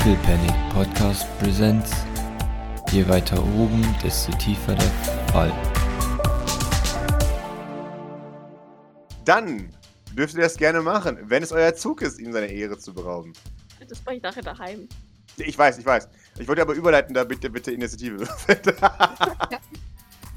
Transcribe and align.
Little 0.00 0.16
Panic 0.22 0.54
Podcast 0.72 1.26
Presents. 1.38 1.92
Je 2.90 3.06
weiter 3.06 3.36
oben, 3.38 3.84
desto 4.02 4.32
tiefer 4.38 4.74
der 4.74 4.90
Fall. 5.30 5.52
Dann 9.26 9.68
dürft 10.16 10.36
ihr 10.36 10.40
das 10.40 10.56
gerne 10.56 10.80
machen, 10.80 11.18
wenn 11.24 11.42
es 11.42 11.52
euer 11.52 11.74
Zug 11.74 12.00
ist, 12.00 12.18
ihm 12.18 12.32
seine 12.32 12.46
Ehre 12.46 12.78
zu 12.78 12.94
berauben. 12.94 13.34
Das 13.86 14.02
mache 14.06 14.14
ich 14.14 14.22
nachher 14.22 14.42
daheim. 14.42 14.88
Ich 15.36 15.58
weiß, 15.58 15.76
ich 15.76 15.84
weiß. 15.84 16.08
Ich 16.38 16.48
wollte 16.48 16.62
aber 16.62 16.72
überleiten, 16.72 17.12
da 17.12 17.24
bitte, 17.24 17.50
bitte 17.50 17.70
Initiative. 17.72 18.26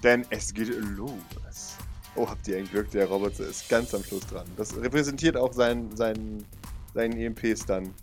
Denn 0.03 0.25
es 0.29 0.53
geht 0.53 0.75
los. 0.97 1.77
Oh, 2.15 2.27
habt 2.27 2.45
ihr 2.49 2.57
ein 2.57 2.67
Glück, 2.67 2.91
der 2.91 3.05
Roboter 3.05 3.47
ist 3.47 3.69
ganz 3.69 3.93
am 3.93 4.03
Schluss 4.03 4.27
dran. 4.27 4.45
Das 4.57 4.75
repräsentiert 4.75 5.37
auch 5.37 5.53
seinen, 5.53 5.95
seinen, 5.95 6.45
seinen 6.93 7.13
EMP-Stun. 7.13 7.93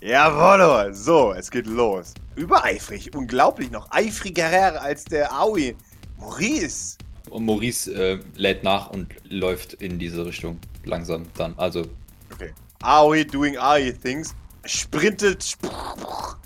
Jawohl! 0.00 0.94
So, 0.94 1.32
es 1.32 1.50
geht 1.50 1.66
los. 1.66 2.14
Übereifrig, 2.36 3.14
unglaublich 3.14 3.70
noch 3.70 3.90
eifriger 3.90 4.80
als 4.80 5.04
der 5.04 5.32
Aoi. 5.32 5.76
Maurice! 6.18 6.96
Und 7.28 7.44
Maurice 7.44 7.92
äh, 7.92 8.18
lädt 8.34 8.64
nach 8.64 8.90
und 8.90 9.14
läuft 9.28 9.74
in 9.74 9.98
diese 9.98 10.24
Richtung 10.24 10.58
langsam 10.84 11.26
dann. 11.36 11.54
Also 11.58 11.86
Okay. 12.32 12.52
Aoi 12.82 13.24
doing 13.24 13.56
Aoi 13.58 13.92
things. 13.92 14.34
Sprintet 14.64 15.56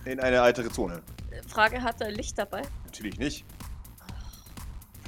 in 0.04 0.20
eine 0.20 0.40
weitere 0.40 0.70
Zone. 0.70 1.02
Frage, 1.48 1.82
hat 1.82 2.00
er 2.00 2.10
Licht 2.10 2.38
dabei? 2.38 2.62
Natürlich 2.84 3.18
nicht. 3.18 3.44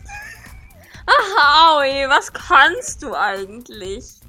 Ach, 1.06 1.78
Aui, 1.78 2.08
was 2.08 2.32
kannst 2.32 3.02
du 3.02 3.14
eigentlich? 3.14 4.20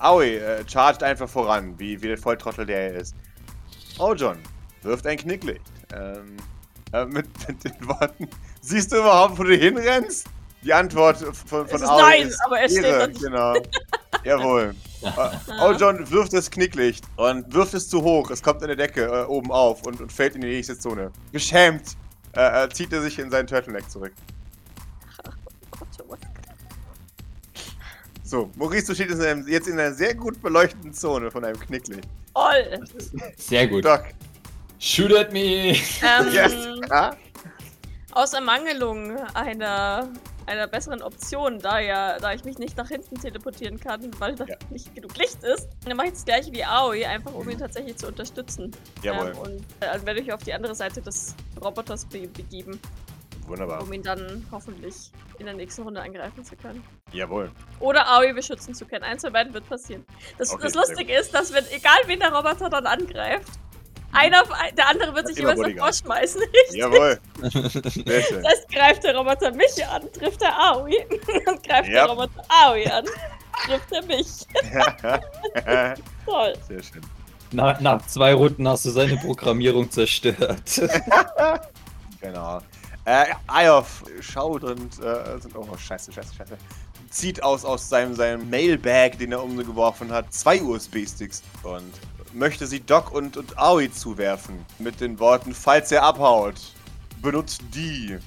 Aoi 0.00 0.36
äh, 0.36 0.64
chargt 0.68 1.02
einfach 1.02 1.28
voran, 1.28 1.78
wie, 1.78 2.00
wie 2.02 2.08
der 2.08 2.18
Volltrottel 2.18 2.66
der 2.66 2.92
er 2.92 3.00
ist. 3.00 3.14
Oh 3.98 4.14
John, 4.14 4.38
wirft 4.82 5.06
ein 5.06 5.16
Knicklicht. 5.16 5.62
Ähm, 5.94 6.36
äh, 6.92 7.04
mit, 7.04 7.26
mit 7.48 7.64
den 7.64 7.88
Worten, 7.88 8.28
siehst 8.60 8.92
du 8.92 8.96
überhaupt, 8.96 9.38
wo 9.38 9.44
du 9.44 9.54
hinrennst? 9.54 10.26
Die 10.62 10.72
Antwort 10.72 11.18
von, 11.18 11.68
von 11.68 11.82
ist 11.82 11.88
Aoi 11.88 12.00
nein, 12.00 12.28
ist 12.28 12.40
aber 12.44 12.62
es 12.62 12.72
steht 12.72 12.84
Ehre, 12.84 12.98
da 12.98 13.06
nicht. 13.06 13.20
Genau. 13.20 13.54
Jawohl. 14.24 14.74
Äh, 15.02 15.08
oh 15.60 15.72
John 15.72 16.10
wirft 16.10 16.32
das 16.32 16.50
Knicklicht 16.50 17.04
und 17.16 17.52
wirft 17.52 17.74
es 17.74 17.88
zu 17.88 18.02
hoch. 18.02 18.30
Es 18.30 18.42
kommt 18.42 18.62
in 18.62 18.68
der 18.68 18.76
Decke 18.76 19.04
äh, 19.04 19.24
oben 19.24 19.52
auf 19.52 19.86
und, 19.86 20.00
und 20.00 20.10
fällt 20.10 20.34
in 20.34 20.40
die 20.40 20.48
nächste 20.48 20.78
Zone. 20.78 21.10
Geschämt 21.32 21.96
äh, 22.34 22.64
äh, 22.64 22.68
zieht 22.70 22.92
er 22.92 23.02
sich 23.02 23.18
in 23.18 23.30
seinen 23.30 23.46
Turtleneck 23.46 23.90
zurück. 23.90 24.12
So, 28.26 28.50
Maurice, 28.56 28.86
du 28.86 28.94
stehst 28.94 29.10
in 29.10 29.20
einem, 29.20 29.46
jetzt 29.46 29.68
in 29.68 29.78
einer 29.78 29.92
sehr 29.92 30.14
gut 30.14 30.40
beleuchteten 30.40 30.94
Zone 30.94 31.30
von 31.30 31.44
einem 31.44 31.60
Knicklicht. 31.60 32.08
Oll. 32.32 32.80
sehr 33.36 33.68
gut. 33.68 33.84
Doc, 33.84 34.02
Shoot 34.78 35.14
at 35.14 35.30
me! 35.32 35.40
Ähm, 35.72 35.76
yes. 36.32 36.54
Ja? 36.88 37.14
Aus 38.12 38.32
Ermangelung 38.32 39.16
einer, 39.34 40.08
einer 40.46 40.66
besseren 40.66 41.02
Option, 41.02 41.58
da 41.58 41.80
ja, 41.80 42.18
da 42.18 42.32
ich 42.32 42.44
mich 42.44 42.58
nicht 42.58 42.76
nach 42.78 42.88
hinten 42.88 43.16
teleportieren 43.20 43.78
kann, 43.78 44.10
weil 44.18 44.34
da 44.36 44.44
Ja. 44.46 44.56
nicht 44.70 44.94
genug 44.94 45.16
Licht 45.18 45.42
ist, 45.42 45.68
dann 45.84 45.96
mache 45.96 46.06
ich 46.06 46.12
das 46.14 46.24
gleiche 46.24 46.50
wie 46.52 46.64
Aoi, 46.64 47.04
einfach 47.04 47.34
um 47.34 47.48
ihn 47.50 47.58
tatsächlich 47.58 47.96
zu 47.96 48.08
unterstützen. 48.08 48.70
Jawohl. 49.02 49.32
Ähm, 49.32 49.38
und 49.38 49.60
äh, 49.80 49.92
dann 49.92 50.06
werde 50.06 50.20
ich 50.20 50.32
auf 50.32 50.42
die 50.42 50.54
andere 50.54 50.74
Seite 50.74 51.02
des 51.02 51.34
Roboters 51.62 52.06
be 52.06 52.26
begeben, 52.28 52.80
Wunderbar. 53.46 53.82
um 53.82 53.92
ihn 53.92 54.02
dann 54.02 54.46
hoffentlich 54.50 55.10
in 55.38 55.46
der 55.46 55.54
nächsten 55.54 55.82
Runde 55.82 56.00
angreifen 56.00 56.44
zu 56.44 56.56
können. 56.56 56.82
Jawohl. 57.12 57.50
Oder 57.80 58.06
Aoi 58.08 58.32
beschützen 58.32 58.74
zu 58.74 58.86
können. 58.86 59.04
Eins 59.04 59.22
von 59.22 59.32
beiden 59.32 59.52
wird 59.52 59.68
passieren. 59.68 60.04
Das, 60.38 60.50
Okay, 60.52 60.62
das 60.64 60.74
Lustige 60.74 61.14
ist, 61.14 61.34
dass 61.34 61.52
wenn, 61.52 61.64
egal 61.70 61.98
wen 62.06 62.20
der 62.20 62.32
Roboter 62.32 62.70
dann 62.70 62.86
angreift, 62.86 63.48
einer, 64.12 64.42
der 64.76 64.88
andere 64.88 65.14
wird 65.14 65.26
sich 65.26 65.38
jeweils 65.38 65.60
davor 65.60 65.92
schmeißen. 65.92 66.40
Richtig? 66.62 66.76
Jawohl. 66.76 67.18
Das 67.42 68.44
heißt, 68.52 68.68
greift 68.72 69.02
der 69.04 69.16
Roboter 69.16 69.50
mich 69.52 69.84
an, 69.86 70.10
trifft 70.12 70.40
er 70.42 70.56
Aoi. 70.56 70.92
Und 71.46 71.62
greift 71.62 71.88
Ja. 71.88 72.06
der 72.06 72.06
Roboter 72.06 72.42
Aoi 72.48 72.86
an, 72.86 73.04
trifft 73.66 73.92
er 73.92 74.02
mich. 74.04 74.28
Toll. 76.24 76.54
Sehr 76.68 76.82
schön. 76.82 77.02
nach, 77.52 77.80
nach 77.80 78.06
zwei 78.06 78.34
Runden 78.34 78.66
hast 78.68 78.84
du 78.86 78.90
seine 78.90 79.16
Programmierung 79.16 79.90
zerstört. 79.90 80.62
Genau. 82.20 82.60
Äh, 83.06 83.26
Ayof 83.46 84.04
schaut 84.20 84.64
und 84.64 84.98
äh, 85.02 85.38
sind 85.38 85.54
oh 85.56 85.76
scheiße, 85.76 86.12
scheiße, 86.12 86.34
scheiße. 86.34 86.56
Zieht 87.10 87.42
aus 87.42 87.64
aus 87.64 87.88
seinem, 87.88 88.14
seinem 88.14 88.48
Mailbag, 88.48 89.18
den 89.18 89.32
er 89.32 89.42
umgeworfen 89.42 90.10
hat, 90.10 90.32
zwei 90.32 90.62
USB-Sticks 90.62 91.42
und 91.62 91.92
möchte 92.32 92.66
sie 92.66 92.80
Doc 92.80 93.12
und, 93.12 93.36
und 93.36 93.58
Aoi 93.58 93.90
zuwerfen. 93.90 94.64
Mit 94.78 95.00
den 95.00 95.18
Worten, 95.18 95.54
falls 95.54 95.92
er 95.92 96.02
abhaut, 96.02 96.56
benutzt 97.22 97.62
die. 97.74 98.18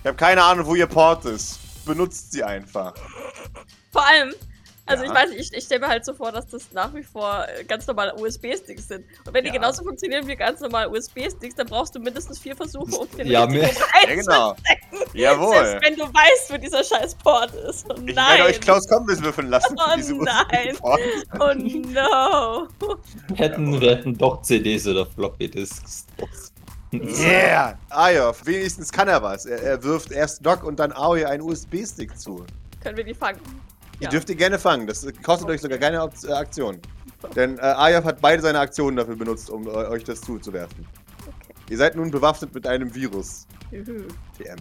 Ich 0.00 0.06
habe 0.06 0.16
keine 0.16 0.42
Ahnung, 0.42 0.66
wo 0.66 0.74
ihr 0.74 0.86
Port 0.86 1.24
ist. 1.24 1.58
Benutzt 1.84 2.32
sie 2.32 2.44
einfach. 2.44 2.94
Vor 3.92 4.06
allem, 4.06 4.32
also 4.86 5.04
Ja. 5.04 5.10
ich 5.10 5.14
weiß 5.16 5.30
nicht, 5.30 5.40
ich, 5.40 5.52
ich 5.58 5.64
stelle 5.64 5.80
mir 5.80 5.88
halt 5.88 6.04
so 6.04 6.14
vor, 6.14 6.32
dass 6.32 6.46
das 6.48 6.72
nach 6.72 6.92
wie 6.94 7.02
vor 7.02 7.44
äh, 7.58 7.64
ganz 7.64 7.86
normale 7.86 8.14
USB-Sticks 8.16 8.88
sind. 8.88 9.04
Und 9.26 9.32
wenn 9.34 9.44
Ja. 9.44 9.50
die 9.52 9.58
genauso 9.58 9.82
funktionieren 9.84 10.26
wie 10.26 10.36
ganz 10.36 10.60
normale 10.60 10.88
USB-Sticks, 10.90 11.54
dann 11.54 11.66
brauchst 11.66 11.94
du 11.94 12.00
mindestens 12.00 12.38
vier 12.38 12.56
Versuche, 12.56 12.94
um 12.96 13.08
den 13.16 13.26
Ja, 13.28 13.44
richtigen 13.44 13.60
mehr- 13.62 13.70
Ja, 14.08 14.14
genau. 14.14 14.56
Jawohl. 15.14 15.54
Selbst 15.56 15.84
wenn 15.86 15.96
du 15.96 16.04
weißt, 16.04 16.52
wo 16.52 16.56
dieser 16.56 16.82
scheiß 16.84 17.14
Port 17.16 17.52
ist. 17.54 17.86
Oh 17.88 17.94
Ich 18.06 18.14
nein. 18.14 18.38
werde 18.38 18.44
euch 18.50 18.60
Klaus 18.60 18.86
Kombis 18.88 19.22
würfeln 19.22 19.48
lassen 19.48 19.76
für 19.76 20.14
Oh 20.14 20.22
nein. 20.22 20.76
Oh 21.38 21.54
no. 21.54 22.68
hätten, 23.36 23.80
wir 23.80 23.90
hätten 23.96 24.16
doch 24.16 24.42
CDs 24.42 24.86
oder 24.86 25.06
Floppy 25.06 25.48
Disks. 25.50 26.06
Yeah! 26.92 27.78
Ayof, 27.90 28.44
wenigstens 28.44 28.90
kann 28.90 29.06
er 29.08 29.22
was. 29.22 29.46
Er, 29.46 29.62
er 29.62 29.82
wirft 29.84 30.10
erst 30.10 30.44
Doc 30.44 30.64
und 30.64 30.80
dann 30.80 30.92
Aoi 30.92 31.24
einen 31.24 31.42
USB-Stick 31.42 32.18
zu. 32.18 32.44
Können 32.82 32.96
wir 32.96 33.04
die 33.04 33.14
fangen? 33.14 33.40
Die 34.00 34.04
Ja. 34.04 34.10
dürft 34.10 34.28
ihr 34.30 34.36
gerne 34.36 34.58
fangen. 34.58 34.86
Das 34.86 35.06
kostet 35.22 35.48
euch 35.48 35.60
sogar 35.60 35.78
keine 35.78 35.96
äh, 35.98 36.32
Aktion. 36.32 36.80
Denn 37.36 37.58
äh, 37.58 37.62
Ayof 37.62 38.04
hat 38.04 38.20
beide 38.20 38.42
seine 38.42 38.58
Aktionen 38.58 38.96
dafür 38.96 39.16
benutzt, 39.16 39.50
um 39.50 39.66
äh, 39.66 39.70
euch 39.70 40.04
das 40.04 40.20
zuzuwerfen. 40.22 40.86
Okay. 41.26 41.54
Ihr 41.68 41.76
seid 41.76 41.96
nun 41.96 42.10
bewaffnet 42.10 42.54
mit 42.54 42.66
einem 42.66 42.94
Virus. 42.94 43.46
Juhu. 43.70 44.04
TM. 44.38 44.56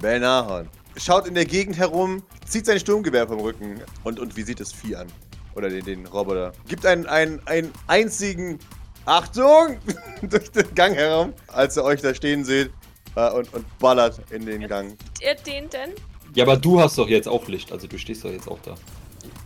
Belnahon. 0.00 0.68
Schaut 0.96 1.26
in 1.26 1.34
der 1.34 1.44
Gegend 1.44 1.76
herum, 1.76 2.22
zieht 2.46 2.66
sein 2.66 2.78
Sturmgewehr 2.78 3.26
vom 3.26 3.40
Rücken 3.40 3.80
und, 4.04 4.20
und 4.20 4.36
visiert 4.36 4.60
das 4.60 4.72
Vieh 4.72 4.94
an. 4.96 5.08
Oder 5.56 5.68
den, 5.68 5.84
den 5.84 6.06
Roboter. 6.06 6.52
Gibt 6.68 6.86
einen, 6.86 7.06
einen, 7.06 7.40
einen 7.46 7.72
einzigen 7.88 8.58
Achtung 9.06 9.78
durch 10.22 10.50
den 10.52 10.72
Gang 10.74 10.94
herum, 10.94 11.32
als 11.48 11.76
ihr 11.76 11.84
euch 11.84 12.00
da 12.00 12.14
stehen 12.14 12.44
seht 12.44 12.70
äh, 13.16 13.30
und, 13.30 13.52
und 13.52 13.78
ballert 13.78 14.20
in 14.30 14.46
den 14.46 14.66
Gang. 14.68 14.96
Sieht 15.18 15.26
ihr 15.26 15.34
den 15.34 15.68
denn? 15.70 15.90
Ja, 16.34 16.44
aber 16.44 16.56
du 16.56 16.80
hast 16.80 16.98
doch 16.98 17.08
jetzt 17.08 17.28
auch 17.28 17.46
Licht, 17.48 17.70
also 17.72 17.86
du 17.86 17.96
stehst 17.98 18.24
doch 18.24 18.30
jetzt 18.30 18.48
auch 18.48 18.58
da. 18.64 18.74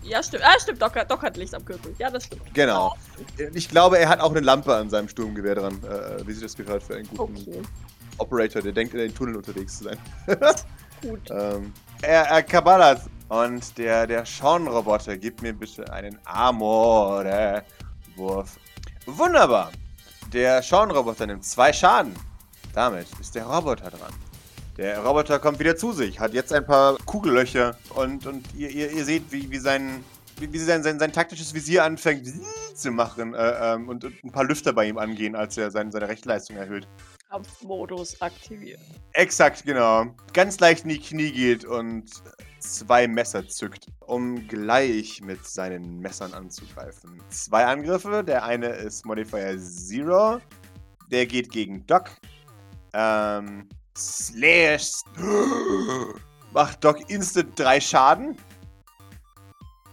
Ja, 0.03 0.23
stimmt. 0.23 0.43
Ah, 0.45 0.59
stimmt. 0.61 0.81
Doc, 0.81 0.97
hat- 0.97 1.11
Doc 1.11 1.23
hat 1.23 1.37
Licht 1.37 1.55
am 1.55 1.65
Gürtel. 1.65 1.95
Ja, 1.99 2.11
das 2.11 2.25
stimmt. 2.25 2.43
Genau. 2.55 2.95
Ich 3.55 3.69
glaube, 3.69 3.99
er 3.99 4.09
hat 4.09 4.21
auch 4.21 4.31
eine 4.31 4.41
Lampe 4.41 4.75
an 4.75 4.89
seinem 4.89 5.09
Sturmgewehr 5.09 5.55
dran, 5.55 5.79
äh, 5.85 6.27
wie 6.27 6.33
sich 6.33 6.43
das 6.43 6.57
gehört 6.57 6.83
für 6.83 6.97
einen 6.97 7.07
guten 7.09 7.37
Okay. 7.37 7.63
Operator, 8.17 8.63
der 8.63 8.73
denkt, 8.73 8.95
in 8.95 9.01
den 9.01 9.15
Tunnel 9.15 9.37
unterwegs 9.37 9.79
zu 9.79 9.85
sein. 9.85 9.99
Gut. 11.03 11.21
ähm, 11.31 11.73
er, 12.03 12.23
er 12.25 12.43
kaballert. 12.43 13.03
Und 13.29 13.77
der, 13.77 14.07
der 14.07 14.25
Sean-Roboter, 14.25 15.19
gib 15.19 15.43
mir 15.43 15.53
bitte 15.53 15.93
einen 15.93 16.19
Amore-Wurf. 16.25 17.63
Wunderbar. 19.07 19.71
Der 20.33 20.63
Sean-Roboter 20.63 21.27
nimmt 21.27 21.45
zwei 21.45 21.71
Schaden. 21.73 22.15
Damit 22.73 23.07
ist 23.21 23.35
der 23.35 23.45
Roboter 23.45 23.91
dran. 23.91 24.13
Der 24.79 25.01
Roboter 25.01 25.41
kommt 25.41 25.59
wieder 25.59 25.77
zu 25.77 25.91
sich, 25.91 26.21
hat 26.21 26.33
jetzt 26.35 26.53
ein 26.53 26.65
paar 26.65 26.99
Kugellöcher 27.05 27.77
und, 27.97 28.29
und 28.29 28.47
ihr, 28.55 28.71
ihr, 28.71 28.93
ihr 28.93 29.05
seht, 29.05 29.25
wie, 29.33 29.51
wie 29.51 29.59
sein, 29.59 30.05
wie, 30.39 30.53
wie 30.53 30.59
sein, 30.61 30.85
sein, 30.85 31.01
sein 31.01 31.13
taktisches 31.13 31.53
Visier 31.53 31.83
anfängt 31.83 32.33
zu 32.77 32.93
machen 32.93 33.35
äh, 33.35 33.75
ähm, 33.75 33.89
und, 33.89 34.05
und 34.05 34.15
ein 34.23 34.31
paar 34.31 34.45
Lüfter 34.45 34.73
bei 34.73 34.87
ihm 34.87 34.97
angehen, 34.97 35.35
als 35.35 35.59
er 35.59 35.73
sein, 35.73 35.91
seine 35.91 36.09
Rechtsleistung 36.09 36.57
erhöht. 36.57 36.87
Kampfmodus 37.29 38.23
aktiviert. 38.23 38.79
Exakt, 39.15 39.65
genau. 39.65 40.15
Ganz 40.33 40.61
leicht 40.61 40.85
in 40.85 40.91
die 40.91 41.01
Knie 41.01 41.33
geht 41.33 41.65
und 41.65 42.05
zwei 42.61 43.09
Messer 43.09 43.49
zückt, 43.49 43.89
um 44.07 44.47
gleich 44.47 45.21
mit 45.21 45.45
seinen 45.45 45.99
Messern 45.99 46.33
anzugreifen. 46.35 47.21
Zwei 47.31 47.67
Angriffe. 47.67 48.23
Der 48.23 48.45
eine 48.45 48.69
ist 48.69 49.05
Modifier 49.05 49.59
Zero. 49.59 50.41
Der 51.11 51.27
geht 51.27 51.51
gegen 51.51 51.85
Doc. 51.89 52.11
Ähm, 52.93 53.69
Slash. 53.99 55.03
Macht 56.53 56.83
Doc 56.85 57.09
instant 57.11 57.59
drei 57.59 57.81
Schaden. 57.81 58.37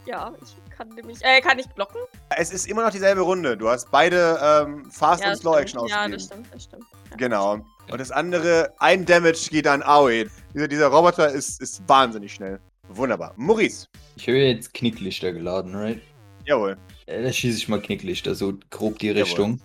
Ja, 0.06 0.32
ich 0.44 0.78
kann 0.78 0.90
nämlich. 0.90 1.18
Äh, 1.22 1.42
kann 1.42 1.58
ich 1.58 1.68
blocken? 1.70 1.98
Es 2.38 2.52
ist 2.52 2.68
immer 2.68 2.84
noch 2.84 2.92
dieselbe 2.92 3.22
Runde. 3.22 3.58
Du 3.58 3.68
hast 3.70 3.90
beide 3.90 4.40
ähm, 4.42 4.90
Fast 4.92 5.24
ja, 5.24 5.32
und 5.32 5.38
Slow 5.38 5.54
stimmt. 5.56 5.62
Action 5.64 5.88
Ja, 5.88 5.96
ausgegeben. 6.04 6.12
das 6.14 6.24
stimmt, 6.26 6.48
das 6.54 6.64
stimmt. 6.64 6.86
Ja. 7.10 7.16
Genau. 7.18 7.54
Und 7.92 8.00
das 8.02 8.12
andere, 8.12 8.74
ein 8.80 9.06
Damage 9.06 9.48
geht 9.50 9.68
an 9.68 9.82
Aoi. 9.84 10.28
Dieser, 10.54 10.68
dieser 10.68 10.88
Roboter 10.88 11.30
ist, 11.30 11.62
ist 11.62 11.82
wahnsinnig 11.88 12.34
schnell. 12.34 12.60
Wunderbar. 12.90 13.34
Maurice. 13.36 13.88
Ich 14.16 14.28
höre 14.28 14.38
jetzt 14.38 14.74
Knicklichter 14.74 15.32
geladen, 15.34 15.76
right? 15.76 16.02
Jawohl. 16.46 16.78
Äh, 17.08 17.24
Da 17.24 17.34
schieße 17.34 17.58
ich 17.58 17.68
mal 17.68 17.82
Knicklichter, 17.82 18.36
so 18.36 18.54
grob 18.70 19.00
die 19.00 19.08
Jawohl. 19.08 19.22
Richtung. 19.24 19.62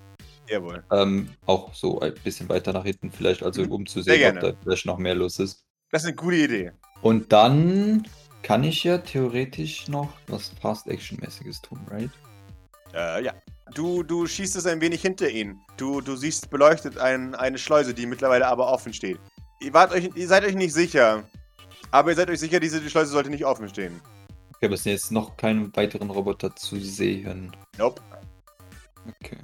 Jawohl. 0.51 0.83
Ähm, 0.91 1.29
auch 1.47 1.73
so 1.75 2.01
ein 2.01 2.13
bisschen 2.25 2.49
weiter 2.49 2.73
nach 2.73 2.85
hinten 2.85 3.13
vielleicht, 3.13 3.43
also 3.43 3.63
um 3.63 3.87
zu 3.87 4.03
sehen, 4.03 4.37
ob 4.37 4.43
da 4.43 4.53
vielleicht 4.63 4.85
noch 4.85 4.99
mehr 4.99 5.15
los 5.15 5.39
ist. 5.39 5.65
Das 5.93 6.03
ist 6.03 6.09
eine 6.09 6.17
gute 6.17 6.37
Idee. 6.37 6.73
Und 7.03 7.33
dann 7.33 8.07
kann 8.43 8.65
ich 8.65 8.83
ja 8.83 8.99
theoretisch 8.99 9.87
noch 9.87 10.13
was 10.27 10.51
Fast-Action-mäßiges 10.61 11.63
tun, 11.63 11.79
right? 11.91 12.11
Äh, 12.95 13.25
ja. 13.25 13.35
Du, 13.75 14.03
du 14.03 14.27
schießt 14.27 14.57
es 14.57 14.67
ein 14.67 14.81
wenig 14.81 15.03
hinter 15.03 15.29
ihn. 15.29 15.61
Du, 15.77 16.01
du 16.01 16.17
siehst 16.17 16.51
beleuchtet 16.51 16.99
ein, 16.99 17.37
eine 17.37 17.57
Schleuse, 17.57 17.95
die 17.95 18.07
mittlerweile 18.07 18.49
aber 18.49 18.67
offen 18.67 18.93
steht. 18.93 19.19
Ihr, 19.61 19.73
wart 19.73 19.93
euch, 19.93 20.11
ihr 20.17 20.27
seid 20.27 20.45
euch 20.45 20.57
nicht 20.57 20.73
sicher. 20.73 21.23
Aber 21.93 22.11
ihr 22.11 22.17
seid 22.17 22.29
euch 22.29 22.41
sicher, 22.41 22.59
diese 22.59 22.89
Schleuse 22.91 23.13
sollte 23.13 23.31
nicht 23.31 23.45
offen 23.45 23.69
stehen. 23.69 24.01
Okay, 24.57 24.67
aber 24.67 24.75
es 24.75 24.83
sind 24.83 24.93
jetzt 24.93 25.13
noch 25.13 25.37
keine 25.37 25.71
weiteren 25.77 26.11
Roboter 26.11 26.55
zu 26.57 26.81
sehen. 26.81 27.55
Nope. 27.79 28.03
Okay. 29.23 29.39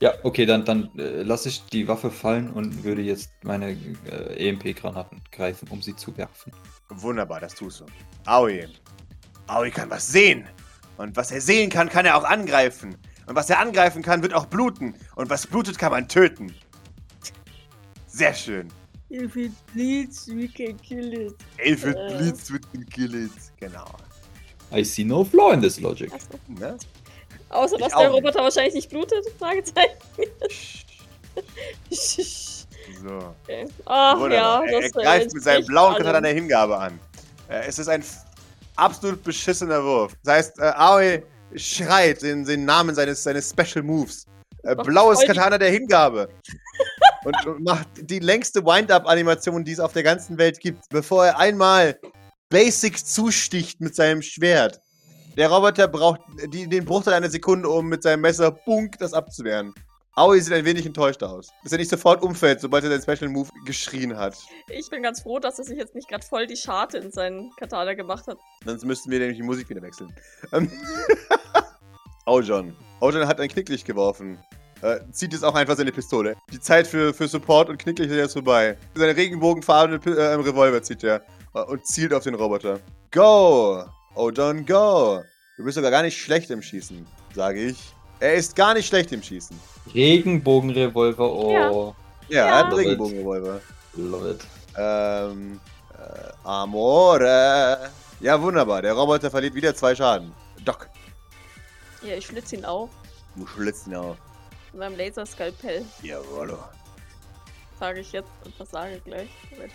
Ja, 0.00 0.12
okay, 0.24 0.44
dann, 0.44 0.64
dann 0.64 0.90
äh, 0.98 1.22
lasse 1.22 1.48
ich 1.48 1.64
die 1.66 1.88
Waffe 1.88 2.10
fallen 2.10 2.50
und 2.50 2.84
würde 2.84 3.00
jetzt 3.00 3.30
meine 3.42 3.70
äh, 3.70 4.48
EMP-Granaten 4.48 5.22
greifen, 5.32 5.68
um 5.70 5.80
sie 5.80 5.96
zu 5.96 6.14
werfen. 6.18 6.52
Wunderbar, 6.90 7.40
das 7.40 7.54
tust 7.54 7.80
du. 7.80 7.86
Aoi. 8.26 8.66
Aoi 9.46 9.70
kann 9.70 9.88
was 9.88 10.06
sehen. 10.06 10.46
Und 10.98 11.16
was 11.16 11.30
er 11.30 11.40
sehen 11.40 11.70
kann, 11.70 11.88
kann 11.88 12.04
er 12.04 12.16
auch 12.16 12.24
angreifen. 12.24 12.96
Und 13.26 13.34
was 13.36 13.48
er 13.48 13.58
angreifen 13.58 14.02
kann, 14.02 14.22
wird 14.22 14.34
auch 14.34 14.46
bluten. 14.46 14.94
Und 15.14 15.30
was 15.30 15.46
blutet, 15.46 15.78
kann 15.78 15.92
man 15.92 16.06
töten. 16.08 16.54
Sehr 18.06 18.34
schön. 18.34 18.68
If 19.10 19.36
it 19.36 19.52
bleeds, 19.72 20.28
we 20.28 20.48
can 20.48 20.76
kill 20.82 21.12
it. 21.12 21.34
If 21.64 21.84
it 21.86 21.96
Äh. 21.96 22.18
bleeds, 22.18 22.52
we 22.52 22.58
can 22.72 22.84
kill 22.86 23.14
it. 23.14 23.32
Genau. 23.58 23.86
I 24.72 24.82
see 24.84 25.04
no 25.04 25.24
flaw 25.24 25.52
in 25.52 25.60
this 25.60 25.80
logic. 25.80 26.10
Ne? 26.48 26.76
Außer, 27.50 27.78
dass 27.78 27.94
der. 27.94 28.10
Roboter 28.10 28.42
wahrscheinlich 28.42 28.74
nicht 28.74 28.90
blutet? 28.90 29.24
Fragezeichen. 29.38 29.96
So. 33.02 33.34
okay. 33.42 33.66
Ach 33.84 34.18
Wunderbar. 34.18 34.64
ja, 34.64 34.72
er, 34.72 34.82
er 34.82 34.90
greift 34.90 35.34
mit 35.34 35.42
seinem 35.42 35.66
blauen. 35.66 35.96
Katana 35.96 36.20
der 36.20 36.32
Hingabe 36.32 36.78
an. 36.78 36.98
Äh, 37.48 37.66
es 37.66 37.78
ist 37.78 37.88
ein 37.88 38.02
absolut 38.76 39.22
beschissener 39.22 39.82
Wurf. 39.82 40.14
Das 40.24 40.34
heißt, 40.34 40.58
äh, 40.60 40.72
Aoi 40.76 41.22
schreit 41.54 42.22
den, 42.22 42.44
den 42.44 42.64
Namen 42.64 42.94
seines, 42.94 43.22
seines 43.22 43.50
Special 43.50 43.84
Moves. 43.84 44.26
Äh, 44.62 44.74
blaues 44.76 45.24
Katana 45.26 45.58
der 45.58 45.70
Hingabe. 45.70 46.28
und, 47.24 47.46
und 47.46 47.64
macht 47.64 47.88
die 48.00 48.18
längste 48.18 48.64
Wind-Up-Animation, 48.64 49.64
die 49.64 49.72
es 49.72 49.80
auf 49.80 49.92
der 49.92 50.02
ganzen 50.02 50.38
Welt 50.38 50.58
gibt, 50.60 50.88
bevor 50.88 51.26
er 51.26 51.38
einmal 51.38 51.98
basic 52.48 53.04
zusticht 53.04 53.80
mit 53.80 53.94
seinem 53.94 54.22
Schwert. 54.22 54.80
Der 55.36 55.50
Roboter 55.50 55.86
braucht 55.86 56.22
die, 56.46 56.66
den 56.66 56.84
Bruchteil 56.84 57.14
einer 57.14 57.28
Sekunde, 57.28 57.68
um 57.68 57.88
mit 57.88 58.02
seinem 58.02 58.22
Messer 58.22 58.50
bunk 58.50 58.98
das 58.98 59.12
abzuwehren. 59.12 59.74
Aoi 60.14 60.40
sieht 60.40 60.54
ein 60.54 60.64
wenig 60.64 60.86
enttäuscht 60.86 61.22
aus. 61.22 61.52
Dass 61.62 61.72
er 61.72 61.78
nicht 61.78 61.90
sofort 61.90 62.22
umfällt, 62.22 62.62
sobald 62.62 62.84
er 62.84 62.90
seinen 62.90 63.02
Special 63.02 63.30
Move 63.30 63.50
geschrien 63.66 64.16
hat. 64.16 64.38
Ich 64.70 64.88
bin 64.88 65.02
ganz 65.02 65.20
froh, 65.20 65.38
dass 65.38 65.58
er 65.58 65.66
sich 65.66 65.76
jetzt 65.76 65.94
nicht 65.94 66.08
gerade 66.08 66.24
voll 66.24 66.46
die 66.46 66.56
Scharte 66.56 66.96
in 66.96 67.10
seinen 67.10 67.50
Katana 67.56 67.92
gemacht 67.92 68.26
hat. 68.26 68.38
Sonst 68.64 68.86
müssten 68.86 69.10
wir 69.10 69.18
nämlich 69.18 69.36
die 69.36 69.42
Musik 69.42 69.68
wieder 69.68 69.82
wechseln. 69.82 70.10
Ähm, 70.52 70.72
Ojon. 72.24 72.74
Ojon 73.00 73.28
hat 73.28 73.38
ein 73.38 73.48
Knicklicht 73.48 73.84
geworfen. 73.84 74.38
Äh, 74.80 75.00
zieht 75.12 75.34
jetzt 75.34 75.44
auch 75.44 75.54
einfach 75.54 75.76
seine 75.76 75.92
Pistole. 75.92 76.36
Die 76.50 76.60
Zeit 76.60 76.86
für, 76.86 77.12
für 77.12 77.28
Support 77.28 77.68
und 77.68 77.76
Knicklicht 77.76 78.10
ist 78.10 78.16
jetzt 78.16 78.32
vorbei. 78.32 78.78
Seine 78.94 79.14
regenbogenfarbene 79.14 80.00
äh, 80.16 80.34
Revolver 80.34 80.82
zieht 80.82 81.04
er 81.04 81.20
äh, 81.54 81.60
und 81.60 81.86
zielt 81.86 82.14
auf 82.14 82.22
den 82.22 82.36
Roboter. 82.36 82.80
Go! 83.10 83.84
Ojon, 84.16 84.64
go! 84.64 85.22
Du 85.56 85.64
bist 85.64 85.74
sogar 85.76 85.90
gar 85.90 86.02
nicht 86.02 86.18
schlecht 86.18 86.50
im 86.50 86.62
Schießen, 86.62 87.06
sage 87.34 87.60
ich. 87.66 87.92
Er 88.20 88.34
ist 88.34 88.56
gar 88.56 88.74
nicht 88.74 88.86
schlecht 88.86 89.12
im 89.12 89.22
Schießen. 89.22 89.58
Regenbogenrevolver, 89.94 91.30
oh. 91.30 91.94
Ja, 92.28 92.38
er 92.40 92.46
Ja. 92.48 92.56
hat 92.58 92.64
einen 92.66 92.74
Regenbogenrevolver. 92.74 93.60
Love 93.94 94.30
it. 94.32 94.44
Ähm, 94.76 95.60
äh, 95.94 96.32
Amore. 96.44 97.90
Ja, 98.20 98.40
wunderbar. 98.40 98.82
Der 98.82 98.94
Roboter 98.94 99.30
verliert 99.30 99.54
wieder 99.54 99.74
zwei 99.74 99.94
Schaden. 99.94 100.32
Doc. 100.64 100.88
Ja, 102.02 102.14
ich 102.14 102.26
schlitze 102.26 102.56
ihn 102.56 102.64
auf 102.64 102.88
Du 103.34 103.46
schlitzt 103.46 103.86
ihn 103.86 103.94
auf. 103.94 104.16
mit 104.72 104.80
meinem 104.80 104.96
Laserskalpell. 104.96 105.84
Jawollo. 106.02 106.58
Sage 107.78 108.00
ich 108.00 108.12
jetzt 108.12 108.30
und 108.44 108.58
was 108.58 108.70
sage 108.70 108.98
gleich. 109.04 109.28
Moment. 109.50 109.72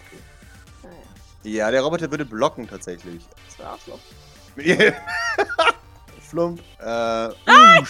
Naja, 0.82 0.96
Ja, 1.44 1.72
der 1.72 1.82
Roboter 1.84 2.10
würde 2.10 2.26
blocken 2.26 2.68
tatsächlich. 2.68 3.24
das 3.48 3.60
war 3.60 3.74
Arschloch. 3.74 4.00
Flump. 6.30 6.62
Äh, 6.80 7.28
uh, 7.28 7.84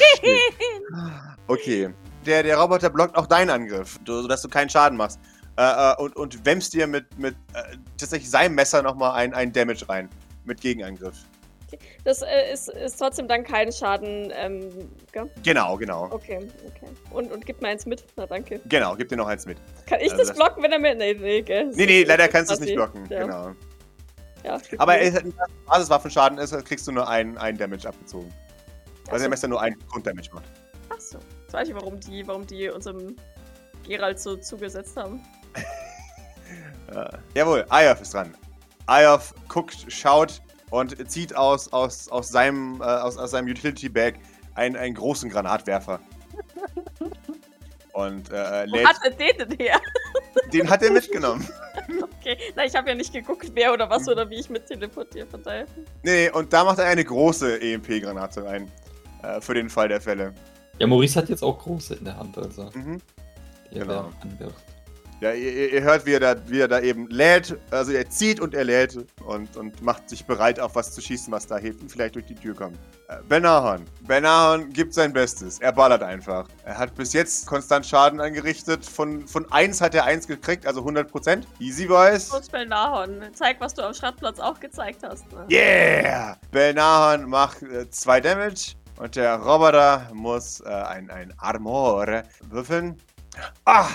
okay. 1.48 1.90
Der, 2.26 2.44
der 2.44 2.58
Roboter 2.58 2.90
blockt 2.90 3.16
auch 3.16 3.28
deinen 3.28 3.50
Angriff, 3.50 4.00
sodass 4.06 4.42
du 4.42 4.50
keinen 4.50 4.70
Schaden 4.70 4.98
machst. 4.98 5.20
Äh, 5.58 5.64
äh, 5.64 5.96
und, 5.98 6.16
und 6.16 6.46
wämmst 6.46 6.74
dir 6.74 6.88
mit, 6.88 7.06
mit 7.20 7.36
äh, 7.54 7.78
tatsächlich 7.98 8.30
seinem 8.30 8.56
Messer 8.56 8.82
nochmal 8.82 9.12
ein, 9.14 9.34
ein 9.34 9.52
Damage 9.52 9.88
rein. 9.88 10.10
Mit 10.46 10.62
Gegenangriff. 10.62 11.16
Das 12.04 12.22
äh, 12.22 12.52
ist, 12.52 12.70
ist 12.70 12.98
trotzdem 12.98 13.28
dann 13.28 13.44
kein 13.44 13.72
Schaden. 13.72 14.32
Ähm, 14.36 14.70
gell? 15.12 15.30
Genau, 15.44 15.78
genau. 15.78 16.10
Okay, 16.12 16.40
okay. 16.68 16.88
Und, 17.12 17.32
und 17.32 17.46
gib 17.46 17.62
mir 17.62 17.70
eins 17.70 17.86
mit. 17.86 18.04
Na 18.16 18.26
danke. 18.26 18.60
Genau, 18.66 18.96
gib 18.96 19.10
dir 19.10 19.18
noch 19.18 19.28
eins 19.28 19.46
mit. 19.46 19.58
Kann 19.86 20.00
ich 20.02 20.12
Also 20.12 20.26
das 20.26 20.36
blocken, 20.36 20.64
wenn 20.64 20.72
er 20.72 20.80
mir. 20.80 20.96
Nee, 20.96 21.14
nee, 21.14 21.42
gell? 21.42 21.72
Nee, 21.74 21.86
nee, 21.86 22.04
leider 22.04 22.28
kannst 22.28 22.50
du 22.50 22.56
es 22.56 22.60
nicht 22.60 22.76
blocken. 22.76 23.06
Ja, 23.10 23.22
Genau. 23.22 23.52
Ja, 24.44 24.60
Aber 24.78 24.94
mir. 24.94 25.00
er 25.00 25.24
ist 25.24 25.36
Basiswaffenschaden 25.66 26.38
ist, 26.38 26.66
kriegst 26.66 26.88
du 26.88 26.92
nur 26.92 27.08
ein, 27.08 27.38
ein 27.38 27.58
Damage 27.58 27.88
abgezogen. 27.88 28.32
Weil 29.06 29.14
Achso. 29.14 29.20
der 29.20 29.30
Messer 29.30 29.48
nur 29.48 29.62
ein 29.62 29.78
Grunddamage 29.90 30.30
macht. 30.34 30.46
Achso. 30.90 31.20
Jetzt 31.42 31.54
weiß 31.54 31.68
ich, 31.70 31.76
warum 31.76 32.00
die, 32.00 32.26
warum 32.28 32.46
die 32.48 32.70
unserem 32.70 33.16
Geralt 33.88 34.20
so 34.20 34.36
zugesetzt 34.38 34.98
haben. 34.98 35.22
Äh, 36.94 37.18
jawohl, 37.36 37.66
Ayov 37.70 38.02
ist 38.02 38.14
dran. 38.14 38.36
Ayov 38.86 39.34
guckt, 39.48 39.86
schaut 39.88 40.42
und 40.72 41.10
zieht 41.10 41.34
aus, 41.34 41.72
aus, 41.72 42.10
aus, 42.10 42.28
seinem, 42.28 42.82
äh, 42.82 42.84
aus, 42.84 43.16
aus 43.18 43.32
seinem 43.32 43.48
Utility-Bag 43.48 44.16
einen, 44.56 44.76
einen 44.76 44.96
großen 44.96 45.30
Granatwerfer. 45.30 46.02
Und 47.94 48.30
äh, 48.32 48.66
Wo 48.70 48.76
lädt, 48.76 48.88
hat 48.88 48.98
er 49.04 49.12
den 49.12 49.38
denn 49.38 49.58
her? 49.58 49.82
den 50.54 50.70
hat 50.70 50.82
er 50.82 50.92
mitgenommen. 50.92 51.48
Okay, 52.22 52.38
na, 52.56 52.66
ich 52.66 52.76
habe 52.76 52.88
ja 52.90 52.96
nicht 52.96 53.12
geguckt, 53.12 53.52
wer 53.56 53.74
oder 53.74 53.90
was 53.90 54.08
oder 54.08 54.30
wie 54.30 54.36
ich 54.36 54.50
mit 54.50 54.68
teleportiere, 54.68 55.26
von 55.26 55.42
daher. 55.42 55.66
Nee, 56.04 56.30
und 56.30 56.54
da 56.54 56.64
macht 56.64 56.78
er 56.78 56.86
eine 56.86 57.04
große 57.04 57.60
EMP-Granate 57.60 58.44
rein. 58.46 58.72
Äh, 59.24 59.42
für 59.42 59.56
den 59.56 59.70
Fall 59.72 59.88
der 59.88 60.00
Fälle. 60.02 60.34
Ja, 60.78 60.86
Maurice 60.86 61.20
hat 61.20 61.30
jetzt 61.30 61.44
auch 61.44 61.58
große 61.58 61.96
in 61.96 62.06
der 62.06 62.18
Hand, 62.18 62.38
also. 62.38 62.70
Mhm. 62.76 63.02
Die 63.72 63.78
er 63.78 63.86
Genau. 63.86 64.10
anwirft. 64.22 64.64
Ja, 65.22 65.34
ihr, 65.34 65.72
ihr 65.72 65.84
hört, 65.84 66.08
wie 66.08 66.14
er, 66.14 66.20
da, 66.20 66.36
wie 66.48 66.62
er 66.62 66.68
da 66.68 66.80
eben 66.80 67.08
lädt. 67.10 67.56
Also 67.70 67.92
er 67.92 68.10
zieht 68.10 68.40
und 68.40 68.56
er 68.56 68.64
lädt 68.64 69.06
und, 69.24 69.56
und 69.56 69.80
macht 69.84 70.10
sich 70.10 70.26
bereit, 70.26 70.60
auf 70.60 70.74
was 70.74 70.94
zu 70.94 71.00
schießen, 71.00 71.32
was 71.32 71.46
da 71.46 71.60
hinten 71.60 71.88
vielleicht 71.88 72.16
durch 72.16 72.26
die 72.26 72.34
Tür 72.34 72.56
kommt. 72.56 72.76
Äh, 73.08 73.18
Benahon. 73.30 73.86
Benahon 74.02 74.74
gibt 74.74 74.96
sein 74.96 75.14
Bestes. 75.14 75.60
Er 75.60 75.74
ballert 75.74 76.02
einfach. 76.02 76.48
Er 76.66 76.76
hat 76.76 76.96
bis 76.96 77.14
jetzt 77.14 77.46
konstant 77.46 77.86
Schaden 77.86 78.20
angerichtet. 78.20 78.84
Von, 78.84 79.28
von 79.28 79.50
1 79.52 79.80
hat 79.80 79.94
er 79.94 80.06
1 80.06 80.26
gekriegt, 80.26 80.66
also 80.66 80.82
100%. 80.82 81.44
Easy 81.60 81.86
Boys. 81.86 82.30
Kurzspell 82.30 82.66
Nahon. 82.66 83.22
Zeig, 83.34 83.62
was 83.62 83.76
du 83.76 83.84
am 83.84 83.94
Schrottplatz 83.94 84.40
auch 84.40 84.60
gezeigt 84.60 85.04
hast. 85.04 85.32
Ne? 85.32 85.46
Yeah! 85.52 86.38
Belnahon 86.50 87.30
macht 87.30 87.58
2 87.92 88.22
Damage 88.22 88.74
und 88.98 89.16
der 89.16 89.36
Roboter 89.36 90.10
muss 90.16 90.62
äh, 90.62 90.70
ein, 90.70 91.12
ein 91.12 91.32
Armor 91.38 92.24
würfeln. 92.50 92.98
Ah! 93.66 93.88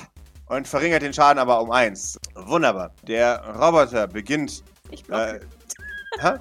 Und 0.48 0.68
verringert 0.68 1.02
den 1.02 1.12
Schaden 1.12 1.38
aber 1.38 1.60
um 1.60 1.70
1. 1.70 2.18
Wunderbar. 2.34 2.92
Der 3.02 3.42
Roboter 3.56 4.06
beginnt. 4.06 4.62
Ich 4.90 5.02
blocke. 5.04 5.40
Äh, 6.20 6.20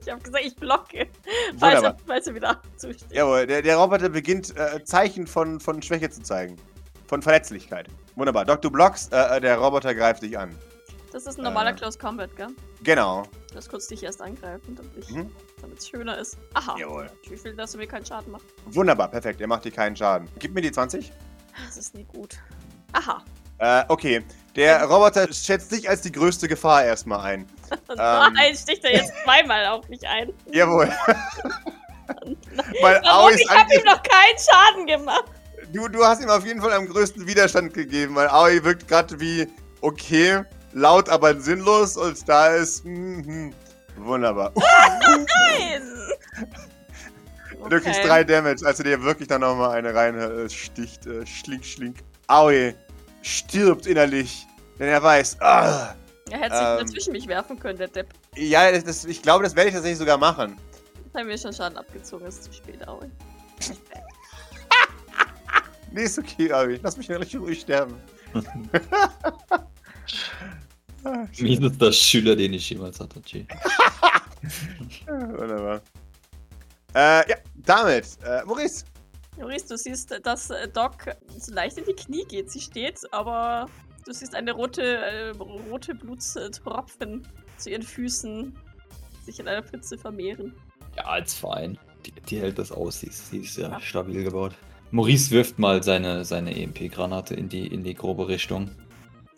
ich 0.00 0.10
habe 0.10 0.20
gesagt, 0.22 0.44
ich 0.44 0.54
blocke. 0.56 1.06
Wunderbar. 1.54 1.84
er, 1.92 1.96
falls 2.06 2.26
er 2.26 2.34
wieder 2.34 2.60
zusteht. 2.76 3.10
Jawohl, 3.12 3.46
der, 3.46 3.62
der 3.62 3.76
Roboter 3.76 4.08
beginnt 4.10 4.54
äh, 4.56 4.84
Zeichen 4.84 5.26
von, 5.26 5.58
von 5.58 5.80
Schwäche 5.80 6.10
zu 6.10 6.22
zeigen. 6.22 6.56
Von 7.06 7.22
Verletzlichkeit. 7.22 7.88
Wunderbar. 8.16 8.44
Doc, 8.44 8.60
du 8.62 8.70
blockst, 8.70 9.12
äh, 9.12 9.36
äh, 9.36 9.40
der 9.40 9.56
Roboter 9.58 9.94
greift 9.94 10.22
dich 10.22 10.36
an. 10.38 10.54
Das 11.12 11.24
ist 11.26 11.38
ein 11.38 11.44
normaler 11.44 11.70
Äh. 11.70 11.74
Close 11.74 11.98
Combat, 11.98 12.34
gell? 12.36 12.48
Genau. 12.82 13.22
Lass 13.54 13.68
kurz 13.70 13.86
dich 13.86 14.02
erst 14.02 14.20
angreifen, 14.20 14.74
damit 14.76 14.98
es 14.98 15.10
Mhm. 15.10 15.30
schöner 15.82 16.18
ist. 16.18 16.36
Aha. 16.52 16.76
Jawohl. 16.78 17.06
Ich 17.22 17.42
will, 17.42 17.54
dass 17.56 17.72
du 17.72 17.78
mir 17.78 17.86
keinen 17.86 18.04
Schaden 18.04 18.30
machst. 18.32 18.46
Wunderbar, 18.66 19.08
perfekt. 19.08 19.40
Er 19.40 19.46
macht 19.46 19.64
dir 19.64 19.70
keinen 19.70 19.96
Schaden. 19.96 20.28
Gib 20.38 20.52
mir 20.52 20.60
die 20.60 20.72
20. 20.72 21.10
Das 21.64 21.78
ist 21.78 21.94
nie 21.94 22.04
gut. 22.04 22.36
Aha. 22.92 23.24
Äh, 23.58 23.84
okay. 23.88 24.24
Der 24.54 24.84
Roboter 24.84 25.30
schätzt 25.32 25.70
dich 25.70 25.88
als 25.88 26.00
die 26.00 26.12
größte 26.12 26.48
Gefahr 26.48 26.84
erstmal 26.84 27.20
ein. 27.20 27.46
Nein, 27.96 28.56
sticht 28.56 28.84
er 28.84 28.94
jetzt 28.94 29.12
zweimal 29.22 29.66
auf 29.66 29.86
mich 29.88 30.06
ein. 30.08 30.32
Jawohl. 30.50 30.90
Weil 32.80 33.00
Warum? 33.02 33.26
Aois 33.26 33.36
Ich 33.36 33.50
habe 33.50 33.74
ihm 33.74 33.84
noch 33.84 34.02
keinen 34.02 34.38
Schaden 34.38 34.86
gemacht. 34.86 35.24
du, 35.72 35.88
du 35.88 36.04
hast 36.04 36.22
ihm 36.22 36.30
auf 36.30 36.44
jeden 36.46 36.60
Fall 36.60 36.72
am 36.72 36.86
größten 36.86 37.26
Widerstand 37.26 37.74
gegeben, 37.74 38.14
weil 38.14 38.28
Aoi 38.28 38.62
wirkt 38.62 38.88
gerade 38.88 39.18
wie 39.20 39.46
okay, 39.80 40.42
laut, 40.72 41.08
aber 41.08 41.38
sinnlos 41.40 41.96
und 41.96 42.28
da 42.28 42.48
ist 42.48 42.84
mhm, 42.84 43.52
wunderbar. 43.96 44.52
Nein! 44.56 45.82
Du 47.68 47.80
kriegst 47.80 48.00
Okay. 48.00 48.06
drei 48.06 48.24
Damage, 48.24 48.64
als 48.64 48.76
du 48.78 48.84
dir 48.84 49.02
wirklich 49.02 49.28
dann 49.28 49.40
nochmal 49.40 49.72
eine 49.72 49.94
rein 49.94 50.16
äh, 50.18 50.48
sticht. 50.48 51.06
Äh, 51.06 51.26
schlink, 51.26 51.64
schlink. 51.64 51.98
Aoi 52.28 52.74
stirbt 53.26 53.86
innerlich, 53.86 54.46
denn 54.78 54.88
er 54.88 55.02
weiß, 55.02 55.40
ah, 55.40 55.94
Er 56.30 56.38
hätte 56.38 56.56
sich 56.56 56.64
Ähm. 56.66 56.78
dazwischen 56.78 57.12
mich 57.12 57.26
werfen 57.28 57.58
können, 57.58 57.78
der 57.78 57.88
Depp. 57.88 58.08
ja, 58.36 58.70
das, 58.72 58.84
das, 58.84 59.04
ich 59.04 59.22
glaube, 59.22 59.44
das 59.44 59.54
werde 59.56 59.68
ich 59.68 59.74
tatsächlich 59.74 59.98
sogar 59.98 60.18
machen. 60.18 60.56
Jetzt 61.04 61.14
haben 61.14 61.28
wir 61.28 61.38
schon 61.38 61.52
Schaden 61.52 61.78
abgezogen, 61.78 62.26
ist 62.26 62.44
zu 62.44 62.52
spät, 62.52 62.86
Aue. 62.86 63.10
Nee, 65.92 66.02
ist 66.02 66.18
okay, 66.18 66.52
Aoi. 66.52 66.78
Lass 66.82 66.96
mich 66.96 67.08
richtig 67.10 67.40
ruhig 67.40 67.60
sterben. 67.60 67.94
Ah, 71.04 71.24
Miesester 71.38 71.92
Schüler, 71.92 72.34
den 72.34 72.52
ich 72.54 72.68
jemals 72.68 72.98
hatte, 72.98 73.20
G. 73.20 73.46
Wunderbar. 75.06 75.80
Äh, 76.94 77.30
ja, 77.30 77.36
damit, 77.54 78.18
äh, 78.24 78.44
Maurice. 78.44 78.84
Maurice, 79.36 79.68
du 79.68 79.76
siehst, 79.76 80.18
dass 80.24 80.50
äh, 80.50 80.68
Doc 80.68 81.16
so 81.38 81.52
leicht 81.52 81.78
in 81.78 81.84
die 81.84 81.92
Knie 81.92 82.24
geht. 82.24 82.50
Sie 82.50 82.60
steht, 82.60 83.00
aber 83.12 83.68
du 84.04 84.12
siehst 84.12 84.34
eine 84.34 84.52
rote, 84.52 84.82
äh, 84.82 85.30
rote 85.70 85.94
Blutstropfen 85.94 87.26
zu 87.58 87.70
ihren 87.70 87.82
Füßen 87.82 88.56
sich 89.24 89.40
in 89.40 89.48
einer 89.48 89.62
Pfütze 89.62 89.98
vermehren. 89.98 90.54
Ja, 90.96 91.04
als 91.04 91.34
Verein. 91.34 91.78
Die, 92.06 92.12
die 92.12 92.40
hält 92.40 92.58
das 92.58 92.72
aus, 92.72 93.00
sie 93.00 93.08
ist, 93.08 93.30
sie 93.30 93.38
ist 93.38 93.58
ja 93.58 93.80
stabil 93.80 94.22
gebaut. 94.24 94.54
Maurice 94.92 95.30
wirft 95.32 95.58
mal 95.58 95.82
seine, 95.82 96.24
seine 96.24 96.56
EMP-Granate 96.56 97.34
in 97.34 97.48
die, 97.48 97.66
in 97.66 97.82
die 97.82 97.94
grobe 97.94 98.28
Richtung. 98.28 98.70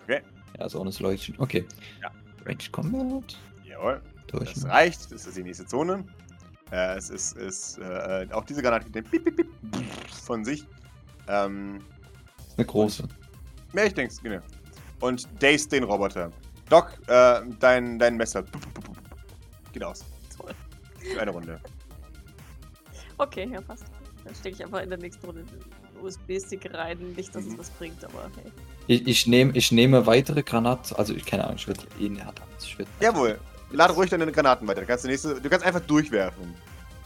Okay. 0.04 0.20
Ja, 0.58 0.68
so 0.68 0.82
ein 0.82 0.92
Leuchtchen. 0.98 1.34
Okay. 1.38 1.64
Ja. 2.02 2.10
Range 2.44 2.58
Combat. 2.70 3.36
Jawohl. 3.64 4.00
Durch. 4.26 4.52
Das 4.52 4.66
reicht, 4.66 5.10
das 5.10 5.26
ist 5.26 5.36
die 5.36 5.42
nächste 5.42 5.66
Zone. 5.66 6.04
Äh, 6.70 6.96
es 6.96 7.10
ist, 7.10 7.36
ist 7.36 7.78
äh, 7.78 8.26
auch 8.32 8.44
diese 8.44 8.62
Granate 8.62 8.84
gibt 8.84 8.96
den 8.96 9.04
Piep, 9.04 9.24
Piep, 9.24 9.36
Piep 9.36 10.10
von 10.24 10.44
sich. 10.44 10.64
Ähm, 11.28 11.80
Eine 12.56 12.66
große. 12.66 13.08
mehr 13.72 13.86
ich 13.86 13.94
denk's, 13.94 14.22
genau. 14.22 14.40
Und 15.00 15.28
Dace 15.40 15.68
den 15.68 15.84
Roboter. 15.84 16.30
Doc, 16.68 16.92
äh, 17.06 17.40
dein, 17.60 17.98
dein 17.98 18.16
Messer. 18.16 18.44
Geht 19.72 19.84
aus. 19.84 20.04
Toll. 20.36 20.52
Für 21.12 21.20
eine 21.22 21.30
Runde. 21.30 21.60
Okay, 23.16 23.48
ja, 23.50 23.60
passt. 23.60 23.84
Dann 24.24 24.34
stecke 24.34 24.56
ich 24.56 24.64
einfach 24.64 24.82
in 24.82 24.90
der 24.90 24.98
nächsten 24.98 25.24
Runde 25.24 25.44
den 25.44 26.04
USB-Stick 26.04 26.72
rein. 26.74 26.98
Nicht, 27.16 27.34
dass 27.34 27.44
Mhm. 27.44 27.52
es 27.52 27.58
was 27.58 27.70
bringt, 27.70 28.04
aber 28.04 28.30
hey. 28.42 28.52
Ich, 28.86 29.06
ich, 29.06 29.26
nehm, 29.26 29.52
ich 29.54 29.72
nehme 29.72 30.06
weitere 30.06 30.42
Granaten. 30.42 30.96
Also, 30.96 31.14
ich 31.14 31.24
keine 31.24 31.44
Ahnung, 31.44 31.56
ich 31.56 31.66
würde 31.66 31.80
eh 31.98 32.08
ne, 32.08 32.26
würd, 32.76 32.88
Jawohl. 33.00 33.38
Lade 33.70 33.92
ruhig 33.92 34.10
deine 34.10 34.30
Granaten 34.30 34.66
weiter. 34.66 34.80
Du 34.80 34.86
kannst, 34.86 35.04
die 35.04 35.08
nächste, 35.08 35.40
du 35.40 35.48
kannst 35.48 35.64
einfach 35.64 35.80
durchwerfen. 35.80 36.54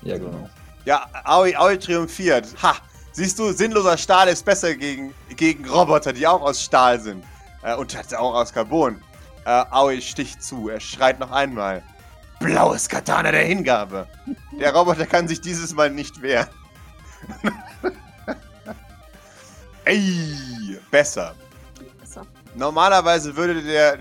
Ja, 0.02 0.16
genau. 0.19 0.49
Ja, 0.85 1.07
Aoi, 1.25 1.54
Aoi 1.54 1.76
triumphiert. 1.76 2.47
Ha! 2.62 2.76
Siehst 3.12 3.38
du, 3.38 3.52
sinnloser 3.52 3.99
Stahl 3.99 4.28
ist 4.28 4.45
besser 4.45 4.75
gegen, 4.75 5.12
gegen 5.37 5.69
Roboter, 5.69 6.12
die 6.12 6.26
auch 6.26 6.40
aus 6.40 6.62
Stahl 6.62 6.99
sind. 6.99 7.25
Äh, 7.62 7.75
und 7.75 7.97
hat 7.97 8.12
auch 8.14 8.35
aus 8.35 8.52
Carbon. 8.52 9.02
Äh, 9.45 9.64
Aoi 9.71 10.00
sticht 10.00 10.42
zu. 10.42 10.69
Er 10.69 10.81
schreit 10.81 11.21
noch 11.21 11.31
einmal. 11.31 11.83
Blaues 12.40 12.88
Katana 12.88 13.31
der 13.31 13.45
Hingabe. 13.45 14.09
Der 14.59 14.75
Roboter 14.75 15.07
kann 15.07 15.28
sich 15.28 15.40
dieses 15.40 15.75
Mal 15.75 15.90
nicht 15.90 16.21
wehren. 16.23 16.49
Ey, 19.85 20.78
besser. 20.90 21.35
Besser. 22.00 22.26
Normalerweise 22.54 23.35
würde 23.37 23.62
der, 23.62 23.99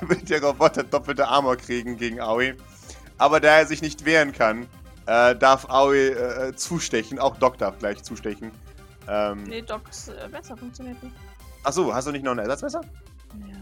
würde 0.00 0.24
der 0.24 0.42
Roboter 0.42 0.82
doppelte 0.82 1.26
Armor 1.26 1.56
kriegen 1.56 1.96
gegen 1.96 2.20
Aoi. 2.20 2.54
Aber 3.18 3.40
da 3.40 3.58
er 3.58 3.66
sich 3.66 3.80
nicht 3.82 4.04
wehren 4.04 4.32
kann, 4.32 4.66
äh, 5.06 5.34
darf 5.36 5.68
Aoi 5.70 6.08
äh, 6.08 6.54
zustechen. 6.56 7.18
Auch 7.18 7.36
Doc 7.36 7.58
darf 7.58 7.78
gleich 7.78 8.02
zustechen. 8.02 8.50
Ähm, 9.08 9.44
Nee, 9.44 9.62
Docs 9.62 10.08
äh, 10.08 10.28
besser 10.30 10.56
funktioniert 10.56 11.02
nicht. 11.02 11.14
Achso, 11.62 11.92
hast 11.94 12.06
du 12.06 12.12
nicht 12.12 12.24
noch 12.24 12.32
einen 12.32 12.40
Ersatzmesser? 12.40 12.80
Ja. 13.48 13.56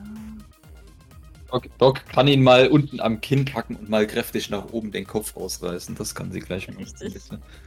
Doc, 1.50 1.64
Doc 1.78 2.06
kann 2.06 2.28
ihn 2.28 2.42
mal 2.42 2.68
unten 2.68 3.00
am 3.00 3.20
Kinn 3.20 3.44
packen 3.44 3.76
und 3.76 3.88
mal 3.90 4.06
kräftig 4.06 4.48
nach 4.50 4.64
oben 4.72 4.90
den 4.90 5.06
Kopf 5.06 5.36
ausreißen. 5.36 5.94
Das 5.96 6.14
kann 6.14 6.32
sie 6.32 6.40
gleich 6.40 6.68
machen. 6.68 6.86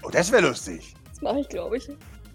Oh, 0.03 0.09
das 0.09 0.31
wäre 0.31 0.47
lustig. 0.47 0.95
Das 1.09 1.21
mache 1.21 1.41
ich, 1.41 1.49
glaube 1.49 1.77
ich. 1.77 1.87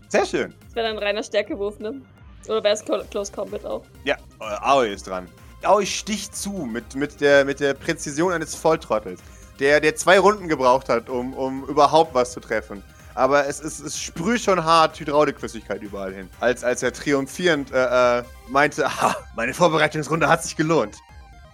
Sehr 0.09 0.25
schön. 0.27 0.55
Das 0.67 0.75
wäre 0.77 0.87
dann 0.89 0.97
ein 0.99 1.03
reiner 1.03 1.23
Stärkewurf, 1.23 1.79
ne? 1.81 2.01
Oder 2.47 2.63
wäre 2.65 2.75
es 2.75 2.85
Clo- 2.85 3.05
Close 3.11 3.33
Combat 3.33 3.65
auch? 3.65 3.85
Ja, 4.05 4.17
äh, 4.41 4.45
Aoi 4.61 4.93
ist 4.93 5.07
dran. 5.07 5.29
Aoi 5.63 5.87
sticht 5.87 6.37
zu 6.37 6.51
mit, 6.51 6.95
mit, 6.95 7.21
der, 7.21 7.45
mit 7.45 7.61
der 7.61 7.75
Präzision 7.75 8.33
eines 8.33 8.55
Volltrottels. 8.55 9.21
Der, 9.59 9.81
der 9.81 9.95
zwei 9.95 10.19
Runden 10.19 10.49
gebraucht 10.49 10.89
hat, 10.89 11.11
um, 11.11 11.35
um 11.35 11.65
überhaupt 11.67 12.15
was 12.15 12.33
zu 12.33 12.41
treffen. 12.41 12.83
Aber 13.15 13.47
es, 13.47 13.61
ist, 13.61 13.81
es 13.81 14.01
sprüht 14.01 14.41
schon 14.41 14.65
hart 14.65 14.99
Hydraulikflüssigkeit 14.99 15.83
überall 15.83 16.15
hin. 16.15 16.31
Als, 16.41 16.65
als 16.65 16.83
er 16.83 16.93
triumphierend 16.93 17.71
äh, 17.73 18.21
äh, 18.21 18.25
meinte, 18.49 18.87
aha, 18.87 19.15
meine 19.35 19.53
Vorbereitungsrunde 19.53 20.29
hat 20.29 20.43
sich 20.43 20.57
gelohnt. 20.57 20.97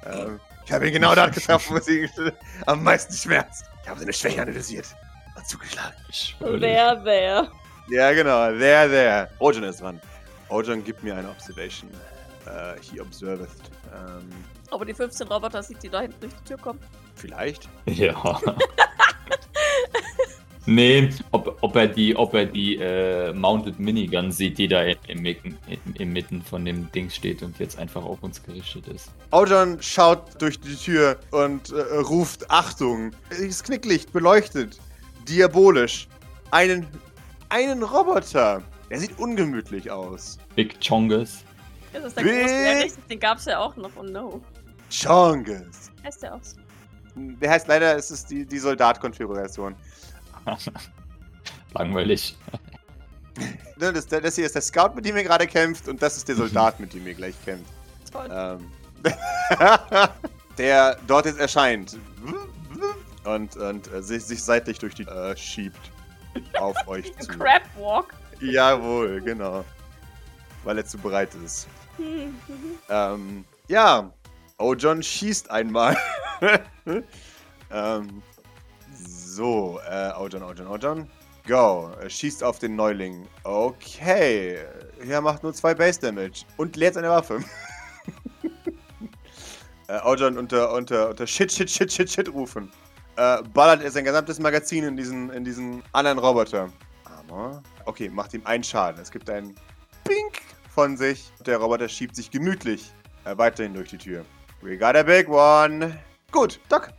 Ähm, 0.04 0.38
ich 0.64 0.72
habe 0.72 0.86
ihn 0.86 0.92
genau 0.92 1.14
dort 1.14 1.34
getroffen, 1.34 1.76
wo 1.76 1.80
sie 1.80 2.08
am 2.66 2.84
meisten 2.84 3.14
schmerzt. 3.14 3.64
Ich 3.82 3.88
habe 3.88 3.98
seine 3.98 4.12
Schwäche 4.12 4.42
analysiert 4.42 4.86
und 5.34 5.46
zugeschlagen. 5.48 5.94
Wer, 6.40 7.00
wer? 7.02 7.48
Ja, 7.88 8.12
genau. 8.12 8.48
There, 8.58 8.88
there. 8.88 9.28
Ojan 9.38 9.64
ist 9.64 9.80
dran. 9.80 10.00
Ojan 10.48 10.84
gibt 10.84 11.02
mir 11.02 11.16
eine 11.16 11.30
Observation. 11.30 11.90
Äh, 12.46 12.76
he 12.80 13.00
observeth. 13.00 13.48
Ähm, 13.92 14.28
Aber 14.70 14.84
die 14.84 14.94
15 14.94 15.26
Roboter 15.28 15.62
sieht, 15.62 15.82
die 15.82 15.88
da 15.88 16.00
hinten 16.02 16.20
durch 16.20 16.32
die 16.34 16.44
Tür 16.48 16.58
kommen. 16.58 16.78
vielleicht. 17.16 17.68
Ja. 17.86 18.40
nee, 20.66 21.08
ob, 21.30 21.56
ob 21.60 21.76
er 21.76 21.86
die, 21.86 22.16
ob 22.16 22.34
er 22.34 22.46
die 22.46 22.76
äh, 22.76 23.32
Mounted 23.32 23.78
Minigun 23.78 24.32
sieht, 24.32 24.58
die 24.58 24.66
da 24.68 24.82
im, 24.82 25.22
Mitten- 25.22 25.56
im, 25.68 25.94
im 25.94 26.12
Mitten 26.12 26.42
von 26.42 26.64
dem 26.64 26.90
Ding 26.92 27.08
steht 27.10 27.42
und 27.42 27.58
jetzt 27.58 27.78
einfach 27.78 28.04
auf 28.04 28.22
uns 28.22 28.42
gerichtet 28.42 28.88
ist. 28.88 29.10
Ojan 29.30 29.80
schaut 29.80 30.40
durch 30.42 30.58
die 30.60 30.74
Tür 30.74 31.18
und 31.30 31.70
äh, 31.70 31.80
ruft 31.98 32.50
Achtung. 32.50 33.12
Das 33.30 33.62
Knicklicht 33.62 34.12
beleuchtet. 34.12 34.78
Diabolisch. 35.28 36.08
Einen, 36.50 36.86
einen 37.48 37.82
Roboter. 37.82 38.62
Er 38.88 39.00
sieht 39.00 39.18
ungemütlich 39.18 39.90
aus. 39.90 40.38
Big 40.54 40.76
Chongus. 40.86 41.44
Das 41.96 42.04
ist 42.04 42.16
der 42.16 42.24
Wie? 42.24 42.40
große, 42.40 42.54
ja 42.54 42.70
richtig, 42.82 43.06
den 43.06 43.20
gab's 43.20 43.44
ja 43.46 43.58
auch 43.58 43.74
noch. 43.76 43.90
Oh 43.96 44.02
no. 44.02 44.40
Chongus. 44.90 45.90
Heißt 46.04 46.22
der 46.22 46.34
aus? 46.34 46.56
Der 47.14 47.50
heißt 47.50 47.66
leider, 47.68 47.96
es 47.96 48.10
ist 48.10 48.30
die, 48.30 48.44
die 48.44 48.58
Soldat-Konfiguration. 48.58 49.74
Langweilig. 51.74 52.36
Ne, 53.78 53.92
Das, 53.92 54.06
das 54.06 54.34
hier 54.34 54.46
ist 54.46 54.54
der 54.54 54.62
Scout, 54.62 54.94
mit 54.94 55.04
dem 55.04 55.14
ihr 55.18 55.22
gerade 55.22 55.46
kämpft, 55.46 55.88
und 55.88 56.00
das 56.00 56.16
ist 56.16 56.26
der 56.26 56.36
Soldat, 56.36 56.80
mit 56.80 56.94
dem 56.94 57.06
ihr 57.06 57.12
gleich 57.12 57.34
kämpft. 57.44 57.70
Toll. 58.10 58.26
Ähm, 58.32 58.72
der 60.56 60.96
dort 61.06 61.26
jetzt 61.26 61.38
erscheint 61.38 61.98
und, 63.24 63.54
und 63.56 63.92
äh, 63.92 64.02
sich, 64.02 64.24
sich 64.24 64.42
seitlich 64.42 64.78
durch 64.78 64.94
die 64.94 65.02
äh, 65.02 65.36
schiebt 65.36 65.90
auf 66.58 66.76
euch 66.86 67.14
zu. 67.18 67.28
Crab 67.28 67.62
Walk. 67.76 68.14
Jawohl, 68.40 69.20
genau. 69.20 69.62
Weil 70.64 70.78
er 70.78 70.86
zu 70.86 70.96
bereit 70.96 71.34
ist. 71.44 71.68
Ähm, 72.88 73.44
ja, 73.68 74.12
Ojon 74.58 75.02
schießt 75.02 75.50
einmal. 75.50 75.96
ähm, 77.70 78.22
so, 78.94 79.80
äh, 79.88 80.12
Ojon, 80.12 80.42
Ojon, 80.42 80.66
Ojon. 80.66 81.10
Go. 81.46 81.90
Er 82.00 82.10
schießt 82.10 82.42
auf 82.42 82.58
den 82.58 82.76
Neuling. 82.76 83.26
Okay. 83.44 84.58
Er 85.08 85.20
macht 85.20 85.42
nur 85.42 85.52
zwei 85.54 85.74
Base 85.74 86.00
Damage. 86.00 86.44
Und 86.56 86.76
leert 86.76 86.94
seine 86.94 87.10
Waffe. 87.10 87.40
äh, 89.88 90.00
Ojon 90.04 90.38
unter, 90.38 90.72
unter, 90.72 91.10
unter 91.10 91.26
Shit, 91.26 91.52
Shit, 91.52 91.70
Shit, 91.70 91.92
Shit, 91.92 92.10
Shit 92.10 92.32
rufen. 92.32 92.70
Äh, 93.16 93.42
ballert 93.54 93.82
er 93.82 93.90
sein 93.90 94.04
gesamtes 94.04 94.38
Magazin 94.38 94.84
in 94.84 94.96
diesen, 94.96 95.30
in 95.30 95.44
diesen 95.44 95.82
anderen 95.92 96.18
Roboter. 96.18 96.68
Armor. 97.04 97.62
Okay, 97.84 98.08
macht 98.08 98.34
ihm 98.34 98.44
einen 98.44 98.64
Schaden. 98.64 99.00
Es 99.00 99.10
gibt 99.10 99.28
einen 99.30 99.54
Pink 100.04 100.42
von 100.76 100.94
sich. 100.96 101.32
Der 101.46 101.56
Roboter 101.56 101.88
schiebt 101.88 102.14
sich 102.14 102.30
gemütlich 102.30 102.92
äh, 103.24 103.36
weiterhin 103.36 103.72
durch 103.72 103.88
die 103.88 103.96
Tür. 103.96 104.26
We 104.60 104.76
got 104.76 104.94
a 104.94 105.02
big 105.02 105.26
one. 105.26 105.98
Gut, 106.30 106.60
Doc. 106.68 106.90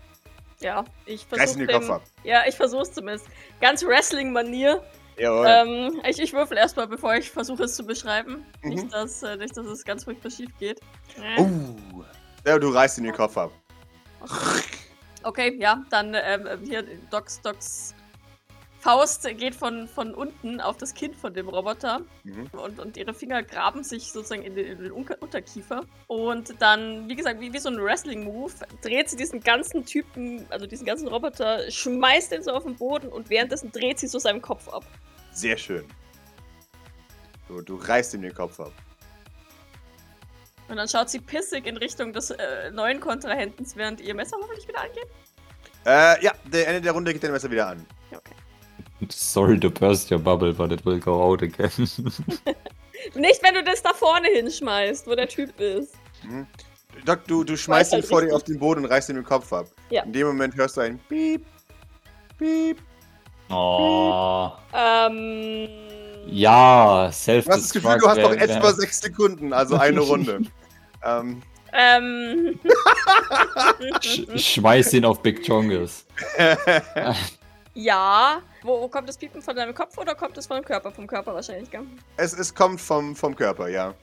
Ja, 0.59 0.83
ich 1.05 1.21
Reiß 1.31 1.53
versuche 1.53 1.67
den 1.67 1.79
Kopf 1.79 1.89
ab. 1.91 2.01
Ja, 2.23 2.41
ich 2.47 2.55
versuch's 2.55 2.91
zumindest. 2.91 3.27
Ganz 3.61 3.85
Wrestling-Manier. 3.85 4.83
Ähm, 5.19 6.01
ich, 6.07 6.19
ich 6.19 6.33
würfel 6.33 6.57
erstmal, 6.57 6.87
bevor 6.87 7.15
ich 7.15 7.29
versuche 7.29 7.65
es 7.65 7.75
zu 7.75 7.85
beschreiben. 7.85 8.43
Mhm. 8.63 8.69
Nicht, 8.69 8.93
dass, 8.93 9.21
äh, 9.21 9.37
nicht, 9.37 9.55
dass 9.55 9.67
es 9.67 9.85
ganz 9.85 10.05
furchtbar 10.05 10.31
schief 10.31 10.49
geht. 10.57 10.79
Äh, 11.15 11.41
Uh. 11.41 12.03
Ja, 12.45 12.57
du 12.57 12.69
reißt 12.69 12.97
ihm 12.97 13.03
den 13.03 13.13
Kopf 13.13 13.37
ab. 13.37 13.51
Okay, 15.23 15.55
ja, 15.59 15.83
dann 15.91 16.15
ähm, 16.15 16.47
hier 16.63 16.83
Docs, 17.11 17.41
Docs 17.41 17.93
Faust 18.79 19.27
geht 19.37 19.55
von, 19.55 19.87
von 19.87 20.13
unten 20.13 20.61
auf 20.61 20.77
das 20.77 20.93
Kind 20.93 21.15
von 21.15 21.33
dem 21.33 21.49
Roboter 21.49 22.01
Mhm. 22.23 22.47
und, 22.51 22.79
und 22.79 22.97
ihre 22.97 23.13
Finger 23.13 23.41
graben 23.43 23.83
sich 23.83 24.11
sozusagen 24.11 24.43
in 24.43 24.55
den, 24.55 24.65
in 24.67 24.83
den 24.83 24.91
Unterkiefer. 24.91 25.81
Und 26.07 26.61
dann, 26.61 27.09
wie 27.09 27.15
gesagt, 27.15 27.39
wie, 27.39 27.51
wie 27.53 27.59
so 27.59 27.69
ein 27.69 27.81
Wrestling-Move, 27.81 28.53
dreht 28.81 29.09
sie 29.09 29.15
diesen 29.17 29.39
ganzen 29.41 29.85
Typen, 29.85 30.45
also 30.49 30.67
diesen 30.67 30.85
ganzen 30.85 31.07
Roboter, 31.07 31.69
schmeißt 31.71 32.31
ihn 32.33 32.43
so 32.43 32.51
auf 32.51 32.63
den 32.63 32.75
Boden 32.75 33.07
und 33.07 33.29
währenddessen 33.29 33.71
dreht 33.71 33.99
sie 33.99 34.07
so 34.07 34.19
seinen 34.19 34.41
Kopf 34.41 34.67
ab. 34.69 34.85
Sehr 35.31 35.57
schön. 35.57 35.85
So, 37.47 37.61
du 37.61 37.75
reißt 37.75 38.13
ihm 38.13 38.21
den 38.21 38.33
Kopf 38.33 38.59
ab. 38.59 38.73
Und 40.67 40.75
dann 40.75 40.87
schaut 40.87 41.09
sie 41.09 41.19
pissig 41.19 41.65
in 41.65 41.77
Richtung 41.77 42.11
des 42.11 42.29
äh, 42.31 42.71
neuen 42.71 42.99
Kontrahentens, 42.99 43.75
während 43.75 44.01
ihr 44.01 44.13
Messer 44.13 44.37
hoffentlich 44.41 44.67
wieder 44.67 44.81
angeht. 44.81 45.07
Äh, 45.85 46.23
ja, 46.23 46.33
der 46.45 46.67
Ende 46.67 46.81
der 46.81 46.91
Runde 46.91 47.13
geht 47.13 47.23
dein 47.23 47.31
Messer 47.31 47.49
wieder 47.49 47.67
an. 47.67 47.85
Sorry 49.09 49.59
to 49.59 49.69
burst 49.69 50.09
your 50.11 50.19
bubble, 50.19 50.53
but 50.53 50.71
it 50.71 50.83
will 50.85 50.99
go 50.99 51.21
out 51.21 51.41
again. 51.43 51.69
Nicht, 53.15 53.43
wenn 53.43 53.53
du 53.53 53.63
das 53.63 53.81
da 53.83 53.93
vorne 53.93 54.27
hinschmeißt, 54.33 55.05
wo 55.07 55.15
der 55.15 55.27
Typ 55.27 55.59
ist. 55.59 55.93
Mhm. 56.23 56.47
Doc, 57.05 57.25
du, 57.27 57.43
du 57.43 57.55
schmeißt 57.55 57.91
ihn 57.93 57.97
halt 57.97 58.05
vor 58.07 58.21
dir 58.21 58.35
auf 58.35 58.43
den 58.43 58.57
Boden 58.57 58.83
und 58.83 58.89
reißt 58.91 59.09
ihm 59.09 59.17
den 59.17 59.23
Kopf 59.25 59.53
ab. 59.53 59.67
Ja. 59.91 60.01
In 60.03 60.13
dem 60.13 60.27
Moment 60.27 60.55
hörst 60.55 60.77
du 60.77 60.81
ein 60.81 60.97
Piep, 61.07 61.45
Piep. 62.39 62.79
oh. 63.51 64.49
Ähm. 64.73 65.69
Ja, 66.29 67.03
Du 67.03 67.07
hast 67.07 67.27
das 67.47 67.71
Gefühl, 67.71 67.97
du 67.99 68.07
hast 68.09 68.17
noch 68.17 68.31
wär- 68.31 68.41
etwa 68.41 68.73
sechs 68.73 68.99
Sekunden, 68.99 69.53
also 69.53 69.75
eine 69.77 69.99
Runde. 70.01 70.41
ähm, 71.05 71.41
Ähm. 71.71 72.59
Sch 74.01 74.25
schmeiß 74.35 74.93
ihn 74.93 75.05
auf 75.05 75.21
Big 75.21 75.45
Chongus. 75.45 76.05
ja. 77.77 78.41
Wo, 78.63 78.81
wo 78.81 78.87
kommt 78.87 79.07
das 79.07 79.17
Piepen 79.17 79.41
von 79.41 79.55
deinem 79.55 79.73
Kopf 79.73 79.97
oder 79.97 80.15
kommt 80.15 80.37
es 80.37 80.47
vom 80.47 80.61
Körper? 80.63 80.91
Vom 80.91 81.07
Körper 81.07 81.33
wahrscheinlich, 81.33 81.69
gell? 81.69 81.85
es, 82.17 82.33
es 82.33 82.53
kommt 82.53 82.81
vom, 82.81 83.15
vom 83.15 83.35
Körper, 83.35 83.67
ja. 83.67 83.93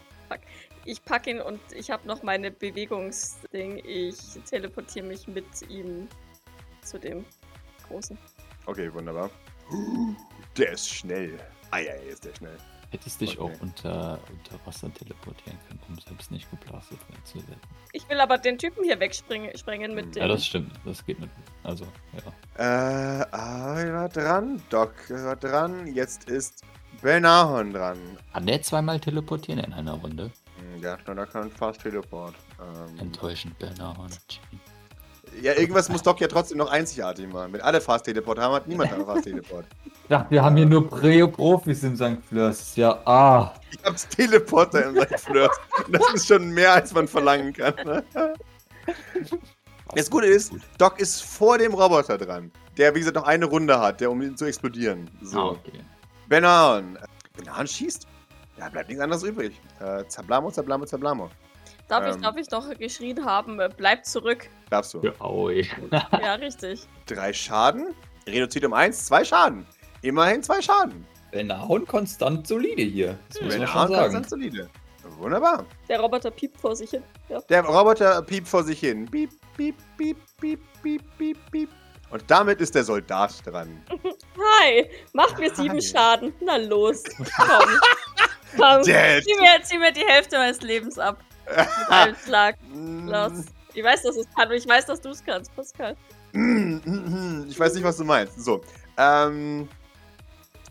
Ich 0.85 1.02
pack 1.04 1.26
ihn 1.26 1.40
und 1.40 1.61
ich 1.73 1.90
habe 1.90 2.07
noch 2.07 2.23
meine 2.23 2.50
Bewegungsding. 2.50 3.83
Ich 3.85 4.19
teleportiere 4.49 5.07
mich 5.07 5.26
mit 5.26 5.47
ihm 5.69 6.09
zu 6.83 6.99
dem 6.99 7.25
Großen. 7.88 8.19
Okay, 8.66 8.93
wunderbar. 8.93 9.31
Der 10.57 10.73
ist 10.73 10.88
schnell. 10.88 11.38
Eieiei, 11.71 12.07
ist 12.07 12.25
der 12.25 12.35
schnell. 12.35 12.57
Hättest 12.95 13.21
dich 13.21 13.41
Okay. 13.41 13.53
auch 13.57 13.61
unter, 13.61 14.21
unter 14.31 14.67
Wasser 14.67 14.93
teleportieren 14.95 15.59
können, 15.67 15.81
um 15.89 15.99
selbst 15.99 16.31
nicht 16.31 16.49
geblastet 16.49 17.01
werden 17.09 17.25
zu 17.25 17.39
werden. 17.49 17.61
Ich 17.93 18.09
will 18.09 18.21
aber 18.21 18.39
den 18.39 18.57
Typen 18.57 18.85
hier 18.85 19.01
wegspringen 19.01 19.51
sprengen 19.59 19.97
mit 19.97 20.05
Hm. 20.05 20.13
dem. 20.13 20.23
Ja, 20.23 20.29
das 20.29 20.47
stimmt. 20.47 20.71
Das 20.85 21.05
geht 21.05 21.19
nicht. 21.19 21.33
Also, 21.65 21.87
ja. 22.13 23.21
Äh, 23.21 23.27
ah, 23.33 23.81
er 23.81 23.93
war 23.95 24.09
dran. 24.09 24.63
Doc 24.71 24.95
war 25.11 25.35
dran. 25.35 25.89
Jetzt 25.93 26.31
ist 26.31 26.63
Belnahon 27.03 27.73
dran. 27.73 27.99
Kann 28.33 28.47
der 28.47 28.63
zweimal 28.63 29.01
teleportieren 29.01 29.59
in 29.65 29.73
einer 29.73 29.95
Runde? 29.95 30.31
Hm, 30.77 30.85
hat 30.85 31.01
da 31.05 31.27
keinen 31.27 31.51
Fast 31.51 31.81
Teleport. 31.83 32.37
Ähm, 32.61 32.97
Enttäuschend, 33.01 33.59
Bernahorn. 33.59 34.13
Ja, 35.43 35.53
irgendwas 35.55 35.88
muss 35.88 36.03
Doc 36.03 36.21
ja 36.21 36.29
trotzdem 36.29 36.59
noch 36.59 36.71
einzigartig 36.71 37.26
machen. 37.33 37.53
Wenn 37.53 37.61
alle 37.61 37.81
Fast 37.81 38.05
Teleport 38.05 38.38
haben, 38.38 38.55
hat 38.55 38.67
niemand 38.67 38.93
einen 38.93 39.05
Fast 39.05 39.25
Teleport. 39.25 39.67
Ich 39.85 40.09
dachte, 40.09 40.31
wir 40.31 40.43
haben 40.43 40.57
hier 40.57 40.67
nur 40.67 40.88
Prä-Profis 40.88 41.83
im 41.83 41.97
St. 41.97 42.19
Flörs. 42.29 42.76
Ja, 42.76 43.00
ah. 43.07 43.55
Ich 43.71 43.79
hab's 43.85 44.07
Teleporter 44.09 44.88
in 44.88 44.95
seinem 44.95 45.19
Flirt. 45.19 45.53
Das 45.91 46.03
ist 46.14 46.26
schon 46.26 46.50
mehr, 46.50 46.75
als 46.75 46.93
man 46.93 47.09
verlangen 47.09 47.53
kann. 47.53 47.75
Das 49.95 50.11
Gute 50.11 50.26
ist, 50.26 50.53
Doc 50.79 50.99
ist 51.00 51.23
vor 51.23 51.59
dem 51.59 51.73
Roboter 51.73 52.19
dran. 52.19 52.50
Der, 52.76 52.95
wie 52.95 52.99
gesagt, 52.99 53.17
noch 53.17 53.25
eine 53.25 53.45
Runde 53.45 53.79
hat, 53.79 54.00
der 54.00 54.11
um 54.11 54.21
ihn 54.21 54.37
zu 54.37 54.45
explodieren. 54.45 55.09
So. 55.23 55.38
Ah, 55.38 55.49
okay. 55.50 55.81
Benan. 56.29 56.99
Benan 57.37 57.67
schießt. 57.67 58.07
Ja, 58.59 58.69
bleibt 58.69 58.88
nichts 58.88 59.03
anderes 59.03 59.23
übrig. 59.23 59.61
Äh, 59.81 60.07
Zablamo, 60.09 60.50
Zablamo, 60.50 60.85
Zablamo. 60.85 61.31
Darf, 61.88 62.07
ich, 62.07 62.14
ähm. 62.14 62.23
darf 62.23 62.37
ich 62.37 62.49
doch 62.49 62.69
geschrien 62.79 63.25
haben, 63.25 63.61
äh, 63.61 63.69
bleib 63.75 64.05
zurück. 64.05 64.49
Darfst 64.71 64.95
du. 64.95 65.03
Ja, 65.03 65.12
ja, 66.21 66.35
richtig. 66.35 66.87
Drei 67.07 67.33
Schaden. 67.33 67.95
Reduziert 68.26 68.64
um 68.64 68.73
eins, 68.73 69.07
zwei 69.07 69.25
Schaden. 69.25 69.67
Immerhin 70.03 70.43
zwei 70.43 70.61
Schaden. 70.62 71.07
Bernahon 71.31 71.87
konstant 71.87 72.47
solide 72.47 72.83
hier. 72.83 73.19
Das 73.29 73.43
muss 73.43 73.59
man 73.59 73.67
schon 73.67 73.88
sagen. 73.88 74.12
ganz 74.12 74.31
solide. 74.31 74.71
Wunderbar. 75.19 75.67
Der 75.88 76.00
Roboter 76.00 76.31
piept 76.31 76.61
vor 76.61 76.75
sich 76.75 76.91
hin. 76.91 77.03
Ja. 77.29 77.41
Der 77.49 77.64
Roboter 77.64 78.23
piept 78.23 78.49
vor 78.49 78.63
sich 78.63 78.80
hin. 78.80 79.06
Piep, 79.11 79.30
piep, 79.56 79.76
piep, 79.97 80.17
piep, 80.41 80.61
piep, 80.82 81.02
piep, 81.19 81.39
piep. 81.50 81.71
Und 82.11 82.23
damit 82.28 82.61
ist 82.61 82.75
der 82.75 82.85
Soldat 82.85 83.35
dran. 83.45 83.82
Hi, 84.61 84.89
mach 85.13 85.37
mir 85.39 85.54
sieben 85.54 85.75
Hi. 85.75 85.82
Schaden. 85.82 86.32
Na 86.41 86.56
los, 86.56 87.02
komm. 87.37 87.80
komm. 88.56 88.82
Dead. 88.82 89.25
Zieh 89.25 89.41
mir, 89.41 89.63
zieh 89.63 89.78
mir 89.78 89.93
die 89.93 90.04
Hälfte 90.06 90.39
meines 90.39 90.61
Lebens 90.61 90.99
ab. 90.99 91.19
Mit 91.47 91.91
einem 91.91 92.17
Schlag. 92.17 92.57
Los. 92.73 93.45
Ich 93.75 93.83
weiß, 93.83 94.02
dass 94.02 94.17
es 94.17 94.26
kann 94.35 94.49
und 94.49 94.54
ich 94.54 94.69
weiß, 94.69 94.87
dass 94.87 95.00
du 95.00 95.11
es 95.11 95.25
kannst, 95.25 95.54
Pascal. 95.54 95.97
Ich 97.49 97.61
weiß 97.61 97.75
nicht, 97.75 97.85
was 97.85 97.97
du 97.97 98.04
meinst. 98.04 98.43
So. 98.43 98.61
Ähm. 98.97 99.69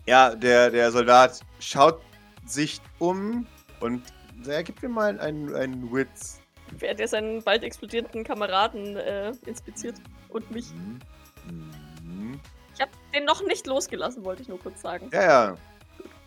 Ja, 0.06 0.34
der, 0.34 0.70
der 0.70 0.92
Soldat 0.92 1.40
schaut 1.60 2.00
sich 2.44 2.80
um 2.98 3.46
und 3.80 4.02
er 4.46 4.62
gibt 4.62 4.82
mir 4.82 4.90
mal 4.90 5.18
einen, 5.18 5.54
einen 5.54 5.90
Witz. 5.90 6.40
Während 6.78 7.00
er 7.00 7.08
seinen 7.08 7.42
bald 7.42 7.62
explodierenden 7.62 8.24
Kameraden 8.24 8.96
äh, 8.96 9.32
inspiziert. 9.46 9.96
Und 10.28 10.50
mich. 10.50 10.66
Mhm. 10.74 12.40
Ich 12.74 12.80
habe 12.80 12.90
den 13.14 13.24
noch 13.24 13.42
nicht 13.46 13.66
losgelassen, 13.66 14.24
wollte 14.24 14.42
ich 14.42 14.48
nur 14.48 14.58
kurz 14.58 14.82
sagen. 14.82 15.08
Ja, 15.12 15.22
ja. 15.22 15.56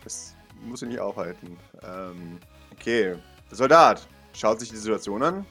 Das 0.03 0.35
muss 0.63 0.81
ich 0.81 0.87
nicht 0.87 0.99
aufhalten. 0.99 1.57
Ähm, 1.83 2.39
okay. 2.71 3.15
Soldat 3.51 4.07
schaut 4.37 4.59
sich 4.59 4.69
die 4.69 4.77
Situation 4.77 5.23
an. 5.23 5.45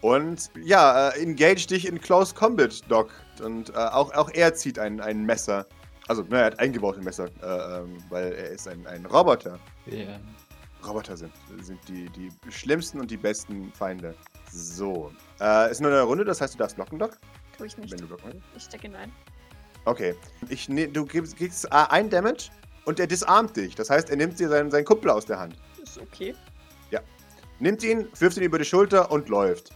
Und 0.00 0.50
ja, 0.62 1.08
äh, 1.10 1.22
engage 1.22 1.66
dich 1.66 1.86
in 1.86 2.00
Close 2.00 2.34
Combat, 2.34 2.82
Doc. 2.88 3.10
Und 3.42 3.70
äh, 3.70 3.72
auch, 3.72 4.12
auch 4.12 4.30
er 4.34 4.54
zieht 4.54 4.78
ein, 4.78 5.00
ein 5.00 5.24
Messer. 5.24 5.66
Also, 6.08 6.22
ne, 6.24 6.40
er 6.40 6.44
hat 6.46 6.58
eingebaut 6.58 6.98
ein 6.98 7.04
Messer, 7.04 7.28
äh, 7.42 7.78
ähm, 7.80 7.96
weil 8.10 8.32
er 8.32 8.50
ist 8.50 8.68
ein, 8.68 8.86
ein 8.86 9.06
Roboter. 9.06 9.58
Ja. 9.86 10.20
Roboter 10.86 11.16
sind, 11.16 11.32
sind 11.62 11.80
die, 11.88 12.10
die 12.10 12.30
schlimmsten 12.50 13.00
und 13.00 13.10
die 13.10 13.16
besten 13.16 13.72
Feinde. 13.72 14.14
So. 14.52 15.10
Äh, 15.40 15.70
ist 15.70 15.80
nur 15.80 15.90
eine 15.90 16.02
Runde, 16.02 16.26
das 16.26 16.42
heißt, 16.42 16.54
du 16.54 16.58
darfst 16.58 16.76
blocken, 16.76 16.98
Doc? 16.98 17.18
Tue 17.56 17.68
ich 17.68 17.78
nicht. 17.78 17.92
Wenn 17.92 18.00
du 18.00 18.06
blocken 18.08 18.32
willst. 18.32 18.44
Ich 18.56 18.62
stecke 18.64 18.88
ihn 18.88 18.96
ein. 18.96 19.10
Okay. 19.86 20.14
Ich, 20.50 20.68
ne, 20.68 20.88
du 20.88 21.06
gibst, 21.06 21.38
kriegst 21.38 21.64
äh, 21.66 21.68
ein 21.70 22.10
Damage 22.10 22.50
und 22.84 23.00
er 23.00 23.06
disarmt 23.06 23.56
dich. 23.56 23.74
Das 23.74 23.88
heißt, 23.88 24.10
er 24.10 24.16
nimmt 24.16 24.38
dir 24.38 24.50
seinen, 24.50 24.70
seinen 24.70 24.84
Kumpel 24.84 25.10
aus 25.10 25.24
der 25.24 25.38
Hand. 25.38 25.56
Ist 25.82 25.98
okay. 25.98 26.34
Nimmt 27.64 27.82
ihn, 27.82 28.06
wirft 28.18 28.36
ihn 28.36 28.42
über 28.42 28.58
die 28.58 28.64
Schulter 28.66 29.10
und 29.10 29.30
läuft. 29.30 29.70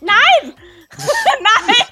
nein! 0.00 0.54
Nein! 0.96 1.86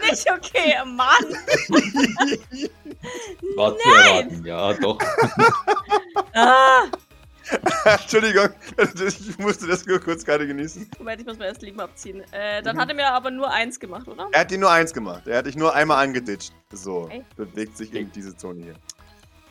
Das 0.00 0.08
ist 0.10 0.26
nicht 0.26 0.30
okay, 0.32 0.74
Mann! 0.86 1.36
War 3.56 3.76
zu 3.76 3.88
erwarten, 3.90 4.42
ja, 4.46 4.72
doch. 4.72 4.98
Ah! 6.34 6.84
Entschuldigung, 7.84 8.48
ich 8.78 9.38
musste 9.38 9.66
das 9.66 9.84
nur 9.84 10.00
kurz 10.00 10.24
gerade 10.24 10.46
genießen. 10.46 10.88
Moment, 10.98 11.20
ich 11.20 11.26
muss 11.26 11.36
mir 11.36 11.44
erst 11.44 11.60
Leben 11.60 11.78
abziehen. 11.78 12.22
Äh, 12.32 12.62
dann 12.62 12.76
Mhm. 12.76 12.80
hat 12.80 12.88
er 12.88 12.94
mir 12.94 13.12
aber 13.12 13.30
nur 13.30 13.50
eins 13.52 13.78
gemacht, 13.78 14.08
oder? 14.08 14.28
Er 14.32 14.40
hat 14.40 14.50
dir 14.50 14.56
nur 14.56 14.70
eins 14.70 14.94
gemacht. 14.94 15.26
Er 15.26 15.36
hat 15.38 15.44
dich 15.46 15.56
nur 15.56 15.74
einmal 15.74 16.02
angeditscht. 16.02 16.52
So, 16.72 17.02
Okay. 17.02 17.22
bewegt 17.36 17.76
sich 17.76 17.92
in 17.92 18.10
diese 18.12 18.34
Zone 18.34 18.62
hier. 18.64 18.74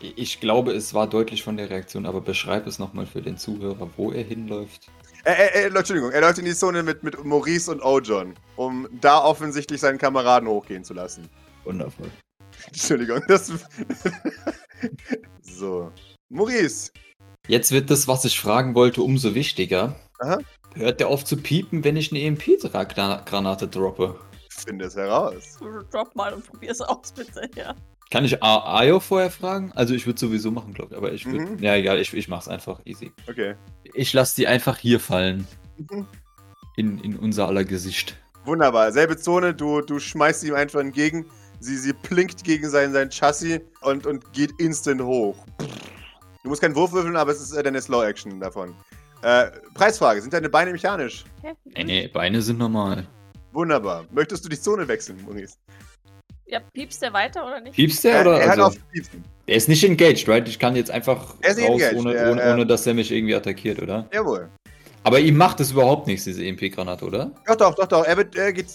Ich 0.04 0.40
glaube, 0.40 0.74
es 0.74 0.94
war 0.94 1.08
deutlich 1.08 1.44
von 1.44 1.58
der 1.58 1.70
Reaktion, 1.70 2.06
aber 2.06 2.22
beschreib 2.22 2.68
es 2.68 2.80
nochmal 2.80 3.06
für 3.06 3.22
den 3.22 3.38
Zuhörer, 3.38 3.90
wo 3.98 4.12
er 4.12 4.24
hinläuft. 4.24 4.88
Äh, 5.24 5.34
äh, 5.34 5.68
äh, 5.68 5.78
Entschuldigung, 5.78 6.12
er 6.12 6.22
läuft 6.22 6.40
in 6.40 6.46
die 6.46 6.56
Zone 6.56 6.82
mit, 6.82 7.04
mit 7.04 7.24
Maurice 7.24 7.72
und 7.72 7.82
Ojon, 7.82 8.34
um 8.56 8.88
da 9.00 9.24
offensichtlich 9.24 9.80
seinen 9.80 9.98
Kameraden 9.98 10.50
hochgehen 10.50 10.84
zu 10.84 10.94
lassen. 10.94 11.30
Wundervoll. 11.64 12.10
Entschuldigung, 12.68 13.22
das. 13.28 13.52
so. 15.42 15.92
Maurice. 16.30 16.92
Jetzt 17.48 17.72
wird 17.72 17.90
das, 17.92 18.08
was 18.08 18.26
ich 18.26 18.40
fragen 18.40 18.76
wollte, 18.76 19.02
umso 19.02 19.36
wichtiger. 19.36 19.96
Aha. 20.20 20.40
Hört 20.74 21.00
der 21.00 21.08
auf 21.08 21.26
zu 21.26 21.38
piepen, 21.38 21.84
wenn 21.84 21.98
ich 21.98 22.12
eine 22.12 22.22
EMP-Granate 22.22 23.68
droppe? 23.68 24.20
Finde 24.50 24.86
es 24.86 24.96
heraus. 24.96 25.58
Drop 25.92 26.16
mal 26.16 26.34
und 26.34 26.46
probier's 26.46 26.82
aus, 26.82 27.12
bitte, 27.12 27.50
ja. 27.56 27.76
Kann 28.12 28.26
ich 28.26 28.44
Ayo 28.44 29.00
vorher 29.00 29.32
fragen? 29.32 29.72
Also 29.74 29.94
ich 29.94 30.06
würde 30.06 30.20
sowieso 30.20 30.52
machen, 30.52 30.74
glaube 30.74 30.92
ich. 30.92 30.98
Aber 30.98 31.14
ich 31.14 31.26
würde. 31.26 31.46
Mhm. 31.46 31.64
Ja, 31.64 31.76
egal, 31.76 31.98
ich, 31.98 32.14
ich 32.14 32.28
mach's 32.28 32.50
einfach 32.50 32.82
easy. 32.84 33.14
Okay. 33.28 33.56
Ich 33.94 34.12
lasse 34.12 34.36
die 34.36 34.48
einfach 34.48 34.78
hier 34.78 35.00
fallen. 35.00 35.48
Mhm. 35.78 36.06
In, 36.76 37.00
in 37.00 37.18
unser 37.18 37.48
aller 37.48 37.64
Gesicht. 37.64 38.18
Wunderbar. 38.44 38.92
Selbe 38.92 39.16
Zone, 39.18 39.54
du, 39.54 39.80
du 39.82 39.98
schmeißt 39.98 40.44
ihm 40.44 40.56
einfach 40.56 40.82
entgegen. 40.82 41.26
Sie, 41.62 41.78
sie 41.78 41.94
plinkt 41.94 42.44
gegen 42.44 42.70
sein, 42.70 42.92
sein 42.92 43.10
Chassis 43.10 43.62
und, 43.82 44.06
und 44.06 44.34
geht 44.34 44.52
instant 44.60 45.02
hoch. 45.02 45.38
Du 46.44 46.50
musst 46.50 46.62
keinen 46.62 46.76
Wurf 46.76 46.92
würfeln, 46.92 47.16
aber 47.16 47.32
es 47.32 47.40
ist 47.40 47.54
äh, 47.54 47.64
deine 47.64 47.82
Slow-Action 47.82 48.42
davon. 48.42 48.76
Äh, 49.22 49.52
Preisfrage, 49.74 50.22
sind 50.22 50.34
deine 50.34 50.50
Beine 50.50 50.72
mechanisch? 50.72 51.24
Nee, 51.66 51.84
nee, 51.84 52.08
Beine 52.08 52.42
sind 52.42 52.58
normal. 52.58 53.08
Wunderbar. 53.54 54.06
Möchtest 54.12 54.44
du 54.44 54.50
die 54.50 54.60
Zone 54.60 54.88
wechseln, 54.88 55.22
Maurice? 55.24 55.56
Ja, 56.52 56.60
piepst 56.74 57.02
der 57.02 57.14
weiter 57.14 57.46
oder 57.48 57.62
nicht? 57.62 57.74
Piepst 57.76 58.04
der 58.04 58.12
Er, 58.14 58.22
oder? 58.22 58.40
er 58.42 58.44
hat 58.50 58.60
also, 58.60 58.64
auf 58.78 58.90
Piepsen. 58.92 59.24
er 59.48 59.56
ist 59.56 59.70
nicht 59.70 59.84
engaged, 59.86 60.28
right? 60.28 60.46
Ich 60.50 60.60
kann 60.60 60.76
jetzt 60.76 60.92
einfach 60.92 61.34
Er 61.42 61.52
raus, 61.52 61.58
engaged, 61.82 61.96
ohne, 61.98 62.14
er- 62.14 62.32
ohne, 62.32 62.42
er- 62.42 62.54
ohne 62.54 62.66
dass 62.68 62.86
er 62.86 62.94
mich 62.94 63.10
irgendwie 63.10 63.34
attackiert, 63.36 63.82
oder? 63.82 64.06
Jawohl. 64.14 64.50
Aber 65.04 65.20
ihm 65.20 65.38
macht 65.38 65.62
es 65.62 65.72
überhaupt 65.72 66.08
nichts, 66.08 66.26
diese 66.26 66.44
EMP-Granate, 66.44 67.06
oder? 67.06 67.32
Doch, 67.48 67.56
doch, 67.56 67.74
doch, 67.76 67.88
doch. 67.88 68.04
Er, 68.06 68.18
wird, 68.18 68.36
er 68.36 68.52
geht. 68.52 68.68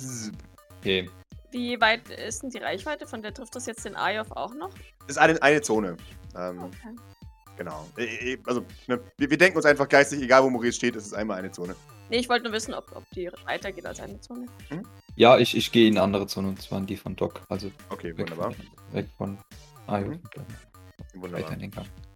Okay. 0.81 1.09
Wie 1.53 1.79
weit 1.81 2.09
ist 2.09 2.43
denn 2.43 2.51
die 2.51 2.59
Reichweite? 2.59 3.07
Von 3.07 3.21
der 3.23 3.33
trifft 3.35 3.55
das 3.55 3.67
jetzt 3.67 3.85
den 3.85 3.95
Ayov 3.95 4.33
auch 4.33 4.55
noch? 4.55 4.71
ist 5.07 5.19
eine, 5.19 5.41
eine 5.43 5.61
Zone. 5.61 5.97
Ähm, 6.37 6.59
Okay. 6.65 6.97
Genau. 7.59 7.87
Äh, 7.97 8.33
äh, 8.33 8.39
Also, 8.47 8.63
ne, 8.87 8.99
wir, 9.19 9.31
wir 9.31 9.39
denken 9.39 9.57
uns 9.57 9.65
einfach 9.67 9.89
geistig, 9.89 10.21
egal 10.23 10.43
wo 10.43 10.51
Maurice 10.51 10.77
steht, 10.77 10.97
es 10.97 11.07
ist 11.07 11.15
einmal 11.15 11.39
eine 11.39 11.51
Zone. 11.53 11.75
Nee, 12.11 12.19
ich 12.19 12.29
wollte 12.29 12.45
nur 12.45 12.53
wissen, 12.53 12.75
ob, 12.75 12.91
ob 12.95 13.05
die 13.15 13.31
weitergeht 13.47 13.87
als 13.87 14.01
eine 14.01 14.21
Zone. 14.21 14.47
Ja, 15.17 15.39
ich, 15.39 15.57
ich 15.57 15.73
gehe 15.73 15.89
in 15.89 15.95
eine 15.95 16.03
andere 16.03 16.27
Zone, 16.27 16.49
und 16.49 16.61
zwar 16.63 16.79
in 16.79 16.87
die 16.87 16.97
von 16.97 17.17
Doc. 17.17 17.41
Also 17.49 17.71
Okay, 17.89 18.09
weg 18.17 18.19
wunderbar. 18.31 18.53
von, 18.53 18.67
weg 18.93 19.07
von 19.17 19.39
Ayo. 19.87 20.09
Mhm. 20.09 20.21
Wunderbar. 21.15 21.57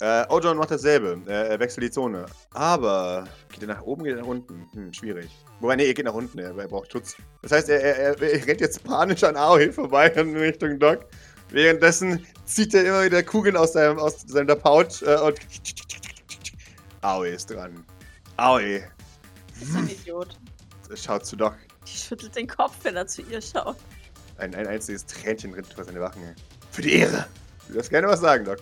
Äh, 0.00 0.26
Ojon 0.28 0.56
macht 0.58 0.70
dasselbe. 0.70 1.20
Er 1.26 1.58
wechselt 1.58 1.84
die 1.84 1.90
Zone. 1.90 2.26
Aber 2.52 3.26
geht 3.50 3.62
er 3.62 3.68
nach 3.68 3.82
oben, 3.82 4.04
geht 4.04 4.14
er 4.16 4.20
nach 4.20 4.26
unten? 4.28 4.66
Hm, 4.72 4.92
schwierig. 4.92 5.30
Wobei, 5.60 5.76
nee, 5.76 5.86
er 5.86 5.94
geht 5.94 6.04
nach 6.04 6.14
unten, 6.14 6.38
er, 6.38 6.56
er 6.56 6.68
braucht 6.68 6.92
Schutz. 6.92 7.16
Das 7.42 7.52
heißt, 7.52 7.68
er, 7.70 7.82
er, 7.82 7.96
er, 7.96 8.22
er 8.22 8.46
rennt 8.46 8.60
jetzt 8.60 8.82
panisch 8.84 9.24
an 9.24 9.36
Aoi 9.36 9.72
vorbei 9.72 10.08
in 10.08 10.36
Richtung 10.36 10.78
Doc. 10.78 11.06
Währenddessen 11.50 12.26
zieht 12.44 12.74
er 12.74 12.84
immer 12.84 13.04
wieder 13.04 13.22
Kugeln 13.22 13.56
aus 13.56 13.72
seinem, 13.72 13.98
aus 13.98 14.22
seiner 14.26 14.56
Pouch 14.56 15.02
äh, 15.02 15.16
und. 15.16 15.38
Aoi 17.02 17.32
ist 17.34 17.50
dran. 17.50 17.84
Aoi 18.36 18.82
Das 19.58 19.68
ist 19.68 19.76
ein 19.76 19.88
Idiot. 19.88 20.38
schaut 20.94 21.24
zu 21.24 21.36
Doc. 21.36 21.56
Die 21.86 21.96
schüttelt 21.96 22.36
den 22.36 22.46
Kopf, 22.46 22.74
wenn 22.82 22.96
er 22.96 23.06
zu 23.06 23.22
ihr 23.22 23.40
schaut. 23.40 23.76
Ein, 24.38 24.54
ein 24.54 24.66
einziges 24.66 25.04
Tränchen 25.06 25.54
rinnt 25.54 25.72
über 25.72 25.84
seine 25.84 26.00
Wangen. 26.00 26.34
Für 26.70 26.82
die 26.82 26.94
Ehre! 26.94 27.26
Du 27.68 27.74
darfst 27.74 27.90
gerne 27.90 28.08
was 28.08 28.20
sagen, 28.20 28.44
Doc. 28.44 28.58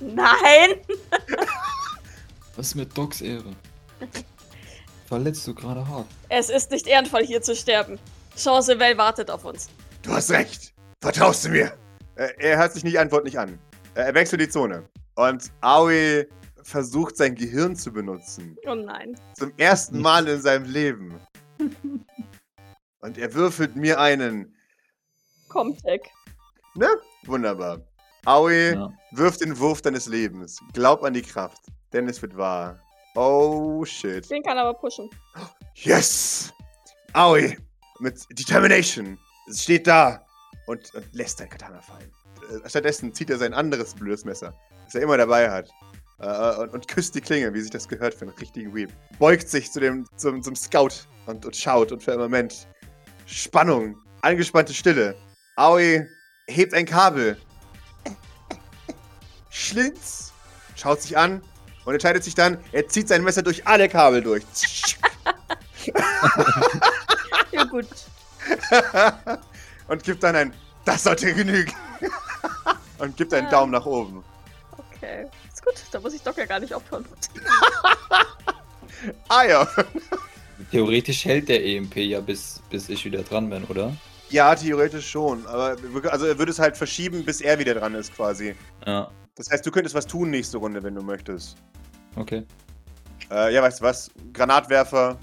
Nein! 0.00 0.80
Was 2.56 2.68
ist 2.68 2.74
mit 2.74 2.96
Docs 2.96 3.20
Ehre? 3.20 3.54
Verletzt 5.06 5.46
du 5.46 5.54
gerade 5.54 5.86
hart? 5.86 6.06
Es 6.28 6.50
ist 6.50 6.72
nicht 6.72 6.88
ehrenvoll, 6.88 7.24
hier 7.24 7.40
zu 7.40 7.54
sterben. 7.54 8.00
Chance 8.36 8.78
Well 8.80 8.98
wartet 8.98 9.30
auf 9.30 9.44
uns. 9.44 9.68
Du 10.02 10.12
hast 10.12 10.30
recht. 10.30 10.74
Vertraust 11.00 11.44
du 11.44 11.50
mir? 11.50 11.72
Er 12.16 12.58
hört 12.58 12.72
sich 12.72 12.82
nicht 12.82 12.98
Antwort 12.98 13.24
nicht 13.24 13.38
an. 13.38 13.58
Er 13.94 14.12
wechselt 14.14 14.40
die 14.40 14.48
Zone. 14.48 14.84
Und 15.14 15.52
Aoi 15.60 16.26
versucht 16.62 17.16
sein 17.16 17.34
Gehirn 17.36 17.76
zu 17.76 17.92
benutzen. 17.92 18.56
Oh 18.66 18.74
nein. 18.74 19.16
Zum 19.34 19.52
ersten 19.56 20.00
Mal 20.00 20.26
in 20.26 20.40
seinem 20.40 20.64
Leben. 20.64 21.14
Und 23.00 23.18
er 23.18 23.32
würfelt 23.34 23.76
mir 23.76 24.00
einen. 24.00 24.54
Comtech. 25.48 26.02
Ne? 26.74 26.88
Wunderbar. 27.24 27.80
Aoi 28.24 28.72
Ja. 28.74 28.92
wirft 29.12 29.40
den 29.40 29.58
Wurf 29.58 29.80
deines 29.82 30.06
Lebens. 30.06 30.60
Glaub 30.72 31.02
an 31.02 31.14
die 31.14 31.22
Kraft. 31.22 31.62
Denn 31.92 32.08
es 32.08 32.20
wird 32.20 32.36
wahr. 32.36 32.78
Oh 33.14 33.84
shit. 33.84 34.28
Den 34.30 34.42
kann 34.42 34.58
aber 34.58 34.74
pushen. 34.74 35.08
Yes! 35.74 36.52
Aoi! 37.14 37.56
Mit 38.00 38.26
Determination. 38.38 39.18
Es 39.48 39.62
steht 39.62 39.86
da 39.86 40.24
und, 40.66 40.94
und 40.94 41.14
lässt 41.14 41.38
sein 41.38 41.48
Katana 41.48 41.80
fallen. 41.80 42.12
Äh, 42.64 42.68
Stattdessen 42.68 43.14
zieht 43.14 43.30
er 43.30 43.38
sein 43.38 43.54
anderes 43.54 43.94
blödes 43.94 44.24
Messer, 44.24 44.54
das 44.84 44.94
er 44.94 45.02
immer 45.02 45.16
dabei 45.16 45.50
hat. 45.50 45.70
Äh, 46.20 46.60
und, 46.62 46.74
und 46.74 46.88
küsst 46.88 47.14
die 47.14 47.20
Klinge, 47.20 47.52
wie 47.54 47.60
sich 47.60 47.70
das 47.70 47.88
gehört 47.88 48.12
für 48.14 48.22
einen 48.26 48.34
richtigen 48.36 48.74
Weep. 48.74 48.92
Beugt 49.18 49.48
sich 49.48 49.72
zu 49.72 49.80
dem, 49.80 50.06
zum, 50.16 50.42
zum 50.42 50.54
Scout 50.54 50.90
und, 51.26 51.46
und 51.46 51.56
schaut 51.56 51.90
und 51.90 52.02
für 52.02 52.12
einen 52.12 52.20
Moment. 52.20 52.68
Spannung, 53.28 53.96
angespannte 54.22 54.72
Stille. 54.72 55.14
Aoi 55.56 56.06
hebt 56.46 56.72
ein 56.72 56.86
Kabel. 56.86 57.36
Schlitz. 59.50 60.32
Schaut 60.76 61.02
sich 61.02 61.16
an 61.18 61.42
und 61.84 61.92
entscheidet 61.92 62.24
sich 62.24 62.34
dann, 62.34 62.58
er 62.72 62.88
zieht 62.88 63.08
sein 63.08 63.22
Messer 63.22 63.42
durch 63.42 63.66
alle 63.66 63.88
Kabel 63.88 64.22
durch. 64.22 64.44
Ja 67.50 67.64
gut. 67.64 67.86
und 69.88 70.02
gibt 70.04 70.22
dann 70.22 70.36
ein, 70.36 70.54
das 70.84 71.02
sollte 71.04 71.32
genügen. 71.32 71.72
und 72.98 73.16
gibt 73.16 73.32
einen 73.32 73.46
Ja. 73.46 73.50
Daumen 73.50 73.72
nach 73.72 73.86
oben. 73.86 74.22
Okay. 74.94 75.26
Ist 75.52 75.64
gut. 75.64 75.74
Da 75.90 75.98
muss 76.00 76.12
ich 76.14 76.22
doch 76.22 76.36
ja 76.36 76.44
gar 76.46 76.60
nicht 76.60 76.72
aufhören. 76.74 77.04
Ah 79.28 79.44
ja. 79.44 79.66
Theoretisch 80.70 81.24
hält 81.24 81.48
der 81.48 81.64
EMP 81.64 81.96
ja 81.96 82.20
bis, 82.20 82.60
bis 82.70 82.88
ich 82.88 83.04
wieder 83.04 83.22
dran 83.22 83.48
bin, 83.48 83.64
oder? 83.64 83.96
Ja, 84.30 84.54
theoretisch 84.54 85.08
schon. 85.08 85.46
Aber 85.46 85.76
also 86.10 86.26
er 86.26 86.38
würde 86.38 86.50
es 86.50 86.58
halt 86.58 86.76
verschieben, 86.76 87.24
bis 87.24 87.40
er 87.40 87.58
wieder 87.58 87.74
dran 87.74 87.94
ist 87.94 88.14
quasi. 88.14 88.54
Ja. 88.86 89.10
Das 89.36 89.50
heißt, 89.50 89.64
du 89.64 89.70
könntest 89.70 89.94
was 89.94 90.06
tun 90.06 90.30
nächste 90.30 90.58
Runde, 90.58 90.82
wenn 90.82 90.94
du 90.94 91.02
möchtest. 91.02 91.56
Okay. 92.16 92.44
Äh, 93.30 93.54
ja, 93.54 93.62
weißt 93.62 93.80
du 93.80 93.84
was? 93.84 94.10
Granatwerfer, 94.32 95.18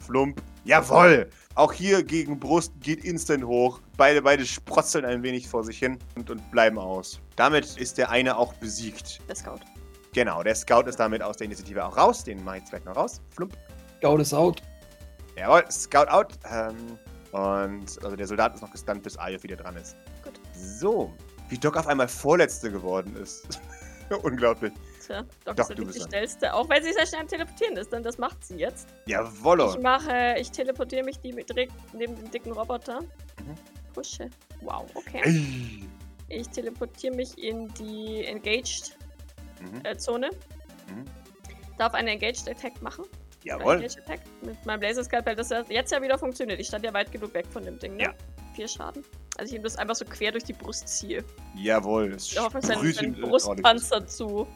Flump. 0.00 0.42
Jawoll! 0.64 1.28
Auch 1.54 1.72
hier 1.72 2.02
gegen 2.02 2.38
Brust 2.38 2.72
geht 2.80 3.04
instant 3.04 3.44
hoch. 3.44 3.80
Beide, 3.96 4.22
beide 4.22 4.44
sprotzeln 4.44 5.04
ein 5.04 5.22
wenig 5.22 5.48
vor 5.48 5.64
sich 5.64 5.78
hin 5.78 5.98
und, 6.16 6.30
und 6.30 6.50
bleiben 6.50 6.78
aus. 6.78 7.20
Damit 7.36 7.76
ist 7.76 7.98
der 7.98 8.10
eine 8.10 8.36
auch 8.36 8.52
besiegt. 8.54 9.20
Der 9.28 9.36
Scout. 9.36 9.60
Genau, 10.12 10.42
der 10.42 10.54
Scout 10.54 10.82
ist 10.82 10.98
damit 10.98 11.22
aus 11.22 11.36
der 11.36 11.46
Initiative 11.46 11.84
auch 11.84 11.96
raus. 11.96 12.24
Den 12.24 12.42
mache 12.44 12.56
ich 12.56 12.62
jetzt 12.62 12.70
gleich 12.70 12.84
noch 12.84 12.96
raus. 12.96 13.20
Flump. 13.30 13.56
Scout 13.98 14.18
ist 14.18 14.32
out. 14.32 14.62
Jawohl, 15.36 15.64
Scout 15.70 16.08
out. 16.08 16.28
Ähm, 16.50 16.98
und 17.32 18.04
also 18.04 18.16
der 18.16 18.26
Soldat 18.26 18.54
ist 18.54 18.60
noch 18.62 18.70
gestunt, 18.72 19.02
bis 19.02 19.16
Ayov 19.18 19.42
wieder 19.42 19.56
dran 19.56 19.76
ist. 19.76 19.96
Gut. 20.24 20.40
So, 20.54 21.12
wie 21.48 21.58
Doc 21.58 21.76
auf 21.76 21.86
einmal 21.86 22.08
Vorletzte 22.08 22.70
geworden 22.70 23.14
ist. 23.16 23.60
Unglaublich. 24.22 24.72
Tja, 25.06 25.22
Doc, 25.44 25.56
Doc, 25.56 25.58
ist 25.58 25.68
du 25.70 25.74
die 25.74 25.84
bist 25.84 26.00
dran. 26.00 26.08
schnellste. 26.08 26.52
Auch 26.52 26.68
wenn 26.68 26.82
sie 26.82 26.92
sehr 26.92 27.06
schnell 27.06 27.20
am 27.20 27.28
Teleportieren 27.28 27.76
ist, 27.76 27.92
denn 27.92 28.02
das 28.02 28.18
macht 28.18 28.44
sie 28.44 28.56
jetzt. 28.56 28.88
Jawollo. 29.06 29.70
Ich 29.74 29.80
mache, 29.80 30.34
ich 30.38 30.50
teleportiere 30.50 31.04
mich 31.04 31.18
die 31.20 31.30
direkt 31.30 31.72
neben 31.94 32.16
dem 32.16 32.30
dicken 32.30 32.50
Roboter. 32.52 33.00
Mhm. 33.02 33.54
Pushe. 33.94 34.28
Wow, 34.62 34.86
okay. 34.94 35.20
Ey. 35.24 35.84
Ich 36.28 36.48
teleportiere 36.48 37.14
mich 37.14 37.38
in 37.38 37.68
die 37.74 38.24
Engaged 38.24 38.96
Mhm. 39.60 39.80
äh, 39.84 39.96
Zone. 39.96 40.30
Mhm. 40.88 41.04
Darf 41.78 41.94
eine 41.94 42.10
Engaged 42.12 42.48
Attack 42.48 42.80
machen. 42.82 43.04
Jawohl. 43.44 43.84
Attack. 43.84 44.20
Mit 44.42 44.64
meinem 44.66 44.82
Laserscalpel, 44.82 45.34
das 45.34 45.48
ja 45.50 45.62
jetzt 45.68 45.90
ja 45.92 46.02
wieder 46.02 46.18
funktioniert. 46.18 46.60
Ich 46.60 46.66
stand 46.66 46.84
ja 46.84 46.92
weit 46.92 47.10
genug 47.10 47.32
weg 47.34 47.46
von 47.50 47.64
dem 47.64 47.78
Ding, 47.78 47.96
ne? 47.96 48.02
Ja. 48.04 48.14
Vier 48.54 48.68
Schaden. 48.68 49.02
Also 49.38 49.52
ich 49.52 49.56
ihm 49.58 49.62
das 49.62 49.76
einfach 49.76 49.94
so 49.94 50.04
quer 50.04 50.32
durch 50.32 50.44
die 50.44 50.52
Brust 50.52 50.86
ziehe. 50.88 51.24
Jawohl. 51.56 52.12
Es 52.12 52.32
Ich 52.32 52.38
hoffe, 52.38 52.60
seinen, 52.60 52.92
seinen 52.92 53.14
ihn- 53.14 53.22
äh, 53.24 53.26
Brustpanzer 53.26 54.06
zu 54.06 54.46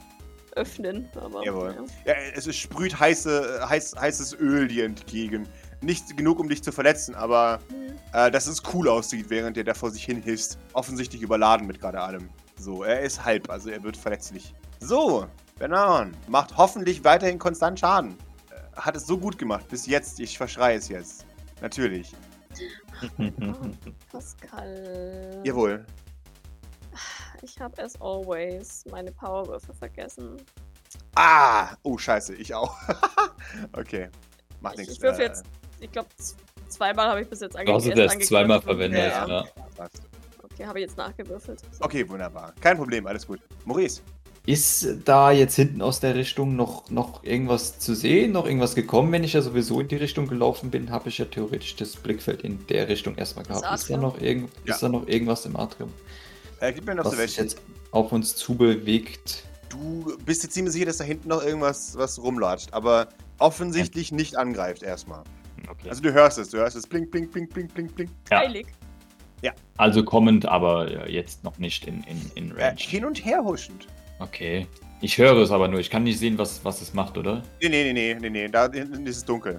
öffnen. 0.57 1.09
Aber, 1.21 1.45
Jawohl. 1.45 1.75
Ja. 2.05 2.13
Ja, 2.13 2.19
es 2.35 2.47
ist- 2.47 2.57
sprüht 2.59 2.99
heiße, 3.01 3.67
heiß, 3.69 3.95
heißes 3.99 4.35
Öl 4.39 4.69
dir 4.69 4.85
entgegen. 4.85 5.49
Nicht 5.81 6.17
genug, 6.17 6.39
um 6.39 6.49
dich 6.49 6.63
zu 6.63 6.71
verletzen, 6.73 7.15
aber 7.15 7.59
Mhm. 7.71 7.99
äh, 8.13 8.31
dass 8.31 8.47
es 8.47 8.63
cool 8.73 8.89
aussieht, 8.89 9.27
während 9.31 9.57
er 9.57 9.65
da 9.65 9.75
vor 9.75 9.91
sich 9.91 10.05
hin 10.05 10.23
hisst. 10.23 10.59
Offensichtlich 10.73 11.23
überladen 11.23 11.67
mit 11.67 11.81
gerade 11.81 12.01
allem. 12.01 12.29
So, 12.59 12.85
er 12.85 13.01
ist 13.01 13.25
halb, 13.25 13.51
also 13.51 13.71
er 13.71 13.83
wird 13.83 13.97
verletzlich. 13.97 14.55
So, 14.81 15.27
Benan 15.59 16.17
macht 16.29 16.57
hoffentlich 16.57 17.03
weiterhin 17.05 17.39
konstant 17.39 17.81
Schaden. 17.81 18.17
Hat 18.77 18.97
es 18.97 19.07
so 19.07 19.17
gut 19.19 19.39
gemacht, 19.39 19.69
bis 19.69 19.87
jetzt. 19.87 20.21
Ich 20.21 20.37
verschreie 20.37 20.77
es 20.77 20.89
jetzt. 20.89 21.27
Natürlich. 21.61 22.13
Pascal. 24.11 25.41
Jawohl. 25.45 25.85
Ich 27.43 27.59
habe 27.61 27.83
as 27.83 28.01
always 28.01 28.85
meine 28.91 29.13
Powerwürfe 29.13 29.75
vergessen. 29.75 30.37
Ah! 31.15 31.77
Oh, 31.83 31.99
scheiße, 31.99 32.35
ich 32.35 32.55
auch. 32.55 32.77
okay. 33.73 34.09
Macht 34.61 34.75
Ich, 34.75 34.79
nichts. 34.81 34.95
ich 34.95 35.03
würfe 35.03 35.23
äh, 35.23 35.27
jetzt, 35.27 35.45
ich 35.81 35.91
glaube, 35.93 36.09
zweimal 36.69 37.09
habe 37.09 37.23
ich 37.23 37.29
bis 37.29 37.41
jetzt 37.41 37.55
Du 37.55 37.59
ange 37.59 37.73
hast 37.73 37.87
es 37.87 37.97
erst 37.97 38.15
erst 38.17 38.29
zweimal 38.29 38.59
angegriffen. 38.59 38.93
verwendet, 38.93 39.13
Ja, 39.13 39.27
ja. 39.29 39.45
passt. 39.77 40.03
Okay, 40.43 40.65
habe 40.67 40.79
ich 40.79 40.85
jetzt 40.87 40.97
nachgewürfelt. 40.97 41.61
So. 41.73 41.85
Okay, 41.85 42.09
wunderbar. 42.09 42.55
Kein 42.61 42.77
Problem, 42.77 43.07
alles 43.07 43.27
gut. 43.27 43.41
Maurice. 43.65 44.01
Ist 44.47 44.87
da 45.07 45.31
jetzt 45.33 45.57
hinten 45.57 45.81
aus 45.81 46.01
der 46.01 46.15
Richtung 46.17 46.55
noch, 46.55 46.91
noch 46.91 47.25
irgendwas 47.25 47.79
zu 47.79 47.95
sehen, 47.95 48.33
noch 48.33 48.45
irgendwas 48.45 48.75
gekommen? 48.75 49.11
Wenn 49.11 49.25
ich 49.25 49.33
ja 49.33 49.41
sowieso 49.41 49.81
in 49.81 49.89
die 49.89 49.97
Richtung 49.97 50.27
gelaufen 50.29 50.71
bin, 50.71 50.91
habe 50.91 51.09
ich 51.09 51.17
ja 51.17 51.25
theoretisch 51.25 51.77
das 51.77 51.97
Blickfeld 51.97 52.43
in 52.43 52.67
der 52.67 52.89
Richtung 52.89 53.17
erstmal 53.17 53.47
gehabt. 53.47 53.65
Ist 53.75 53.89
da, 53.89 53.97
noch 53.97 54.21
irgend, 54.21 54.51
Ja. 54.67 54.75
ist 54.75 54.83
da 54.83 54.91
noch 54.91 55.09
irgendwas 55.09 55.47
im 55.47 55.57
Atrium, 55.57 55.91
Äh, 56.61 56.75
gib 56.75 56.85
mir 56.87 56.95
noch 56.95 57.07
was 57.07 57.13
so 57.15 57.19
sich 57.21 57.37
jetzt 57.39 57.63
auf 57.91 58.13
uns 58.13 58.37
zubewegt? 58.37 59.45
Du 59.71 60.15
bist 60.27 60.45
dir 60.45 60.51
ziemlich 60.51 60.75
sicher, 60.75 60.87
dass 60.87 60.99
da 60.99 61.05
hinten 61.05 61.29
noch 61.29 61.43
irgendwas 61.43 61.97
was 61.97 62.23
rumlatscht, 62.23 62.73
aber 62.75 63.09
offensichtlich 63.39 64.13
nicht 64.13 64.37
angreift 64.37 64.83
erstmal. 64.83 65.25
Okay. 65.71 65.89
Also 65.89 66.03
du 66.03 66.13
hörst 66.13 66.37
es, 66.37 66.51
du 66.51 66.59
hörst 66.59 66.77
es 66.77 66.87
blink, 66.87 67.11
blink, 67.11 67.33
blink, 67.33 67.53
blink, 67.53 67.73
blink, 67.75 67.95
blink. 67.95 68.11
Ja. 68.31 68.41
Heilig. 68.41 68.67
Also 69.77 70.05
kommend, 70.05 70.47
aber 70.47 71.07
äh, 71.09 71.13
jetzt 71.13 71.43
noch 71.45 71.59
nicht 71.59 71.87
in, 71.87 72.05
in, 72.05 72.31
in 72.37 72.57
Äh, 72.57 72.67
Range. 72.67 72.77
hin 72.79 73.05
und 73.05 73.25
her 73.25 73.43
huschend. 73.43 73.89
Okay. 74.25 74.67
Ich 75.01 75.19
höre 75.19 75.37
es 75.37 75.51
aber 75.51 75.69
nur, 75.69 75.81
ich 75.81 75.91
kann 75.91 76.05
nicht 76.05 76.19
sehen, 76.19 76.39
was, 76.39 76.65
was 76.65 76.81
es 76.81 76.95
macht, 76.95 77.19
oder? 77.19 77.43
Nee, 77.61 77.69
nee, 77.69 77.93
nee, 77.93 78.17
nee, 78.19 78.31
nee, 78.31 78.49
da 78.49 78.71
hinten 78.73 79.07
ist 79.07 79.19
es 79.19 79.25
dunkel. 79.25 79.59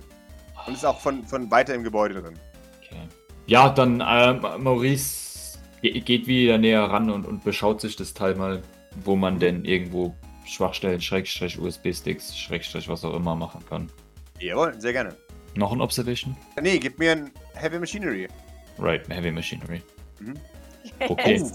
Und 0.66 0.74
ist 0.74 0.86
auch 0.86 1.00
von, 1.00 1.24
von 1.24 1.52
weiter 1.52 1.76
im 1.76 1.84
Gebäude 1.84 2.22
drin. 2.22 2.34
Okay. 2.82 3.02
Ja, 3.46 3.70
dann, 3.70 4.04
ähm, 4.08 4.64
Maurice 4.64 5.60
Ge 5.82 6.00
geht 6.00 6.26
wieder 6.26 6.58
näher 6.58 6.82
ran 6.82 7.12
und, 7.12 7.28
und 7.28 7.44
beschaut 7.44 7.80
sich 7.80 7.96
das 7.96 8.16
Teil 8.16 8.34
mal, 8.36 8.64
wo 9.04 9.16
man 9.16 9.38
denn 9.38 9.66
irgendwo 9.66 10.16
Schwachstellen, 10.46 11.00
Schrägstrich, 11.00 11.60
USB-Sticks, 11.60 12.36
Schrägstrich, 12.36 12.88
was 12.90 13.06
auch 13.06 13.14
immer 13.14 13.36
machen 13.36 13.64
kann. 13.70 13.90
Jawohl, 14.40 14.74
sehr 14.80 14.94
gerne. 14.94 15.16
Noch 15.56 15.72
ein 15.72 15.82
Observation? 15.82 16.36
Nee, 16.60 16.80
gib 16.80 16.98
mir 16.98 17.12
ein 17.12 17.32
Heavy 17.54 17.78
Machinery. 17.78 18.28
Right, 18.80 19.08
Heavy 19.10 19.32
Machinery. 19.32 19.82
Mhm. 20.20 20.34
Okay. 21.08 21.42
Oh, 21.44 21.52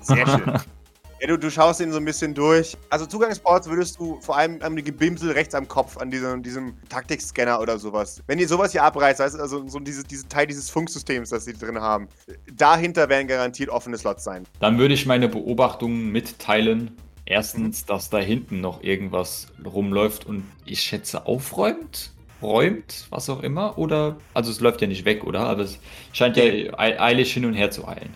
sehr 0.00 0.26
schön. 0.26 0.58
Ja, 1.20 1.28
du, 1.28 1.38
du 1.38 1.50
schaust 1.50 1.80
ihn 1.80 1.90
so 1.90 1.98
ein 1.98 2.04
bisschen 2.04 2.34
durch. 2.34 2.76
Also 2.90 3.06
Zugangsports 3.06 3.68
würdest 3.68 3.98
du 3.98 4.20
vor 4.20 4.36
allem 4.36 4.60
an 4.62 4.76
die 4.76 4.82
Gebimsel 4.82 5.30
rechts 5.30 5.54
am 5.54 5.66
Kopf, 5.68 5.96
an 5.96 6.10
diesem, 6.10 6.42
diesem 6.42 6.74
Taktikscanner 6.88 7.60
oder 7.60 7.78
sowas. 7.78 8.22
Wenn 8.26 8.38
ihr 8.38 8.48
sowas 8.48 8.72
hier 8.72 8.82
abreißt, 8.82 9.20
weißt 9.20 9.36
du, 9.36 9.40
also 9.40 9.66
so 9.68 9.78
dieses, 9.78 10.04
dieses 10.04 10.28
Teil 10.28 10.46
dieses 10.46 10.68
Funksystems, 10.68 11.30
das 11.30 11.46
sie 11.46 11.54
drin 11.54 11.80
haben, 11.80 12.08
dahinter 12.52 13.08
werden 13.08 13.26
garantiert 13.26 13.70
offene 13.70 13.96
Slots 13.96 14.24
sein. 14.24 14.44
Dann 14.60 14.78
würde 14.78 14.92
ich 14.94 15.06
meine 15.06 15.28
Beobachtungen 15.28 16.10
mitteilen. 16.10 16.96
Erstens, 17.26 17.86
dass 17.86 18.10
da 18.10 18.18
hinten 18.18 18.60
noch 18.60 18.82
irgendwas 18.82 19.46
rumläuft 19.64 20.26
und 20.26 20.44
ich 20.66 20.80
schätze 20.80 21.24
aufräumt, 21.26 22.12
räumt, 22.42 23.06
was 23.08 23.30
auch 23.30 23.42
immer. 23.42 23.78
Oder, 23.78 24.18
also 24.34 24.50
es 24.50 24.60
läuft 24.60 24.82
ja 24.82 24.88
nicht 24.88 25.06
weg, 25.06 25.24
oder? 25.24 25.40
Aber 25.40 25.62
es 25.62 25.78
scheint 26.12 26.36
ja 26.36 26.44
ei- 26.44 27.00
eilig 27.00 27.32
hin 27.32 27.46
und 27.46 27.54
her 27.54 27.70
zu 27.70 27.88
eilen. 27.88 28.12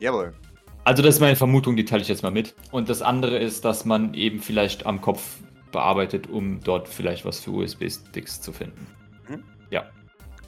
Jawohl. 0.00 0.32
Also 0.88 1.02
das 1.02 1.16
ist 1.16 1.20
meine 1.20 1.36
Vermutung, 1.36 1.76
die 1.76 1.84
teile 1.84 2.00
ich 2.00 2.08
jetzt 2.08 2.22
mal 2.22 2.30
mit. 2.30 2.54
Und 2.70 2.88
das 2.88 3.02
andere 3.02 3.36
ist, 3.38 3.62
dass 3.66 3.84
man 3.84 4.14
eben 4.14 4.40
vielleicht 4.40 4.86
am 4.86 5.02
Kopf 5.02 5.36
bearbeitet, 5.70 6.30
um 6.30 6.60
dort 6.64 6.88
vielleicht 6.88 7.26
was 7.26 7.40
für 7.40 7.50
USB-Sticks 7.50 8.40
zu 8.40 8.52
finden. 8.54 8.86
Mhm. 9.28 9.44
Ja. 9.68 9.84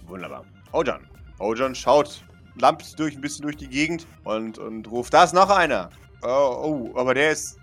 Wunderbar. 0.06 0.46
Ojan. 0.72 1.06
Ojan 1.40 1.74
schaut, 1.74 2.22
lampt 2.58 2.98
durch 2.98 3.14
ein 3.16 3.20
bisschen 3.20 3.42
durch 3.42 3.58
die 3.58 3.68
Gegend 3.68 4.06
und, 4.24 4.56
und 4.56 4.90
ruft, 4.90 5.12
da 5.12 5.24
ist 5.24 5.34
noch 5.34 5.50
einer. 5.50 5.90
Oh, 6.22 6.88
oh, 6.94 6.98
aber 6.98 7.12
der 7.12 7.32
ist... 7.32 7.58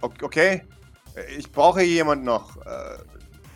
ok- 0.00 0.22
Okay. 0.22 0.62
Ich 1.36 1.50
brauche 1.50 1.80
hier 1.80 1.94
jemanden 1.94 2.24
noch. 2.24 2.56
Äh, 2.58 2.98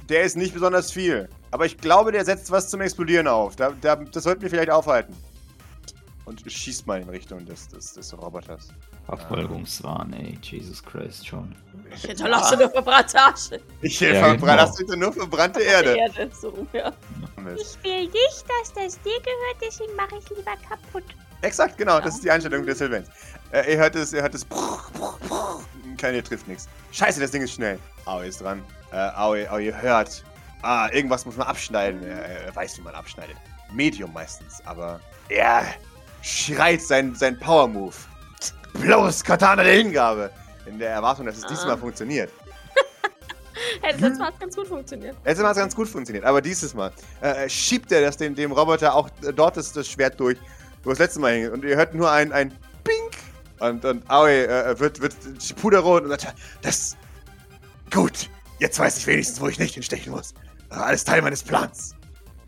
Der 0.08 0.22
ist 0.24 0.36
nicht 0.36 0.52
besonders 0.54 0.90
viel. 0.90 1.28
Aber 1.52 1.66
ich 1.66 1.78
glaube, 1.78 2.10
der 2.10 2.24
setzt 2.24 2.50
was 2.50 2.68
zum 2.68 2.80
Explodieren 2.80 3.28
auf. 3.28 3.54
Da, 3.54 3.72
da, 3.80 3.94
das 3.94 4.24
sollten 4.24 4.42
wir 4.42 4.50
vielleicht 4.50 4.70
aufhalten. 4.70 5.14
Und 6.26 6.42
schießt 6.44 6.88
mal 6.88 7.00
in 7.00 7.08
Richtung 7.08 7.46
des, 7.46 7.68
des, 7.68 7.92
des 7.94 8.18
Roboters. 8.18 8.68
Verfolgungswahn, 9.06 10.12
ey. 10.12 10.36
Jesus 10.42 10.82
Christ, 10.82 11.24
schon. 11.28 11.54
Ich 11.94 12.02
hinterlasse 12.02 12.56
nur 12.56 12.68
verbrannte 12.68 13.16
Asche. 13.18 13.60
Ich 13.80 14.00
Ja, 14.00 14.08
ja, 14.08 14.34
genau. 14.34 14.96
nur 14.96 15.12
verbrannte 15.12 15.60
Erde. 15.62 15.96
Erde, 15.98 16.28
so 16.34 16.48
rum, 16.48 16.66
ja. 16.72 16.92
Ich 17.56 17.82
will 17.84 18.06
nicht, 18.08 18.44
dass 18.48 18.72
das 18.74 19.00
dir 19.02 19.20
gehört, 19.20 19.56
deswegen 19.64 19.94
mache 19.94 20.16
ich 20.18 20.28
lieber 20.30 20.56
kaputt. 20.68 21.04
Exakt, 21.42 21.78
genau, 21.78 22.00
das 22.00 22.16
ist 22.16 22.24
die 22.24 22.30
Einstellung 22.30 22.66
des 22.66 22.78
Sylvans. 22.78 23.08
Äh, 23.52 23.72
ihr 23.72 23.78
hört 23.78 23.94
es, 23.94 24.12
ihr 24.12 24.22
hört 24.22 24.34
es. 24.34 24.44
Keine 25.96 26.22
trifft 26.24 26.48
nichts. 26.48 26.68
Scheiße, 26.90 27.20
das 27.20 27.30
Ding 27.30 27.42
ist 27.42 27.52
schnell. 27.52 27.78
Aoi 28.04 28.26
ist 28.26 28.40
dran. 28.40 28.64
Äh, 28.90 28.96
Aoi, 28.96 29.46
Aoi, 29.46 29.66
ihr 29.66 29.80
hört. 29.80 30.24
Ah, 30.62 30.88
irgendwas 30.92 31.24
muss 31.24 31.36
man 31.36 31.46
abschneiden. 31.46 32.02
Er, 32.02 32.46
er 32.46 32.56
weiß, 32.56 32.78
wie 32.78 32.82
man 32.82 32.96
abschneidet. 32.96 33.36
Medium 33.72 34.12
meistens, 34.12 34.60
aber 34.64 35.00
er 35.28 35.64
schreit 36.26 36.82
sein, 36.82 37.14
sein 37.14 37.38
Power-Move. 37.38 37.94
Blaues 38.74 39.22
Katana 39.22 39.62
der 39.62 39.74
Hingabe. 39.74 40.30
In 40.66 40.78
der 40.78 40.90
Erwartung, 40.90 41.26
dass 41.26 41.36
es 41.38 41.44
Ah. 41.44 41.48
diesmal 41.48 41.78
funktioniert. 41.78 42.30
Hey, 43.80 43.92
das 43.92 44.00
letzte 44.02 44.18
Mal 44.18 44.26
hat 44.26 44.40
ganz 44.40 44.54
gut 44.54 44.68
funktioniert. 44.68 45.16
Letztes 45.24 45.42
Mal 45.42 45.48
hat 45.48 45.56
es 45.56 45.62
ganz 45.62 45.74
gut 45.74 45.88
funktioniert, 45.88 46.24
aber 46.26 46.42
dieses 46.42 46.74
Mal 46.74 46.92
äh, 47.22 47.48
schiebt 47.48 47.90
er 47.90 48.02
das 48.02 48.18
dem, 48.18 48.34
dem 48.34 48.52
Roboter 48.52 48.94
auch 48.94 49.08
äh, 49.22 49.32
dort 49.32 49.56
das, 49.56 49.72
das 49.72 49.88
Schwert 49.88 50.20
durch, 50.20 50.36
wo 50.84 50.90
das 50.90 50.98
letzte 50.98 51.20
Mal 51.20 51.32
hing. 51.32 51.50
Und 51.50 51.64
ihr 51.64 51.74
hört 51.74 51.94
nur 51.94 52.10
ein, 52.10 52.32
ein 52.32 52.50
Pink. 52.84 53.16
Und, 53.58 53.82
und 53.86 54.10
Aoi 54.10 54.44
äh, 54.44 54.78
wird, 54.78 55.00
wird 55.00 55.14
puderrot 55.56 56.02
und 56.04 56.10
sagt, 56.10 56.34
das 56.60 56.96
gut. 57.90 58.28
Jetzt 58.58 58.78
weiß 58.78 58.98
ich 58.98 59.06
wenigstens, 59.06 59.40
wo 59.40 59.48
ich 59.48 59.58
nicht 59.58 59.72
hinstechen 59.74 60.12
muss. 60.12 60.34
Alles 60.68 61.04
Teil 61.04 61.22
meines 61.22 61.42
Plans. 61.42 61.95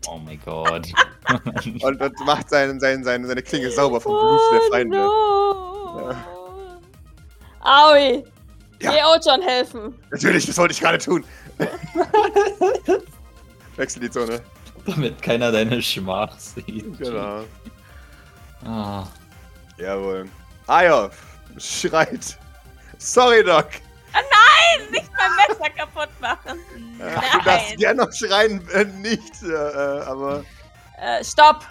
Oh 0.07 0.17
mein 0.17 0.39
Gott. 0.43 0.87
Und, 1.83 2.01
und 2.01 2.19
macht 2.25 2.49
seinen, 2.49 2.79
seinen, 2.79 3.03
seine, 3.03 3.27
seine 3.27 3.43
Klinge 3.43 3.69
sauber 3.69 4.01
vom 4.01 4.13
Blut 4.13 4.39
der 4.51 4.61
Feinde. 4.71 4.97
Oh, 4.97 6.01
no. 6.01 6.15
Aui! 7.59 8.23
Ja. 8.81 8.91
Geh 8.91 9.03
Ojon 9.03 9.41
helfen. 9.41 9.93
Natürlich, 10.09 10.47
das 10.47 10.57
wollte 10.57 10.73
ich 10.73 10.79
gerade 10.79 10.97
tun. 10.97 11.23
Wechsel 13.75 13.99
die 13.99 14.09
Zone. 14.09 14.41
Damit 14.87 15.21
keiner 15.21 15.51
deine 15.51 15.81
Schmach 15.81 16.35
sieht. 16.39 16.97
Genau. 16.97 17.43
Ah. 18.65 19.05
Jawohl. 19.77 20.27
Ayov 20.65 21.29
schreit. 21.57 22.37
Sorry, 22.97 23.43
Doc. 23.43 23.67
Nicht 24.91 25.09
mein 25.17 25.31
Messer 25.47 25.69
kaputt 25.71 26.09
machen. 26.19 26.59
Äh, 26.99 27.15
Du 27.31 27.39
darfst 27.45 27.69
Nein. 27.69 27.77
gern 27.77 27.97
noch 27.97 28.11
schreien, 28.13 28.67
äh, 28.71 28.85
nicht, 28.85 29.41
äh, 29.43 29.47
äh, 29.47 30.01
aber 30.03 30.43
Äh, 30.97 31.23
stopp! 31.23 31.65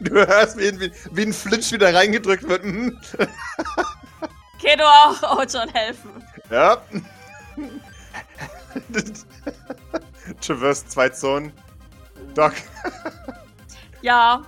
du 0.00 0.12
hörst, 0.14 0.58
wie, 0.58 0.78
wie, 0.80 0.92
wie 1.12 1.22
ein 1.26 1.32
Flitsch 1.32 1.70
wieder 1.72 1.94
reingedrückt 1.94 2.48
wird. 2.48 2.64
Mhm. 2.64 2.98
Du 4.76 4.82
auch 4.82 5.38
Ojon 5.38 5.68
helfen. 5.74 6.10
Ja. 6.50 6.78
Traverse 10.40 10.86
zwei 10.88 11.08
Zonen. 11.10 11.52
Doc. 12.34 12.52
Ja. 14.02 14.42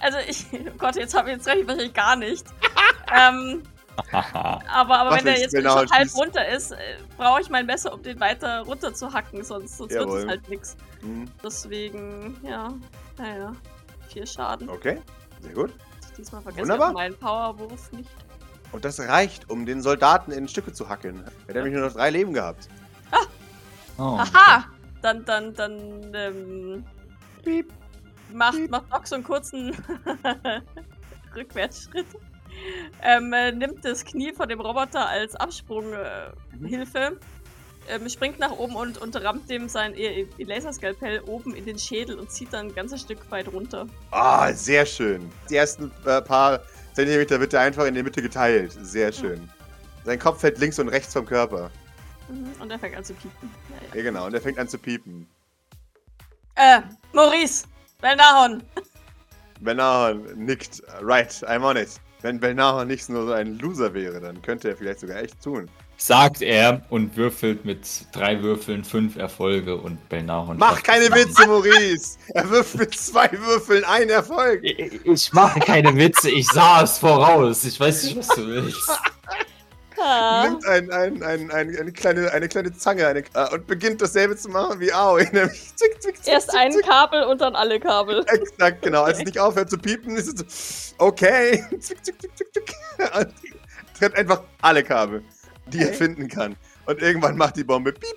Also 0.00 0.18
ich. 0.26 0.46
Oh 0.52 0.70
Gott, 0.78 0.96
jetzt 0.96 1.14
habe 1.14 1.30
ich 1.30 1.36
jetzt 1.36 1.46
recht 1.46 1.66
wahrscheinlich 1.66 1.94
gar 1.94 2.16
nicht. 2.16 2.46
ähm. 3.16 3.62
aber 4.12 4.98
aber 4.98 5.16
wenn 5.16 5.24
der 5.24 5.32
nichts, 5.34 5.52
jetzt 5.52 5.54
genau, 5.54 5.78
schon 5.78 5.90
halb 5.90 6.04
schieß. 6.04 6.16
runter 6.16 6.48
ist, 6.48 6.72
äh, 6.72 6.76
brauche 7.16 7.40
ich 7.40 7.50
mein 7.50 7.66
Messer, 7.66 7.92
um 7.92 8.02
den 8.02 8.18
weiter 8.20 8.60
runter 8.62 8.94
zu 8.94 9.12
hacken, 9.12 9.44
sonst, 9.44 9.76
sonst 9.76 9.94
wird 9.94 10.08
es 10.08 10.26
halt 10.26 10.48
nix. 10.48 10.76
Mhm. 11.02 11.28
Deswegen, 11.42 12.36
ja. 12.42 12.72
Naja. 13.18 13.52
Vier 14.08 14.26
Schaden. 14.26 14.68
Okay, 14.68 15.00
sehr 15.40 15.52
gut. 15.52 15.72
Diesmal 16.16 16.42
vergesse 16.42 16.62
Wunderbar. 16.62 16.88
ich 16.88 16.90
auch 16.90 16.98
meinen 16.98 17.16
Powerwurf 17.16 17.92
nicht. 17.92 18.10
Und 18.72 18.84
das 18.84 19.00
reicht, 19.00 19.50
um 19.50 19.66
den 19.66 19.82
Soldaten 19.82 20.32
in 20.32 20.48
Stücke 20.48 20.72
zu 20.72 20.88
hacken. 20.88 21.24
Er 21.46 21.48
hat 21.48 21.54
nämlich 21.54 21.74
nur 21.74 21.84
noch 21.86 21.92
drei 21.92 22.10
Leben 22.10 22.32
gehabt. 22.32 22.68
Oh. 23.98 24.16
Aha! 24.18 24.64
Dann, 25.02 25.24
dann, 25.24 25.54
dann, 25.54 26.14
ähm. 26.14 26.84
Macht, 28.32 28.70
macht 28.70 28.92
Doc 28.92 29.06
so 29.06 29.16
einen 29.16 29.24
kurzen 29.24 29.76
Rückwärtsschritt. 31.36 32.06
Ähm, 33.02 33.32
äh, 33.32 33.52
nimmt 33.52 33.84
das 33.84 34.04
Knie 34.04 34.32
von 34.32 34.48
dem 34.48 34.60
Roboter 34.60 35.08
als 35.08 35.34
Absprunghilfe, 35.36 36.98
äh, 37.88 37.94
ähm, 37.94 38.08
springt 38.08 38.38
nach 38.38 38.52
oben 38.52 38.76
und, 38.76 38.98
und 38.98 39.16
rammt 39.16 39.48
dem 39.50 39.68
sein 39.68 39.94
e 39.96 40.26
e 40.38 40.44
Laserskalpell 40.44 41.20
oben 41.22 41.54
in 41.54 41.64
den 41.64 41.78
Schädel 41.78 42.18
und 42.18 42.30
zieht 42.30 42.52
dann 42.52 42.66
ein 42.68 42.74
ganzes 42.74 43.00
Stück 43.00 43.18
weit 43.30 43.48
runter. 43.48 43.86
Ah, 44.10 44.52
sehr 44.52 44.84
schön. 44.86 45.30
Die 45.48 45.56
ersten 45.56 45.90
äh, 46.04 46.20
paar 46.22 46.60
Zentimeter 46.92 47.40
wird 47.40 47.54
er 47.54 47.60
einfach 47.60 47.86
in 47.86 47.94
der 47.94 48.04
Mitte 48.04 48.20
geteilt. 48.22 48.76
Sehr 48.82 49.12
schön. 49.12 49.48
Sein 50.04 50.18
Kopf 50.18 50.40
fällt 50.40 50.58
links 50.58 50.78
und 50.78 50.88
rechts 50.88 51.12
vom 51.12 51.24
Körper. 51.26 51.70
Mhm, 52.28 52.52
Und 52.60 52.70
er 52.70 52.78
fängt 52.78 52.96
an 52.96 53.04
zu 53.04 53.14
piepen. 53.14 53.50
Ja, 53.70 53.96
Ja, 53.96 54.02
genau. 54.02 54.26
Und 54.26 54.34
er 54.34 54.40
fängt 54.40 54.58
an 54.58 54.68
zu 54.68 54.78
piepen. 54.78 55.26
ja. 56.56 56.78
Äh, 56.78 56.82
Maurice! 57.12 57.66
Belnahon! 58.00 58.62
Belnahon 59.60 60.22
nickt. 60.36 60.82
Right, 61.02 61.30
I'm 61.46 61.62
on 61.62 61.76
it. 61.76 62.00
Wenn 62.22 62.38
Belnahon 62.38 62.88
nicht 62.88 63.08
nur 63.08 63.26
so 63.26 63.32
ein 63.32 63.58
Loser 63.58 63.94
wäre, 63.94 64.20
dann 64.20 64.42
könnte 64.42 64.68
er 64.68 64.76
vielleicht 64.76 65.00
sogar 65.00 65.22
echt 65.22 65.40
tun. 65.42 65.68
Sagt 65.96 66.40
er 66.40 66.82
und 66.88 67.16
würfelt 67.16 67.64
mit 67.64 67.86
drei 68.12 68.42
Würfeln 68.42 68.84
fünf 68.84 69.16
Erfolge 69.16 69.76
und 69.76 70.08
Belnahon. 70.08 70.56
Mach 70.56 70.82
keine 70.82 71.06
Witze, 71.14 71.46
Maurice! 71.46 72.18
Er 72.34 72.48
wirft 72.50 72.78
mit 72.78 72.94
zwei 72.94 73.30
Würfeln 73.32 73.84
einen 73.84 74.10
Erfolg. 74.10 74.60
Ich, 74.62 75.04
ich 75.04 75.32
mache 75.32 75.60
keine 75.60 75.94
Witze, 75.96 76.30
ich 76.30 76.46
sah 76.46 76.82
es 76.82 76.98
voraus. 76.98 77.64
Ich 77.64 77.78
weiß 77.78 78.04
nicht, 78.04 78.16
was 78.16 78.28
du 78.28 78.46
willst. 78.46 78.90
Ah. 80.02 80.48
Nimmt 80.48 80.66
ein, 80.66 80.90
ein, 80.90 81.22
ein, 81.22 81.50
ein, 81.50 81.76
eine, 81.76 81.92
kleine, 81.92 82.30
eine 82.32 82.48
kleine 82.48 82.72
Zange 82.72 83.06
eine, 83.06 83.20
äh, 83.20 83.54
und 83.54 83.66
beginnt 83.66 84.00
dasselbe 84.00 84.36
zu 84.36 84.48
machen 84.48 84.80
wie 84.80 84.92
Aoi. 84.92 85.24
Nämlich 85.32 85.74
zick, 85.76 86.00
zick, 86.00 86.16
zick, 86.22 86.32
Erst 86.32 86.50
zick, 86.50 86.58
ein 86.58 86.72
zick. 86.72 86.84
Kabel 86.86 87.24
und 87.24 87.40
dann 87.40 87.54
alle 87.54 87.78
Kabel. 87.78 88.24
Exakt, 88.28 88.82
genau. 88.82 89.02
Als 89.02 89.18
es 89.20 89.24
nicht 89.24 89.38
aufhört 89.38 89.68
zu 89.70 89.78
piepen, 89.78 90.16
ist 90.16 90.40
es 90.40 90.90
so, 90.90 90.94
okay. 90.98 91.64
Zick, 91.80 92.04
zick, 92.04 92.20
zick, 92.20 92.36
zick, 92.36 92.52
zick. 92.54 92.74
Und 93.18 93.32
trennt 93.98 94.14
einfach 94.16 94.42
alle 94.62 94.82
Kabel, 94.82 95.22
die 95.66 95.78
er 95.80 95.88
Okay. 95.88 95.96
finden 95.96 96.28
kann. 96.28 96.56
Und 96.86 97.02
irgendwann 97.02 97.36
macht 97.36 97.56
die 97.56 97.64
Bombe 97.64 97.92
piep 97.92 98.16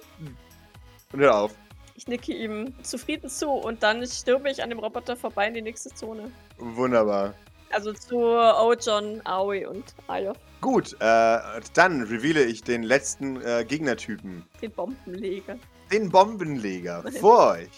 und 1.12 1.20
hört 1.20 1.34
auf. 1.34 1.52
Ich 1.96 2.08
nicke 2.08 2.34
ihm 2.34 2.74
zufrieden 2.84 3.30
zu 3.30 3.50
und 3.50 3.84
dann 3.84 4.06
stürme 4.08 4.50
ich 4.50 4.64
an 4.64 4.70
dem 4.70 4.80
Roboter 4.80 5.16
vorbei 5.16 5.48
in 5.48 5.54
die 5.54 5.62
nächste 5.62 5.94
Zone. 5.94 6.32
Wunderbar. 6.58 7.36
Also 7.74 7.94
zu 7.94 8.18
Ojon, 8.18 9.22
Aoi 9.26 9.66
und 9.66 9.96
Ayof, 10.08 10.38
Gut, 10.64 10.94
äh, 11.02 11.40
dann 11.74 12.04
reveale 12.04 12.46
ich 12.46 12.64
den 12.64 12.84
letzten 12.84 13.42
äh, 13.42 13.66
Gegnertypen. 13.68 14.46
den 14.62 14.72
Bombenleger. 14.72 15.58
Den 15.92 16.10
Bombenleger 16.10 17.04
vor 17.20 17.52
euch. 17.52 17.70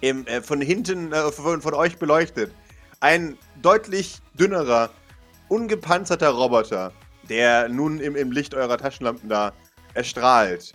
Im, 0.00 0.26
äh, 0.26 0.42
von 0.42 0.60
hinten, 0.60 1.12
äh, 1.12 1.30
von, 1.30 1.62
von 1.62 1.74
euch 1.74 1.98
beleuchtet. 1.98 2.52
Ein 2.98 3.38
deutlich 3.62 4.18
dünnerer, 4.34 4.90
ungepanzerter 5.50 6.30
Roboter, 6.30 6.92
der 7.28 7.68
nun 7.68 8.00
im, 8.00 8.16
im 8.16 8.32
Licht 8.32 8.56
eurer 8.56 8.76
Taschenlampen 8.76 9.28
da 9.28 9.52
erstrahlt 9.94 10.72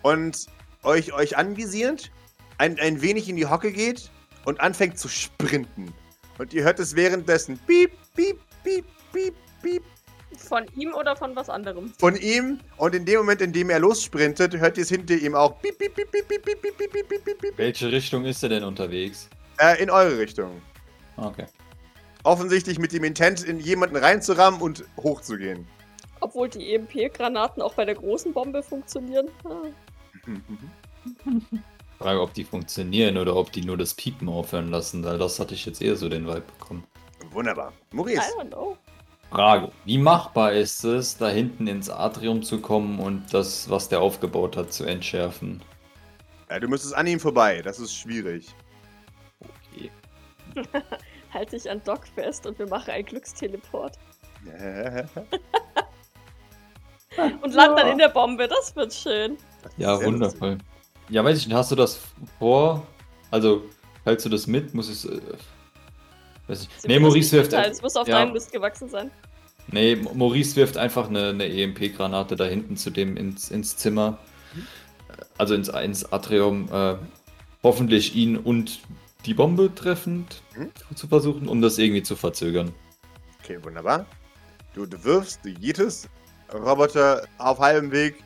und 0.00 0.46
euch, 0.84 1.12
euch 1.12 1.36
anvisiert, 1.36 2.10
ein, 2.56 2.78
ein 2.78 3.02
wenig 3.02 3.28
in 3.28 3.36
die 3.36 3.44
Hocke 3.44 3.72
geht 3.72 4.10
und 4.46 4.58
anfängt 4.60 4.98
zu 4.98 5.08
sprinten. 5.08 5.92
Und 6.40 6.54
ihr 6.54 6.64
hört 6.64 6.80
es 6.80 6.96
währenddessen 6.96 7.58
piep, 7.66 7.90
piep, 8.16 8.38
piep, 8.64 8.86
piep, 9.12 9.34
piep 9.62 9.82
Von 10.38 10.64
ihm 10.74 10.94
oder 10.94 11.14
von 11.14 11.36
was 11.36 11.50
anderem? 11.50 11.92
von 11.98 12.16
ihm. 12.16 12.60
Und 12.78 12.94
in 12.94 13.04
dem 13.04 13.18
Moment, 13.18 13.42
in 13.42 13.52
dem 13.52 13.68
er 13.68 13.78
lossprintet, 13.78 14.56
hört 14.56 14.78
ihr 14.78 14.84
es 14.84 14.88
hinter 14.88 15.16
ihm 15.16 15.34
auch 15.34 15.60
piep, 15.60 15.76
piep, 15.76 15.94
piep, 15.94 16.10
piep, 16.10 16.26
piep, 16.28 16.42
piep, 16.42 16.62
piep, 16.62 16.78
piep, 16.78 17.08
piep, 17.24 17.38
piep, 17.42 17.58
Welche 17.58 17.92
Richtung 17.92 18.24
ist 18.24 18.42
er 18.42 18.48
denn 18.48 18.64
unterwegs? 18.64 19.28
äh, 19.58 19.82
in 19.82 19.90
eure 19.90 20.16
Richtung. 20.18 20.62
Okay. 21.18 21.44
Offensichtlich 22.22 22.78
mit 22.78 22.92
dem 22.94 23.04
Intent, 23.04 23.44
in 23.44 23.60
jemanden 23.60 23.96
reinzurammen 23.96 24.62
und 24.62 24.84
hochzugehen. 24.96 25.66
Obwohl 26.20 26.48
die 26.48 26.74
EMP-Granaten 26.74 27.60
auch 27.62 27.74
bei 27.74 27.84
der 27.84 27.96
großen 27.96 28.32
Bombe 28.32 28.62
funktionieren. 28.62 29.28
Frage, 32.00 32.22
ob 32.22 32.32
die 32.32 32.44
funktionieren 32.44 33.18
oder 33.18 33.36
ob 33.36 33.52
die 33.52 33.60
nur 33.60 33.76
das 33.76 33.92
Piepen 33.92 34.26
aufhören 34.30 34.70
lassen, 34.70 35.04
weil 35.04 35.18
das 35.18 35.38
hatte 35.38 35.52
ich 35.52 35.66
jetzt 35.66 35.82
eher 35.82 35.96
so 35.96 36.08
den 36.08 36.26
Vibe 36.26 36.40
bekommen. 36.58 36.84
Wunderbar. 37.30 37.74
I 37.92 37.96
Maurice. 37.96 38.22
don't 38.38 38.48
know. 38.48 38.78
Frage, 39.30 39.70
wie 39.84 39.98
machbar 39.98 40.52
ist 40.52 40.82
es, 40.82 41.18
da 41.18 41.28
hinten 41.28 41.66
ins 41.66 41.90
Atrium 41.90 42.42
zu 42.42 42.58
kommen 42.60 43.00
und 43.00 43.34
das, 43.34 43.68
was 43.68 43.90
der 43.90 44.00
aufgebaut 44.00 44.56
hat, 44.56 44.72
zu 44.72 44.84
entschärfen? 44.84 45.62
Ja, 46.48 46.58
du 46.58 46.68
müsstest 46.68 46.94
an 46.96 47.06
ihm 47.06 47.20
vorbei. 47.20 47.60
Das 47.60 47.78
ist 47.78 47.94
schwierig. 47.94 48.48
Okay. 49.74 49.90
Halte 51.34 51.56
ich 51.56 51.70
an 51.70 51.82
Doc 51.84 52.08
fest 52.08 52.46
und 52.46 52.58
wir 52.58 52.66
machen 52.66 52.92
einen 52.92 53.04
Glücksteleport. 53.04 53.98
Und 57.42 57.52
landen 57.52 57.76
dann 57.76 57.88
in 57.88 57.98
der 57.98 58.08
Bombe. 58.08 58.48
Das 58.48 58.74
wird 58.76 58.94
schön. 58.94 59.36
Ja, 59.76 60.00
wundervoll. 60.02 60.56
Ja, 61.10 61.24
weiß 61.24 61.38
ich 61.38 61.46
nicht, 61.46 61.56
hast 61.56 61.70
du 61.70 61.76
das 61.76 62.00
vor? 62.38 62.86
Also, 63.30 63.64
hältst 64.04 64.24
du 64.26 64.30
das 64.30 64.46
mit? 64.46 64.74
Muss 64.74 64.88
es. 64.88 65.04
Äh, 65.04 65.20
weiß 66.46 66.62
ich. 66.62 66.68
Nee, 66.86 66.98
Maurice 66.98 67.32
wirft. 67.32 67.52
Es 67.52 67.82
muss 67.82 67.96
auf 67.96 68.08
ja. 68.08 68.18
deinem 68.20 68.32
Mist 68.32 68.52
gewachsen 68.52 68.88
sein. 68.88 69.10
Nee, 69.72 69.96
Maurice 69.96 70.56
wirft 70.56 70.76
einfach 70.76 71.08
eine, 71.08 71.28
eine 71.28 71.46
EMP-Granate 71.46 72.36
da 72.36 72.44
hinten 72.44 72.76
zu 72.76 72.90
dem 72.90 73.16
ins, 73.16 73.50
ins 73.50 73.76
Zimmer. 73.76 74.18
Also 75.38 75.54
ins, 75.54 75.68
ins 75.68 76.12
Atrium. 76.12 76.68
Äh, 76.72 76.96
hoffentlich 77.62 78.14
ihn 78.14 78.36
und 78.36 78.80
die 79.26 79.34
Bombe 79.34 79.74
treffend 79.74 80.42
Mhm. 80.56 80.70
zu 80.94 81.08
versuchen, 81.08 81.48
um 81.48 81.60
das 81.60 81.78
irgendwie 81.78 82.02
zu 82.02 82.16
verzögern. 82.16 82.72
Okay, 83.42 83.58
wunderbar. 83.62 84.06
Du, 84.74 84.86
du 84.86 85.02
wirfst, 85.04 85.40
du 85.44 85.50
jietest, 85.50 86.08
Roboter 86.52 87.26
auf 87.38 87.58
halbem 87.58 87.92
Weg 87.92 88.16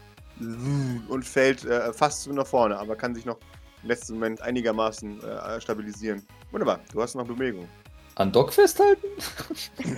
und 0.40 1.24
fällt 1.24 1.64
äh, 1.64 1.92
fast 1.92 2.26
nach 2.28 2.46
vorne, 2.46 2.78
aber 2.78 2.96
kann 2.96 3.14
sich 3.14 3.24
noch 3.24 3.38
im 3.82 3.88
letzten 3.88 4.14
Moment 4.14 4.40
einigermaßen 4.42 5.22
äh, 5.22 5.60
stabilisieren. 5.60 6.26
Wunderbar, 6.50 6.80
du 6.92 7.02
hast 7.02 7.14
noch 7.14 7.26
Bewegung. 7.26 7.68
An 8.16 8.30
Doc 8.30 8.52
festhalten? 8.52 9.08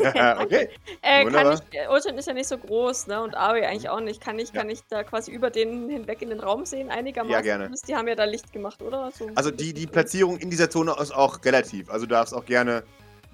okay. 0.40 0.70
Äh, 1.02 1.26
kann 1.26 1.52
ich, 1.52 1.78
äh, 1.78 1.86
Ultron 1.88 2.16
ist 2.16 2.26
ja 2.26 2.32
nicht 2.32 2.48
so 2.48 2.56
groß, 2.56 3.08
ne? 3.08 3.22
Und 3.22 3.34
Ari 3.34 3.62
eigentlich 3.66 3.90
auch 3.90 4.00
nicht. 4.00 4.22
Kann 4.22 4.38
ich, 4.38 4.54
kann 4.54 4.70
ich 4.70 4.80
da 4.88 5.04
quasi 5.04 5.32
über 5.32 5.50
den 5.50 5.90
hinweg 5.90 6.22
in 6.22 6.30
den 6.30 6.40
Raum 6.40 6.64
sehen, 6.64 6.88
einigermaßen? 6.88 7.34
Ja, 7.34 7.42
gerne. 7.42 7.70
Die 7.86 7.94
haben 7.94 8.08
ja 8.08 8.14
da 8.14 8.24
Licht 8.24 8.54
gemacht, 8.54 8.80
oder? 8.80 9.10
So, 9.10 9.28
Also 9.34 9.50
die, 9.50 9.74
die 9.74 9.86
Platzierung 9.86 10.38
in 10.38 10.48
dieser 10.48 10.70
Zone 10.70 10.96
ist 10.98 11.14
auch 11.14 11.44
relativ. 11.44 11.90
Also 11.90 12.06
du 12.06 12.14
darfst 12.14 12.32
auch 12.32 12.46
gerne 12.46 12.84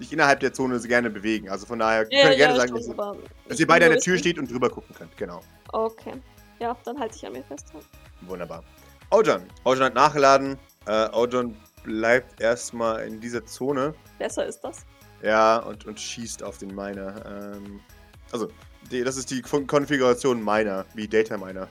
dich 0.00 0.12
innerhalb 0.12 0.40
der 0.40 0.52
Zone 0.52 0.80
gerne 0.80 1.10
bewegen. 1.10 1.48
Also 1.48 1.64
von 1.64 1.78
daher 1.78 2.00
Ja, 2.10 2.22
könnt 2.22 2.34
ihr 2.34 2.38
ja, 2.38 2.52
gerne 2.52 2.54
ja, 2.54 2.60
sagen, 2.60 2.74
dass, 2.74 3.48
dass 3.48 3.60
ihr 3.60 3.66
beide 3.68 3.84
an 3.86 3.92
der 3.92 4.00
Tür 4.00 4.18
steht 4.18 4.36
und 4.36 4.50
drüber 4.50 4.68
gucken 4.68 4.96
könnt. 4.96 5.16
Genau. 5.16 5.42
Okay. 5.72 6.14
Ja, 6.62 6.76
dann 6.84 6.96
halte 6.96 7.16
ich 7.16 7.26
an 7.26 7.32
mir 7.32 7.42
fest. 7.42 7.72
Wunderbar. 8.20 8.62
Ojon. 9.10 9.42
Ojon 9.64 9.82
hat 9.82 9.94
nachgeladen. 9.94 10.56
Äh, 10.86 11.08
Ojon 11.10 11.56
bleibt 11.82 12.40
erstmal 12.40 13.04
in 13.04 13.20
dieser 13.20 13.44
Zone. 13.44 13.94
Besser 14.20 14.46
ist 14.46 14.60
das. 14.60 14.86
Ja, 15.24 15.56
und, 15.56 15.84
und 15.86 15.98
schießt 15.98 16.40
auf 16.44 16.58
den 16.58 16.72
Miner. 16.72 17.20
Ähm, 17.26 17.80
also, 18.30 18.46
die, 18.92 19.02
das 19.02 19.16
ist 19.16 19.32
die 19.32 19.42
Kon 19.42 19.66
Konfiguration 19.66 20.38
Miner, 20.38 20.86
wie 20.94 21.08
Data 21.08 21.36
Miner. 21.36 21.66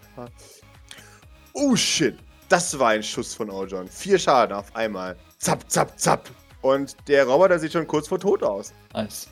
Oh 1.53 1.73
shit, 1.73 2.17
das 2.49 2.77
war 2.77 2.89
ein 2.89 3.01
Schuss 3.01 3.33
von 3.33 3.49
Ojon. 3.49 3.87
Vier 3.87 4.19
Schaden 4.19 4.53
auf 4.53 4.75
einmal. 4.75 5.15
Zapp, 5.37 5.71
zapp, 5.71 5.97
zapp. 5.97 6.29
Und 6.63 6.97
der 7.07 7.25
Roboter 7.25 7.57
sieht 7.59 7.71
schon 7.71 7.87
kurz 7.87 8.09
vor 8.09 8.19
tot 8.19 8.43
aus. 8.43 8.73
Nice. 8.93 9.29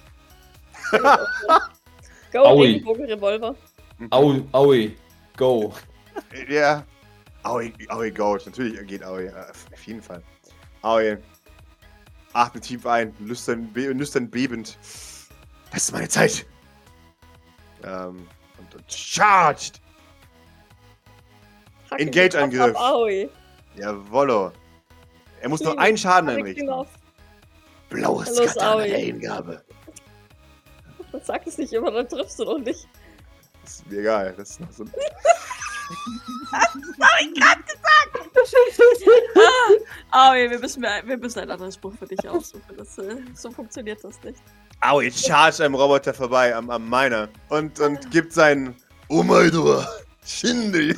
Go, 2.32 2.46
Aui. 2.46 2.68
Regenbogen-Revolver. 2.68 3.56
Au, 4.12 4.36
aui, 4.54 4.96
go. 5.40 5.74
Ja. 6.50 6.86
Aoi, 7.44 7.72
Aoi 7.88 8.12
Gold. 8.12 8.46
Natürlich 8.46 8.86
geht 8.88 9.04
Aoi. 9.04 9.32
Auf 9.34 9.84
jeden 9.86 10.02
Fall. 10.02 10.22
Aoi. 10.82 11.18
Atme 12.34 12.60
tief 12.60 12.86
ein. 12.86 13.16
Lüstern, 13.20 13.72
be 13.72 13.88
lüstern 13.88 14.30
bebend. 14.30 14.78
Das 15.72 15.84
ist 15.84 15.92
meine 15.94 16.10
Zeit. 16.10 16.46
Ähm, 17.84 18.28
und, 18.58 18.76
und 18.76 18.92
charged. 18.92 19.82
Hacke 21.90 22.04
Engage-Angriff. 22.04 22.76
Jawollo. 23.76 24.52
Er 25.42 25.50
muss 25.50 25.62
nur 25.62 25.74
Hm, 25.74 25.80
einen 25.80 25.98
Schaden 25.98 26.30
einrichten. 26.30 26.70
Blaues 27.90 28.36
Katana 28.36 28.72
Aoi. 28.74 28.90
der 28.90 29.00
Hingabe. 29.00 29.64
Sag 31.24 31.48
es 31.48 31.58
nicht 31.58 31.72
immer, 31.72 31.92
dann 31.92 32.10
triffst 32.10 32.38
du 32.40 32.46
doch 32.46 32.60
nicht. 32.60 32.88
Ist 33.70 33.90
mir 33.90 34.00
egal. 34.00 34.34
Das 34.38 34.52
ist 34.52 34.60
noch 34.60 34.72
so. 34.72 34.86
Aui, 40.12 40.50
wir 40.50 40.60
müssen, 40.60 40.82
wir 40.84 41.18
müssen 41.18 41.40
einen 41.40 41.52
anderen 41.52 41.72
Spruch 41.72 41.94
für 41.98 42.06
dich 42.06 42.28
aussuchen. 42.28 42.62
Das, 42.78 42.98
äh, 42.98 43.18
so 43.34 43.52
funktioniert 43.52 44.04
das 44.04 44.22
nicht. 44.24 44.40
Aoi 44.82 45.12
charge 45.12 45.64
einem 45.64 45.76
Roboter 45.76 46.14
vorbei 46.14 46.56
am, 46.56 46.70
am 46.70 46.90
Miner. 46.90 47.30
Und, 47.50 47.80
und 47.80 48.10
gibt 48.12 48.34
seinen 48.34 48.76
Omaidor 49.10 49.88
Shindy. 50.26 50.96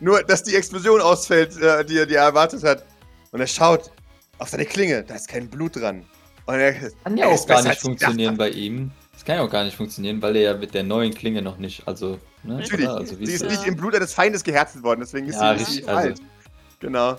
Nur, 0.00 0.22
dass 0.22 0.42
die 0.42 0.54
Explosion 0.56 1.00
ausfällt, 1.00 1.56
äh, 1.60 1.84
die, 1.84 1.98
er- 1.98 2.06
die 2.06 2.14
er 2.14 2.24
erwartet 2.24 2.62
hat. 2.64 2.84
Und 3.32 3.40
er 3.40 3.46
schaut 3.46 3.90
auf 4.38 4.48
seine 4.48 4.66
Klinge. 4.66 5.02
Da 5.04 5.14
ist 5.14 5.28
kein 5.28 5.48
Blut 5.48 5.76
dran. 5.76 6.04
Und 6.46 6.54
er 6.56 6.74
Kann 7.04 7.16
ja 7.16 7.26
auch 7.26 7.46
gar 7.46 7.62
nicht 7.62 7.74
ich 7.74 7.80
funktionieren 7.80 8.36
bei 8.36 8.50
ihm. 8.50 8.90
Das 9.24 9.28
kann 9.28 9.36
ja 9.36 9.42
auch 9.42 9.50
gar 9.50 9.64
nicht 9.64 9.74
funktionieren, 9.74 10.20
weil 10.20 10.36
er 10.36 10.42
ja 10.52 10.54
mit 10.54 10.74
der 10.74 10.82
neuen 10.82 11.14
Klinge 11.14 11.40
noch 11.40 11.56
nicht, 11.56 11.88
also, 11.88 12.18
ne? 12.42 12.56
Natürlich. 12.58 12.86
Also, 12.86 13.18
wie 13.18 13.24
Sie 13.26 13.32
ist 13.32 13.40
ist 13.42 13.50
nicht 13.50 13.62
Ja. 13.62 13.68
im 13.68 13.76
Blut 13.76 13.94
eines 13.94 14.12
Feindes 14.12 14.44
gehärtet 14.44 14.82
worden, 14.82 15.00
deswegen 15.00 15.26
ist 15.28 15.36
Ja, 15.40 15.54
sie 15.56 15.60
richtig, 15.64 15.76
nicht 15.76 15.88
also- 15.88 16.08
alt. 16.10 16.20
Genau. 16.80 17.16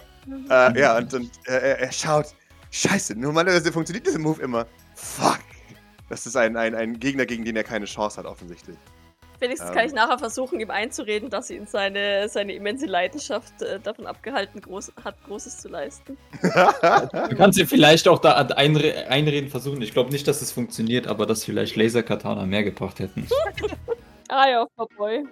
Äh, 0.51 0.79
ja, 0.79 0.97
und, 0.97 1.11
und 1.15 1.31
äh, 1.47 1.51
er, 1.53 1.79
er 1.79 1.91
schaut. 1.91 2.27
Scheiße, 2.69 3.15
normalerweise 3.15 3.71
funktioniert 3.71 4.05
dieser 4.05 4.19
Move 4.19 4.39
immer. 4.43 4.67
Fuck. 4.93 5.39
Das 6.09 6.27
ist 6.27 6.35
ein, 6.35 6.55
ein, 6.57 6.75
ein 6.75 6.99
Gegner, 6.99 7.25
gegen 7.25 7.43
den 7.43 7.55
er 7.55 7.63
keine 7.63 7.85
Chance 7.85 8.17
hat, 8.17 8.25
offensichtlich. 8.27 8.77
Wenigstens 9.39 9.69
Ähm. 9.69 9.75
kann 9.75 9.85
ich 9.85 9.93
nachher 9.93 10.17
versuchen, 10.19 10.59
ihm 10.59 10.69
einzureden, 10.71 11.29
dass 11.29 11.49
ihn 11.49 11.65
seine, 11.67 12.29
seine 12.29 12.53
immense 12.53 12.85
Leidenschaft 12.85 13.61
äh, 13.61 13.79
davon 13.79 14.05
abgehalten 14.07 14.61
groß, 14.61 14.93
hat, 15.03 15.15
Großes 15.25 15.59
zu 15.59 15.67
leisten. 15.69 16.17
Du 16.41 17.35
kannst 17.35 17.57
dir 17.59 17.67
vielleicht 17.67 18.07
auch 18.07 18.19
da 18.19 18.33
einre 18.33 19.07
einreden 19.07 19.49
versuchen. 19.49 19.81
Ich 19.81 19.91
glaube 19.93 20.11
nicht, 20.11 20.27
dass 20.27 20.41
es 20.41 20.51
funktioniert, 20.51 21.07
aber 21.07 21.25
dass 21.25 21.43
vielleicht 21.43 21.75
Laser 21.75 22.03
Katana 22.03 22.45
mehr 22.45 22.63
gebracht 22.63 22.99
hätten. 22.99 23.27
Ah 24.29 24.47
ja, 24.49 24.65
Cowboy. 24.77 25.25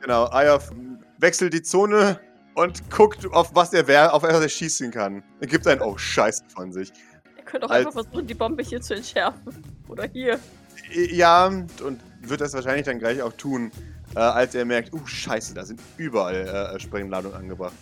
genau, 0.00 0.24
Ayov 0.26 0.70
wechselt 1.18 1.52
die 1.54 1.62
Zone 1.62 2.18
und 2.54 2.90
guckt, 2.90 3.26
auf 3.32 3.54
was 3.54 3.72
er, 3.72 3.86
wer, 3.86 4.12
auf 4.14 4.22
was 4.22 4.40
er 4.40 4.48
schießen 4.48 4.90
kann. 4.90 5.22
Er 5.40 5.46
gibt 5.46 5.66
ein 5.66 5.80
Oh 5.80 5.96
Scheiße 5.96 6.44
von 6.48 6.72
sich. 6.72 6.90
Ihr 7.36 7.44
könnt 7.44 7.64
auch 7.64 7.70
Als- 7.70 7.86
einfach 7.86 8.02
versuchen, 8.02 8.26
die 8.26 8.34
Bombe 8.34 8.62
hier 8.62 8.80
zu 8.80 8.94
entschärfen. 8.94 9.62
Oder 9.88 10.08
hier. 10.12 10.38
Ja, 10.92 11.46
und 11.46 11.70
wird 12.22 12.40
das 12.40 12.52
wahrscheinlich 12.54 12.84
dann 12.86 12.98
gleich 12.98 13.20
auch 13.22 13.32
tun, 13.32 13.70
äh, 14.14 14.18
als 14.20 14.54
er 14.54 14.64
merkt, 14.64 14.92
uh, 14.92 15.04
scheiße, 15.06 15.54
da 15.54 15.64
sind 15.64 15.80
überall 15.96 16.72
äh, 16.76 16.80
Sprengladungen 16.80 17.36
angebracht. 17.36 17.72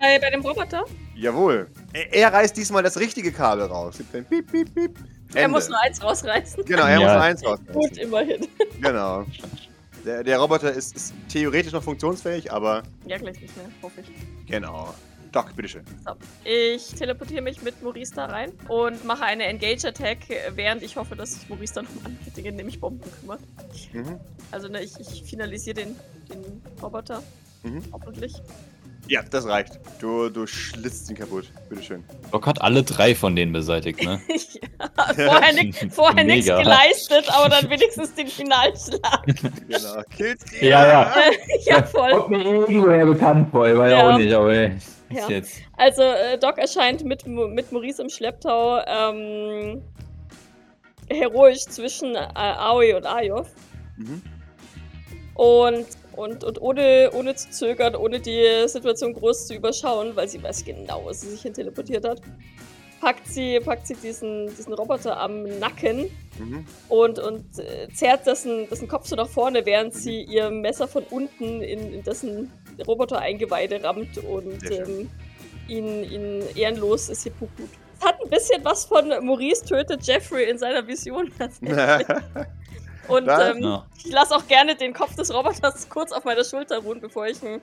Äh, 0.00 0.18
bei 0.20 0.30
dem 0.30 0.42
Roboter? 0.42 0.84
Jawohl. 1.14 1.68
Er, 1.92 2.12
er 2.12 2.32
reißt 2.32 2.56
diesmal 2.56 2.82
das 2.82 2.98
richtige 2.98 3.32
Kabel 3.32 3.64
raus. 3.64 3.96
Gibt 3.96 4.14
ein 4.14 4.24
Piep, 4.26 4.50
piep, 4.50 4.74
piep. 4.74 4.98
Er 5.34 5.44
Ende. 5.44 5.56
muss 5.56 5.68
nur 5.68 5.80
eins 5.82 6.02
rausreißen. 6.02 6.64
Genau, 6.66 6.84
er 6.84 6.98
Ja. 7.00 7.14
muss 7.14 7.22
eins 7.22 7.42
Gut, 7.42 7.60
rausreißen. 7.74 7.98
immerhin. 7.98 8.46
Genau. 8.82 9.24
Der, 10.04 10.22
der 10.22 10.38
Roboter 10.38 10.70
ist, 10.72 10.94
ist 10.94 11.14
theoretisch 11.28 11.72
noch 11.72 11.82
funktionsfähig, 11.82 12.52
aber 12.52 12.82
Ja, 13.06 13.16
gleich 13.18 13.40
nicht 13.40 13.56
mehr, 13.56 13.66
hoffe 13.82 14.02
ich. 14.02 14.46
genau. 14.46 14.94
Doc, 15.32 15.54
bitteschön. 15.54 15.84
So. 16.04 16.12
Ich 16.44 16.94
teleportiere 16.94 17.42
mich 17.42 17.60
mit 17.62 17.82
Maurice 17.82 18.14
da 18.14 18.26
rein 18.26 18.52
und 18.68 19.04
mache 19.04 19.24
eine 19.24 19.44
Engage-Attack, 19.44 20.18
während 20.54 20.82
ich 20.82 20.96
hoffe, 20.96 21.14
dass 21.16 21.34
sich 21.34 21.48
Maurice 21.48 21.74
dann 21.74 21.86
um 21.86 22.06
andere 22.06 22.30
Dinge, 22.30 22.52
nämlich 22.52 22.80
Bomben 22.80 23.10
kümmert. 23.20 23.40
Mhm. 23.92 24.18
Also 24.50 24.68
ne, 24.68 24.82
ich, 24.82 24.92
ich 24.98 25.22
finalisiere 25.24 25.74
den, 25.74 25.96
den 26.32 26.62
Roboter. 26.82 27.22
Mhm. 27.64 27.82
Hoffentlich. 27.92 28.34
Ja, 29.08 29.22
das 29.22 29.46
reicht. 29.46 29.78
Du, 30.00 30.28
du 30.30 30.46
schlitzt 30.48 31.08
ihn 31.10 31.16
kaputt. 31.16 31.44
Bitteschön. 31.68 32.02
Doc 32.32 32.44
hat 32.46 32.60
alle 32.60 32.82
drei 32.82 33.14
von 33.14 33.36
denen 33.36 33.52
beseitigt, 33.52 34.02
ne? 34.02 34.20
ja, 34.78 35.14
vorher 35.14 35.52
nichts 35.62 35.94
vorher 35.94 36.24
nix 36.24 36.46
Mega. 36.46 36.60
geleistet, 36.62 37.24
aber 37.32 37.48
dann 37.48 37.70
wenigstens 37.70 38.14
den 38.14 38.26
Finalschlag. 38.26 39.24
Genau. 39.68 40.02
Kills 40.16 40.44
Ja, 40.60 40.86
ja. 40.86 41.14
ja, 41.66 41.82
voll. 41.84 42.10
Kommt 42.12 42.30
mir 42.30 42.42
irgendwoher 42.44 43.06
bekannt 43.06 43.50
vor, 43.50 43.68
ich 43.68 43.76
weiß 43.76 43.92
Ja. 43.92 44.10
auch 44.14 44.18
nicht, 44.18 44.32
aber 44.32 44.52
ist 44.64 44.95
Ja. 45.10 45.28
jetzt. 45.28 45.60
Also, 45.76 46.02
äh, 46.02 46.38
Doc 46.38 46.58
erscheint 46.58 47.04
mit, 47.04 47.26
mit 47.26 47.72
Maurice 47.72 48.02
im 48.02 48.08
Schlepptau 48.08 48.80
ähm, 48.86 49.82
heroisch 51.08 51.64
zwischen 51.66 52.14
äh, 52.14 52.28
Aoi 52.34 52.94
und 52.94 53.06
Ayov. 53.06 53.48
Mhm. 53.96 54.22
Und, 55.34 55.86
und, 56.16 56.44
und 56.44 56.60
ohne, 56.62 57.10
ohne 57.12 57.34
zu 57.34 57.50
zögern, 57.50 57.94
ohne 57.94 58.20
die 58.20 58.66
Situation 58.66 59.12
groß 59.12 59.48
zu 59.48 59.54
überschauen, 59.54 60.16
weil 60.16 60.28
sie 60.28 60.42
weiß 60.42 60.64
genau, 60.64 61.04
wo 61.04 61.12
sie 61.12 61.28
sich 61.28 61.42
hin 61.42 61.52
teleportiert 61.52 62.06
hat, 62.06 62.22
packt 63.00 63.26
sie, 63.28 63.60
packt 63.60 63.86
sie 63.86 63.94
diesen, 63.96 64.46
diesen 64.56 64.72
Roboter 64.72 65.18
am 65.18 65.42
Nacken 65.58 66.10
Mhm. 66.38 66.66
und, 66.90 67.18
und 67.18 67.58
äh, 67.58 67.88
zerrt 67.94 68.26
dessen, 68.26 68.68
dessen 68.68 68.88
Kopf 68.88 69.06
so 69.06 69.16
nach 69.16 69.28
vorne, 69.28 69.64
während 69.64 69.94
sie 69.94 70.22
ihr 70.22 70.50
Messer 70.50 70.86
von 70.86 71.02
unten 71.04 71.62
in, 71.62 71.94
in 71.94 72.02
dessen 72.02 72.52
Roboter-Eingeweide 72.86 73.82
rammt 73.82 74.18
und 74.18 74.70
ähm, 74.70 75.10
ihn, 75.68 76.04
ihn 76.04 76.42
ehrenlos 76.54 77.06
seppuku. 77.06 77.62
Es 77.98 78.06
hat 78.06 78.20
ein 78.22 78.28
bisschen 78.30 78.62
was 78.64 78.84
von 78.84 79.08
Maurice 79.24 79.64
tötet 79.64 80.02
Jeffrey 80.06 80.50
in 80.50 80.58
seiner 80.58 80.86
Vision. 80.86 81.30
Und 83.08 83.26
Da- 83.26 83.50
ähm, 83.52 83.62
Ja. 83.62 83.86
ich 84.04 84.10
lasse 84.10 84.34
auch 84.34 84.46
gerne 84.48 84.74
den 84.74 84.92
Kopf 84.92 85.14
des 85.14 85.32
Roboters 85.32 85.88
kurz 85.88 86.10
auf 86.12 86.24
meiner 86.24 86.44
Schulter 86.44 86.78
ruhen, 86.78 87.00
bevor 87.00 87.26
ich 87.28 87.40
ihn 87.42 87.60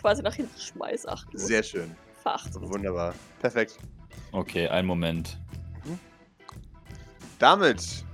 quasi 0.00 0.22
nach 0.22 0.34
hinten 0.34 0.58
schmeiß. 0.58 1.06
Ach, 1.06 1.24
Sehr 1.34 1.62
schön. 1.62 1.94
verachtend. 2.22 2.66
Wunderbar. 2.72 3.14
Perfekt. 3.40 3.78
Okay, 4.32 4.68
einen 4.68 4.88
Moment. 4.88 5.38
Damit. 7.38 8.05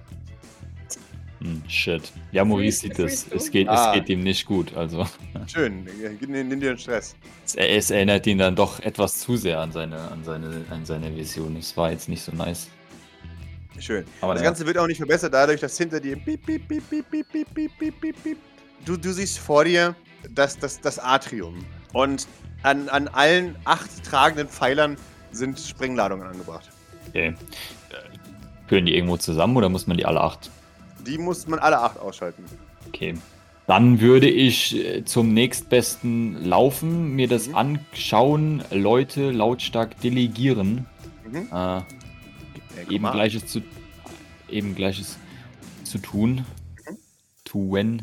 Hm, 1.43 1.63
shit. 1.69 2.13
Ja, 2.31 2.45
Maurice 2.45 2.81
sieht 2.81 2.99
es. 2.99 3.27
Es 3.31 3.51
geht, 3.51 3.69
Ah. 3.69 3.89
es 3.91 3.95
geht 3.95 4.09
ihm 4.09 4.23
nicht 4.23 4.47
gut. 4.47 4.75
Also, 4.77 5.07
Schön. 5.47 5.85
Nimm, 6.21 6.49
dir 6.61 6.71
den 6.71 6.79
Stress. 6.79 7.17
es, 7.45 7.57
es 7.57 7.91
erinnert 7.91 8.27
ihn 8.27 8.39
dann 8.39 8.55
doch 8.55 8.79
etwas 8.81 9.19
zu 9.19 9.37
sehr 9.37 9.59
an 9.61 9.73
seine, 9.73 9.99
an 10.11 10.23
seine, 10.23 10.65
an 10.71 10.85
seine 10.85 11.15
Vision. 11.17 11.57
Es 11.57 11.77
war 11.77 11.91
jetzt 11.91 12.09
nicht 12.09 12.23
so 12.23 12.33
nice. 12.33 12.69
Schön. 13.79 14.05
Aber 14.21 14.35
das 14.35 14.43
ja. 14.43 14.49
Ganze 14.51 14.67
wird 14.67 14.79
auch 14.79 14.87
nicht 14.87 14.99
verbessert 14.99 15.35
dadurch, 15.35 15.61
dass 15.61 15.77
hinter 15.77 15.99
dir 15.99 16.17
piep, 16.17 16.47
piep, 16.47 16.69
piep, 16.69 16.89
piep, 16.89 17.11
piep, 17.11 17.27
piep, 17.33 17.71
piep, 17.79 18.01
piep, 18.01 18.23
piep. 18.23 18.39
Du, 18.85 18.97
du 18.97 19.13
siehst 19.13 19.39
vor 19.39 19.65
dir 19.65 19.97
das, 20.31 20.57
das, 20.59 20.81
das 20.81 20.99
Atrium. 20.99 21.65
Und 21.93 22.29
an, 22.63 22.89
an 22.89 23.09
allen 23.09 23.57
acht 23.65 24.05
tragenden 24.05 24.49
Pfeilern 24.49 24.97
sind 25.33 25.59
Sprengladungen 25.59 26.27
angebracht. 26.27 26.69
Okay. 27.09 27.29
Äh, 27.29 27.35
Gehören 28.69 28.87
die 28.87 28.95
irgendwo 28.95 29.17
zusammen 29.17 29.57
oder 29.57 29.69
muss 29.69 29.87
man 29.89 29.97
die 29.97 30.05
alle 30.07 30.21
acht? 30.21 30.51
Die 31.07 31.19
muss 31.19 31.47
man 31.47 31.59
alle 31.59 31.79
acht 31.81 31.99
ausschalten. 31.99 32.45
Okay. 32.89 33.15
Dann 33.67 34.01
würde 34.01 34.29
ich 34.29 34.75
äh, 34.77 35.05
zum 35.05 35.33
nächstbesten 35.35 36.45
laufen, 36.45 37.15
mir 37.15 37.29
das 37.29 37.49
Mhm. 37.49 37.55
anschauen, 37.55 38.65
Leute 38.71 39.31
lautstark 39.31 40.01
delegieren. 40.01 40.87
Mhm. 41.25 41.47
Äh, 41.51 41.55
Ja, 41.55 41.85
eben 42.91 43.03
mal. 43.03 43.13
gleiches 43.13 43.47
zu 43.47 43.63
eben 44.49 44.75
gleiches 44.75 45.17
zu 45.85 45.99
tun. 45.99 46.45
Mhm. 46.89 46.97
Tun. 47.45 48.03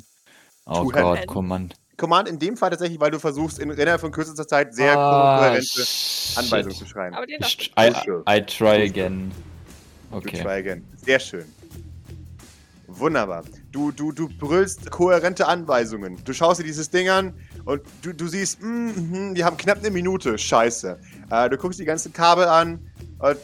Oh 0.66 0.84
Tun. 0.84 0.92
Gott, 0.92 1.28
Command. 1.28 1.76
Command 1.98 2.30
in 2.30 2.40
dem 2.40 2.56
Fall 2.56 2.70
tatsächlich, 2.70 3.00
weil 3.00 3.12
du 3.12 3.20
versuchst, 3.20 3.60
in 3.60 3.70
innerhalb 3.72 4.00
von 4.00 4.12
kürzester 4.12 4.48
Zeit 4.48 4.74
sehr 4.74 4.98
Ah, 4.98 5.38
kohärente. 5.40 5.84
Anweisungen 6.38 6.76
zu 6.76 6.86
schreiben. 6.86 7.16
Aber 7.16 7.28
I, 7.28 7.38
Bullshit. 7.38 7.72
I 8.30 8.42
try 8.46 8.84
again. 8.88 9.32
Okay. 10.12 10.42
try 10.42 10.52
again. 10.60 10.86
Sehr 10.96 11.20
schön. 11.20 11.46
Wunderbar. 13.00 13.44
Du, 13.72 13.92
du, 13.92 14.12
du 14.12 14.28
brüllst 14.28 14.92
kohärente 14.92 15.48
Anweisungen. 15.48 16.18
Du 16.26 16.34
schaust 16.34 16.60
dir 16.60 16.66
dieses 16.66 16.90
Ding 16.90 17.10
an 17.10 17.34
und 17.66 17.82
du, 18.02 18.14
du 18.14 18.28
siehst, 18.28 18.62
mm, 18.62 19.34
wir 19.36 19.46
haben 19.46 19.58
knapp 19.58 19.80
eine 19.80 19.90
Minute. 19.90 20.38
Scheiße. 20.38 21.00
Äh, 21.32 21.50
du 21.50 21.58
guckst 21.58 21.80
die 21.80 21.86
ganzen 21.86 22.12
Kabel 22.12 22.46
an 22.46 22.80
und 23.20 23.38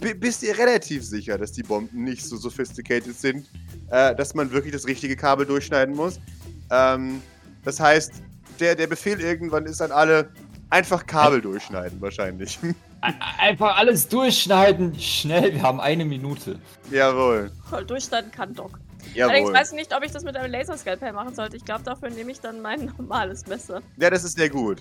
b- 0.00 0.14
bist 0.14 0.42
dir 0.42 0.58
relativ 0.58 1.04
sicher, 1.04 1.38
dass 1.38 1.52
die 1.52 1.62
Bomben 1.62 2.04
nicht 2.04 2.24
so 2.24 2.36
sophisticated 2.36 3.18
sind, 3.18 3.46
äh, 3.90 4.14
dass 4.14 4.34
man 4.34 4.50
wirklich 4.52 4.72
das 4.72 4.86
richtige 4.86 5.16
Kabel 5.16 5.46
durchschneiden 5.46 5.94
muss. 5.94 6.20
Ähm, 6.70 7.22
das 7.64 7.80
heißt, 7.80 8.12
der, 8.58 8.74
der 8.74 8.86
Befehl 8.88 9.20
irgendwann 9.20 9.64
ist 9.64 9.80
an 9.80 9.90
alle, 9.90 10.30
einfach 10.70 11.06
Kabel 11.06 11.40
durchschneiden 11.40 12.00
wahrscheinlich. 12.00 12.58
Ein- 13.02 13.14
Einfach 13.38 13.76
alles 13.78 14.08
durchschneiden. 14.08 14.98
Schnell, 14.98 15.54
wir 15.54 15.62
haben 15.62 15.80
eine 15.80 16.04
Minute. 16.04 16.58
Jawohl. 16.90 17.50
Voll 17.68 17.84
durchschneiden 17.86 18.30
kann 18.30 18.54
Doc. 18.54 18.78
Allerdings 19.16 19.16
Jawohl. 19.48 19.52
weiß 19.54 19.70
ich 19.70 19.76
nicht, 19.76 19.96
ob 19.96 20.04
ich 20.04 20.12
das 20.12 20.22
mit 20.22 20.36
einem 20.36 20.52
Laserskalpell 20.52 21.12
machen 21.12 21.34
sollte. 21.34 21.56
Ich 21.56 21.64
glaube, 21.64 21.82
dafür 21.82 22.10
nehme 22.10 22.30
ich 22.30 22.40
dann 22.40 22.60
mein 22.60 22.92
normales 22.98 23.46
Messer. 23.46 23.80
Ja, 23.96 24.10
das 24.10 24.24
ist 24.24 24.36
sehr 24.36 24.50
gut. 24.50 24.80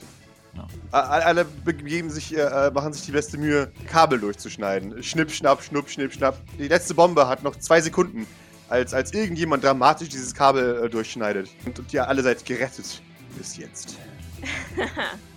Ja. 0.56 0.68
Alle 0.92 1.46
begeben 1.46 2.10
sich, 2.10 2.36
äh, 2.38 2.72
machen 2.74 2.92
sich 2.92 3.06
die 3.06 3.12
beste 3.12 3.38
Mühe, 3.38 3.72
Kabel 3.88 4.20
durchzuschneiden. 4.20 5.02
Schnipp, 5.04 5.32
schnapp, 5.32 5.64
schnupp, 5.64 5.90
schnipp, 5.90 6.12
schnapp. 6.14 6.38
Die 6.58 6.68
letzte 6.68 6.96
Bombe 6.96 7.28
hat 7.28 7.44
noch 7.44 7.56
zwei 7.56 7.80
Sekunden, 7.80 8.28
als, 8.68 8.94
als 8.94 9.14
irgendjemand 9.14 9.64
dramatisch 9.64 10.10
dieses 10.10 10.34
Kabel 10.34 10.84
äh, 10.86 10.90
durchschneidet. 10.90 11.50
Und, 11.66 11.80
und 11.80 11.94
ihr 11.94 12.06
alle 12.08 12.22
seid 12.24 12.44
gerettet. 12.46 13.02
Bis 13.38 13.56
jetzt. 13.58 13.98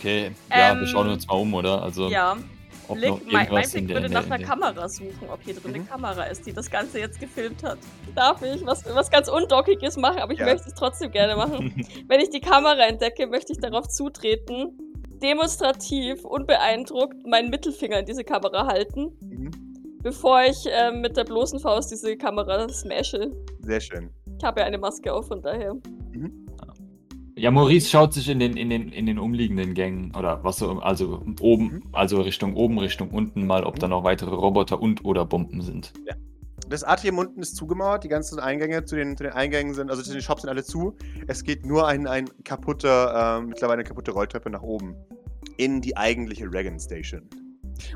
Okay, 0.00 0.30
ja, 0.50 0.74
wir 0.74 0.80
Ähm, 0.80 0.86
schauen 0.86 1.08
uns 1.10 1.26
mal 1.26 1.34
um, 1.34 1.52
oder? 1.52 1.82
Also, 1.82 2.08
ja. 2.08 2.34
ob 2.88 2.96
Blick, 2.96 3.10
noch 3.10 3.20
mein, 3.30 3.48
Blick 3.48 3.74
in 3.74 3.86
der, 3.86 3.96
würde 3.96 4.08
nach 4.08 4.24
der, 4.24 4.32
einer 4.32 4.46
Kamera 4.46 4.88
suchen, 4.88 5.28
ob 5.30 5.42
hier 5.44 5.54
drin 5.54 5.74
eine 5.74 5.78
Mhm. 5.80 5.88
Kamera 5.88 6.22
ist, 6.24 6.46
die 6.46 6.54
das 6.54 6.70
Ganze 6.70 6.98
jetzt 7.00 7.20
gefilmt 7.20 7.62
hat. 7.62 7.78
Darf 8.14 8.40
ich 8.42 8.64
was, 8.64 8.82
was 8.86 9.10
ganz 9.10 9.28
Undockiges 9.28 9.98
machen, 9.98 10.18
aber 10.20 10.32
ich 10.32 10.38
Ja. 10.38 10.46
möchte 10.46 10.68
es 10.68 10.74
trotzdem 10.74 11.10
gerne 11.10 11.36
machen. 11.36 11.84
Wenn 12.08 12.20
ich 12.20 12.30
die 12.30 12.40
Kamera 12.40 12.86
entdecke, 12.86 13.26
möchte 13.26 13.52
ich 13.52 13.58
darauf 13.60 13.88
zutreten, 13.88 14.78
demonstrativ, 15.22 16.24
unbeeindruckt 16.24 17.26
meinen 17.26 17.50
Mittelfinger 17.50 17.98
in 17.98 18.06
diese 18.06 18.24
Kamera 18.24 18.66
halten, 18.66 19.12
Mhm. 19.20 19.50
bevor 20.02 20.42
ich 20.44 20.64
ähm, 20.70 21.02
mit 21.02 21.14
der 21.18 21.24
bloßen 21.24 21.60
Faust 21.60 21.90
diese 21.90 22.16
Kamera 22.16 22.66
smashe. 22.70 23.30
Sehr 23.60 23.80
schön. 23.80 24.08
Ich 24.38 24.44
habe 24.44 24.60
ja 24.60 24.66
eine 24.66 24.78
Maske 24.78 25.12
auf, 25.12 25.28
von 25.28 25.42
daher. 25.42 25.74
Ja, 27.40 27.50
Maurice 27.50 27.88
schaut 27.88 28.12
sich 28.12 28.28
in 28.28 28.38
den, 28.38 28.54
in 28.54 28.68
den, 28.68 28.92
in 28.92 29.06
den 29.06 29.18
umliegenden 29.18 29.72
Gängen 29.72 30.14
oder 30.14 30.44
was 30.44 30.58
so, 30.58 30.72
also 30.80 31.22
oben, 31.40 31.64
Mhm. 31.64 31.82
also 31.92 32.20
Richtung 32.20 32.54
oben, 32.54 32.78
Richtung 32.78 33.08
unten 33.12 33.46
mal, 33.46 33.64
ob 33.64 33.78
da 33.78 33.88
noch 33.88 34.04
weitere 34.04 34.34
Roboter 34.34 34.78
und 34.82 35.06
oder 35.06 35.24
Bomben 35.24 35.62
sind. 35.62 35.94
Das 36.68 36.84
Atrium 36.84 37.16
unten 37.16 37.40
ist 37.40 37.56
zugemauert. 37.56 38.04
Die 38.04 38.08
ganzen 38.08 38.38
Eingänge 38.40 38.84
zu 38.84 38.94
den, 38.94 39.16
zu 39.16 39.24
den 39.24 39.32
Eingängen 39.32 39.72
sind, 39.72 39.90
also 39.90 40.02
zu 40.02 40.12
den 40.12 40.20
Shops 40.20 40.42
sind 40.42 40.50
alle 40.50 40.62
zu. 40.62 40.94
Es 41.28 41.42
geht 41.42 41.64
nur 41.64 41.88
ein, 41.88 42.06
ein 42.06 42.28
kaputter, 42.44 43.38
ähm, 43.38 43.48
mittlerweile 43.48 43.78
eine 43.78 43.84
kaputte 43.84 44.10
Rolltreppe 44.10 44.50
nach 44.50 44.62
oben. 44.62 44.94
In 45.56 45.80
die 45.80 45.96
eigentliche 45.96 46.52
Reagan 46.52 46.78
Station. 46.78 47.22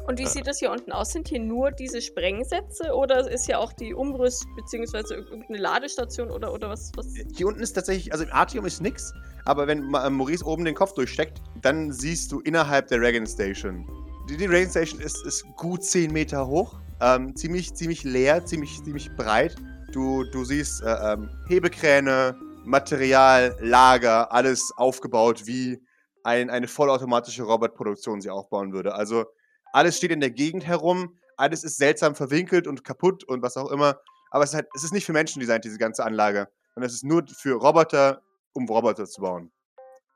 Und 0.07 0.18
wie 0.18 0.26
sieht 0.26 0.47
das 0.47 0.59
hier 0.59 0.70
unten 0.70 0.93
aus? 0.93 1.12
Sind 1.12 1.28
hier 1.28 1.41
nur 1.41 1.70
diese 1.70 2.01
Sprengsätze 2.01 2.95
oder 2.95 3.30
ist 3.30 3.47
hier 3.47 3.59
auch 3.59 3.72
die 3.72 3.95
Umrüst- 3.95 4.47
bzw. 4.57 5.14
irgendeine 5.14 5.59
Ladestation 5.59 6.30
oder, 6.30 6.53
oder 6.53 6.70
was? 6.70 6.93
was? 6.97 7.07
Hier 7.35 7.47
unten 7.47 7.61
ist 7.61 7.72
tatsächlich, 7.72 8.12
also 8.12 8.24
im 8.24 8.32
Atrium 8.32 8.66
ist 8.66 8.80
nix, 8.80 9.12
aber 9.45 9.66
wenn 9.66 9.95
äh, 9.95 10.11
Maurice 10.11 10.45
oben 10.45 10.64
den 10.64 10.74
Kopf 10.74 10.95
durchsteckt, 10.95 11.41
dann 11.62 11.93
siehst 11.93 12.32
du 12.32 12.41
innerhalb 12.41 12.89
der 12.89 13.01
Reagan 13.01 13.26
Station. 13.26 13.87
Die, 14.28 14.37
die 14.37 14.47
Reagan 14.47 14.70
Station 14.70 15.01
ist, 15.01 15.24
ist 15.26 15.45
gut 15.57 15.85
10 15.85 16.12
Meter 16.12 16.47
hoch, 16.47 16.78
ähm, 17.01 17.35
ziemlich, 17.37 17.74
ziemlich 17.74 18.05
leer, 18.05 18.45
ziemlich, 18.45 18.82
ziemlich 18.82 19.14
breit. 19.16 19.57
Du, 19.93 20.24
du 20.24 20.45
siehst 20.45 20.82
äh, 20.82 21.12
ähm, 21.12 21.30
Hebekräne, 21.49 22.37
Material, 22.64 23.57
Lager, 23.61 24.32
alles 24.32 24.72
aufgebaut, 24.76 25.47
wie 25.47 25.82
ein, 26.22 26.51
eine 26.51 26.66
vollautomatische 26.66 27.43
Robotproduktion 27.43 28.20
sie 28.20 28.30
aufbauen 28.30 28.72
würde. 28.72 28.95
Also 28.95 29.26
alles 29.75 29.97
steht 29.97 30.12
in 30.12 30.20
der 30.20 30.31
Gegend 30.31 30.64
herum, 30.64 31.18
alles 31.37 31.64
ist 31.64 31.79
seltsam 31.79 32.14
verwinkelt 32.14 32.66
und 32.68 32.85
kaputt 32.85 33.25
und 33.25 33.43
was 33.43 33.57
auch 33.57 33.70
immer. 33.70 33.99
Aber 34.31 34.45
es 34.45 34.51
ist, 34.51 34.55
halt, 34.55 34.68
es 34.75 34.85
ist 34.85 34.93
nicht 34.93 35.05
für 35.05 35.12
Menschen 35.12 35.41
designt, 35.41 35.64
diese 35.64 35.79
ganze 35.79 36.05
Anlage. 36.05 36.49
Und 36.77 36.85
es 36.85 36.93
ist 36.95 37.05
nur 37.05 37.25
für 37.27 37.55
Roboter, 37.55 38.22
um 38.53 38.68
Roboter 38.68 39.05
zu 39.07 39.20
bauen. 39.20 39.51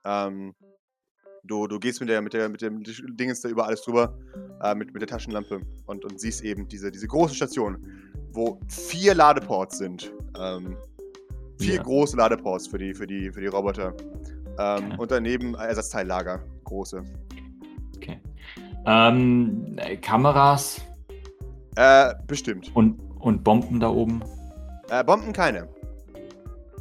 Ähm, 0.04 0.54
du, 1.42 1.66
du 1.66 1.78
gehst 1.80 2.00
mit, 2.00 2.08
der, 2.08 2.22
mit, 2.22 2.32
der, 2.32 2.48
mit 2.48 2.62
dem 2.62 2.82
Dingens 3.16 3.40
da 3.40 3.48
über 3.48 3.66
alles 3.66 3.82
drüber, 3.82 4.16
äh, 4.62 4.74
mit, 4.76 4.92
mit 4.92 5.02
der 5.02 5.08
Taschenlampe 5.08 5.60
und, 5.86 6.04
und 6.04 6.20
siehst 6.20 6.42
eben 6.42 6.68
diese, 6.68 6.90
diese 6.92 7.08
große 7.08 7.34
Station, 7.34 7.84
wo 8.30 8.60
vier 8.68 9.14
Ladeports 9.14 9.78
sind. 9.78 10.12
Ähm, 10.38 10.76
vier 11.58 11.76
Ja. 11.76 11.82
große 11.82 12.16
Ladeports 12.16 12.68
für 12.68 12.78
die, 12.78 12.94
für 12.94 13.06
die, 13.08 13.32
für 13.32 13.40
die 13.40 13.48
Roboter. 13.48 13.92
Ähm, 14.58 14.86
Okay. 14.90 14.96
Und 14.98 15.10
daneben 15.10 15.54
Ersatzteillager, 15.54 16.44
große. 16.64 17.04
Ähm, 18.86 19.76
äh, 19.78 19.96
Kameras 19.96 20.80
Äh, 21.76 22.14
bestimmt. 22.26 22.74
und, 22.74 22.98
und 23.20 23.44
Bomben 23.44 23.80
da 23.80 23.90
oben. 23.90 24.22
Äh, 24.90 25.04
Bomben 25.04 25.32
keine. 25.32 25.68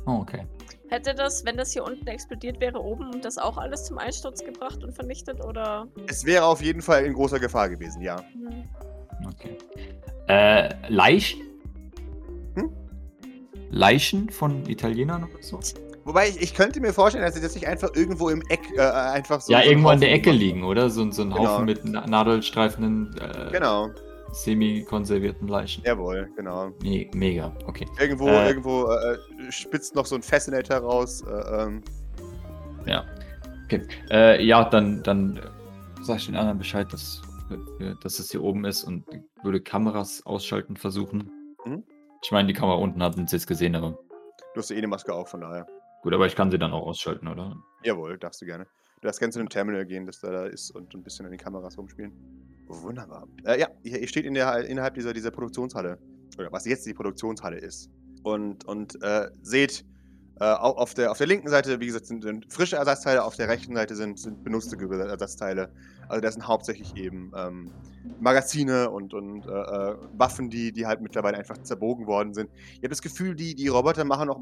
Oh, 0.06 0.20
okay. 0.22 0.46
Hätte 0.90 1.14
das, 1.14 1.44
wenn 1.44 1.58
das 1.58 1.74
hier 1.74 1.84
unten 1.84 2.08
explodiert 2.08 2.62
wäre, 2.62 2.82
oben 2.82 3.22
das 3.22 3.38
auch 3.38 3.58
alles 3.58 3.84
zum 3.84 3.98
Einsturz 3.98 4.42
gebracht 4.44 4.84
und 4.86 4.94
vernichtet 4.94 5.44
oder? 5.44 5.86
Es 6.08 6.24
wäre 6.24 6.46
auf 6.46 6.62
jeden 6.62 6.82
Fall 6.82 7.04
in 7.04 7.14
großer 7.14 7.40
Gefahr 7.40 7.68
gewesen, 7.68 8.02
ja. 8.02 8.24
Hm. 8.34 8.64
Okay. 9.28 9.58
Äh, 10.28 10.74
Leichen? 10.88 11.42
Hm? 12.56 12.72
Leichen 13.70 14.30
von 14.30 14.66
Italienern 14.70 15.26
oder 15.26 15.44
so? 15.44 15.60
Wobei 16.08 16.30
ich, 16.30 16.42
ich 16.42 16.54
könnte 16.56 16.80
mir 16.80 16.94
vorstellen, 16.94 17.26
dass 17.26 17.36
sie 17.36 17.42
das 17.42 17.54
nicht 17.54 17.68
einfach 17.68 17.90
irgendwo 17.94 18.30
im 18.30 18.42
Eck 18.48 18.62
äh, 18.78 18.82
einfach 18.82 19.42
so. 19.42 19.52
ja, 19.52 19.62
so 19.62 19.70
irgendwo 19.70 19.90
an 19.90 20.00
der 20.00 20.14
Ecke 20.14 20.32
liegen, 20.32 20.64
oder? 20.64 20.90
So, 20.90 21.12
so 21.12 21.22
ein 21.24 21.30
Genau. 21.32 21.40
Haufen 21.46 21.66
mit 21.66 21.82
na 21.84 22.08
nadelstreifenden, 22.08 23.14
äh, 23.20 23.52
Genau, 23.52 23.90
semi-konservierten 24.32 25.48
Leichen. 25.50 25.84
jawohl, 25.86 26.30
genau. 26.38 26.70
Me 26.82 27.10
mega, 27.14 27.52
okay. 27.66 27.86
Irgendwo, 28.00 28.30
Äh. 28.30 28.48
irgendwo 28.48 28.86
äh, 28.90 29.18
spitzt 29.52 29.96
noch 29.96 30.06
so 30.06 30.16
ein 30.16 30.22
Fascinator 30.22 30.78
raus. 30.78 31.22
Äh, 31.24 31.64
ähm, 31.64 31.84
Ja. 32.86 33.04
Okay. 33.66 33.82
Äh, 34.10 34.46
ja, 34.46 34.64
dann, 34.64 35.04
dann 35.04 35.36
äh, 35.36 35.42
sag 36.04 36.18
ich 36.20 36.28
den 36.28 36.38
anderen 36.38 36.58
Bescheid, 36.58 36.88
dass, 36.94 37.22
äh, 37.82 37.94
dass 38.02 38.20
es 38.20 38.32
hier 38.32 38.42
oben 38.44 38.64
ist 38.64 38.86
und 38.86 39.04
würde 39.44 39.60
Kameras 39.60 40.26
ausschalten 40.26 40.78
versuchen. 40.78 41.30
Mhm. 41.66 41.84
Ich 42.24 42.32
meine, 42.32 42.48
die 42.48 42.54
Kamera 42.54 42.78
unten 42.78 43.04
hatten 43.04 43.28
sie 43.28 43.36
jetzt 43.36 43.48
gesehen, 43.48 43.76
aber 43.76 43.98
du 44.54 44.62
hast 44.62 44.72
eh 44.72 44.78
eine 44.78 44.88
Maske 44.88 45.14
auf, 45.14 45.28
von 45.30 45.42
daher. 45.42 45.68
Gut, 46.02 46.14
aber 46.14 46.26
ich 46.26 46.36
kann 46.36 46.52
sie 46.52 46.58
dann 46.58 46.72
auch 46.72 46.86
ausschalten, 46.86 47.28
oder? 47.28 47.56
Jawohl, 47.84 48.18
darfst 48.18 48.42
du 48.42 48.46
gerne. 48.46 48.66
Du 49.02 49.08
darfst 49.08 49.20
gerne 49.20 49.32
zu 49.32 49.40
einem 49.40 49.50
Terminal 49.50 49.86
gehen, 49.86 50.06
das 50.06 50.20
da, 50.20 50.32
da 50.32 50.46
ist 50.46 50.72
und 50.72 50.94
ein 50.94 51.04
bisschen 51.04 51.26
an 51.26 51.32
den 51.32 51.40
Kameras 51.40 51.78
rumspielen. 51.78 52.12
Wunderbar. 52.68 53.28
Äh, 53.46 53.60
ja, 53.60 53.68
ihr, 53.84 54.02
ihr 54.02 54.08
steht 54.08 54.26
in 54.26 54.34
der, 54.34 54.66
innerhalb 54.66 54.96
dieser, 54.96 55.14
dieser 55.14 55.32
Produktionshalle. 55.32 56.00
Oder 56.38 56.52
was 56.52 56.66
jetzt 56.66 56.86
die 56.86 56.94
Produktionshalle 56.94 57.58
ist. 57.58 57.90
Und, 58.24 58.66
und 58.66 59.02
äh, 59.02 59.30
seht, 59.42 59.86
äh, 60.40 60.44
au- 60.44 60.78
auf, 60.78 60.94
der, 60.94 61.12
auf 61.12 61.18
der 61.18 61.28
linken 61.28 61.50
Seite, 61.50 61.80
wie 61.80 61.88
gesagt, 61.88 62.06
sind, 62.06 62.24
sind 62.24 62.52
frische 62.52 62.76
Ersatzteile, 62.76 63.24
auf 63.24 63.36
der 63.36 63.48
rechten 63.48 63.76
Seite 63.76 63.96
sind, 63.96 64.20
sind 64.20 64.44
benutzte 64.44 64.78
Ersatzteile. 64.78 65.70
Also 66.08 66.22
das 66.22 66.36
sind 66.36 66.48
hauptsächlich 66.48 66.96
eben 66.96 67.32
ähm, 67.36 67.72
Magazine 68.20 68.90
und, 68.90 69.14
und 69.14 69.46
äh, 69.46 69.50
äh, 69.50 69.96
Waffen, 70.18 70.50
die, 70.50 70.72
die 70.72 70.86
halt 70.86 71.02
mittlerweile 71.02 71.38
einfach 71.38 71.58
zerbogen 71.58 72.08
worden 72.08 72.34
sind. 72.34 72.50
Ihr 72.76 72.84
habt 72.84 72.92
das 72.92 73.02
Gefühl, 73.02 73.36
die, 73.36 73.56
die 73.56 73.68
Roboter 73.68 74.06
machen 74.06 74.30
auch 74.30 74.40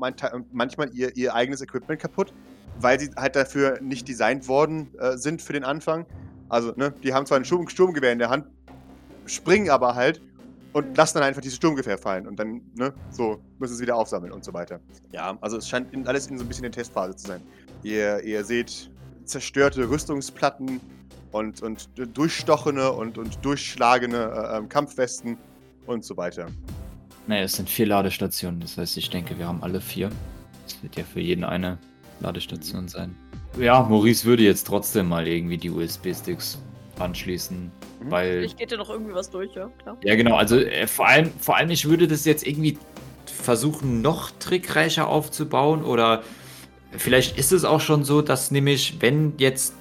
manchmal 0.51 0.89
ihr, 0.93 1.15
ihr 1.17 1.33
eigenes 1.33 1.61
Equipment 1.61 1.99
kaputt, 1.99 2.33
weil 2.79 2.99
sie 2.99 3.09
halt 3.15 3.35
dafür 3.35 3.79
nicht 3.81 4.07
designt 4.07 4.47
worden 4.47 4.93
äh, 4.99 5.17
sind 5.17 5.41
für 5.41 5.53
den 5.53 5.63
Anfang. 5.63 6.05
Also, 6.49 6.73
ne, 6.75 6.93
die 7.03 7.13
haben 7.13 7.25
zwar 7.25 7.39
ein 7.39 7.45
Sturm 7.45 7.67
Sturmgewehr 7.67 8.11
in 8.11 8.19
der 8.19 8.29
Hand, 8.29 8.45
springen 9.25 9.71
aber 9.71 9.95
halt 9.95 10.21
und 10.75 10.97
lassen 10.97 11.19
dann 11.19 11.23
einfach 11.23 11.39
dieses 11.39 11.55
Sturmgewehr 11.55 11.97
fallen 11.97 12.27
und 12.27 12.37
dann, 12.37 12.59
ne, 12.75 12.93
so 13.09 13.39
müssen 13.59 13.75
sie 13.75 13.75
es 13.75 13.81
wieder 13.81 13.95
aufsammeln 13.95 14.33
und 14.33 14.43
so 14.43 14.53
weiter. 14.53 14.81
Ja, 15.13 15.37
also 15.39 15.55
es 15.55 15.69
scheint 15.69 15.93
in, 15.93 16.05
alles 16.05 16.27
in 16.27 16.37
so 16.37 16.43
ein 16.43 16.49
bisschen 16.49 16.65
in 16.65 16.73
Testphase 16.73 17.15
zu 17.15 17.27
sein. 17.27 17.41
Ihr, 17.83 18.21
ihr 18.25 18.43
seht 18.43 18.91
zerstörte 19.23 19.89
Rüstungsplatten 19.89 20.81
und, 21.31 21.61
und 21.61 21.87
durchstochene 21.95 22.91
und, 22.91 23.17
und 23.17 23.37
durchschlagene 23.45 24.17
äh, 24.17 24.57
ähm, 24.57 24.67
Kampfwesten 24.67 25.37
und 25.87 26.03
so 26.03 26.17
weiter. 26.17 26.47
Naja, 27.25 27.43
es 27.43 27.53
sind 27.53 27.69
vier 27.69 27.85
Ladestationen, 27.85 28.59
das 28.59 28.77
heißt, 28.77 28.97
ich 28.97 29.09
denke, 29.09 29.39
wir 29.39 29.47
haben 29.47 29.63
alle 29.63 29.79
vier. 29.79 30.11
Es 30.67 30.83
wird 30.83 30.97
ja 30.97 31.05
für 31.05 31.21
jeden 31.21 31.45
eine 31.45 31.77
Ladestation 32.19 32.89
sein. 32.89 33.15
Ja, 33.57 33.81
Maurice 33.81 34.25
würde 34.25 34.43
jetzt 34.43 34.67
trotzdem 34.67 35.07
mal 35.07 35.25
irgendwie 35.25 35.57
die 35.57 35.69
USB-Sticks 35.69 36.57
anschließen, 36.99 37.71
Mhm. 37.94 37.94
Weil 38.11 38.39
Vielleicht 38.39 38.57
geht 38.57 38.71
ja 38.71 38.77
noch 38.77 38.89
irgendwie 38.89 39.13
was 39.13 39.29
durch, 39.29 39.53
ja, 39.55 39.69
klar. 39.81 39.97
Ja, 40.03 40.15
genau. 40.15 40.35
Also 40.35 40.57
äh, 40.57 40.87
vor 40.87 41.07
allem, 41.07 41.31
vor 41.39 41.57
allem, 41.57 41.69
ich 41.69 41.87
würde 41.87 42.07
das 42.07 42.25
jetzt 42.25 42.45
irgendwie 42.45 42.77
versuchen, 43.25 44.01
noch 44.01 44.31
trickreicher 44.39 45.07
aufzubauen. 45.07 45.83
Oder 45.83 46.23
vielleicht 46.91 47.37
ist 47.37 47.51
es 47.51 47.65
auch 47.65 47.81
schon 47.81 48.03
so, 48.03 48.21
dass 48.21 48.51
nämlich, 48.51 48.97
wenn 48.99 49.33
jetzt 49.37 49.75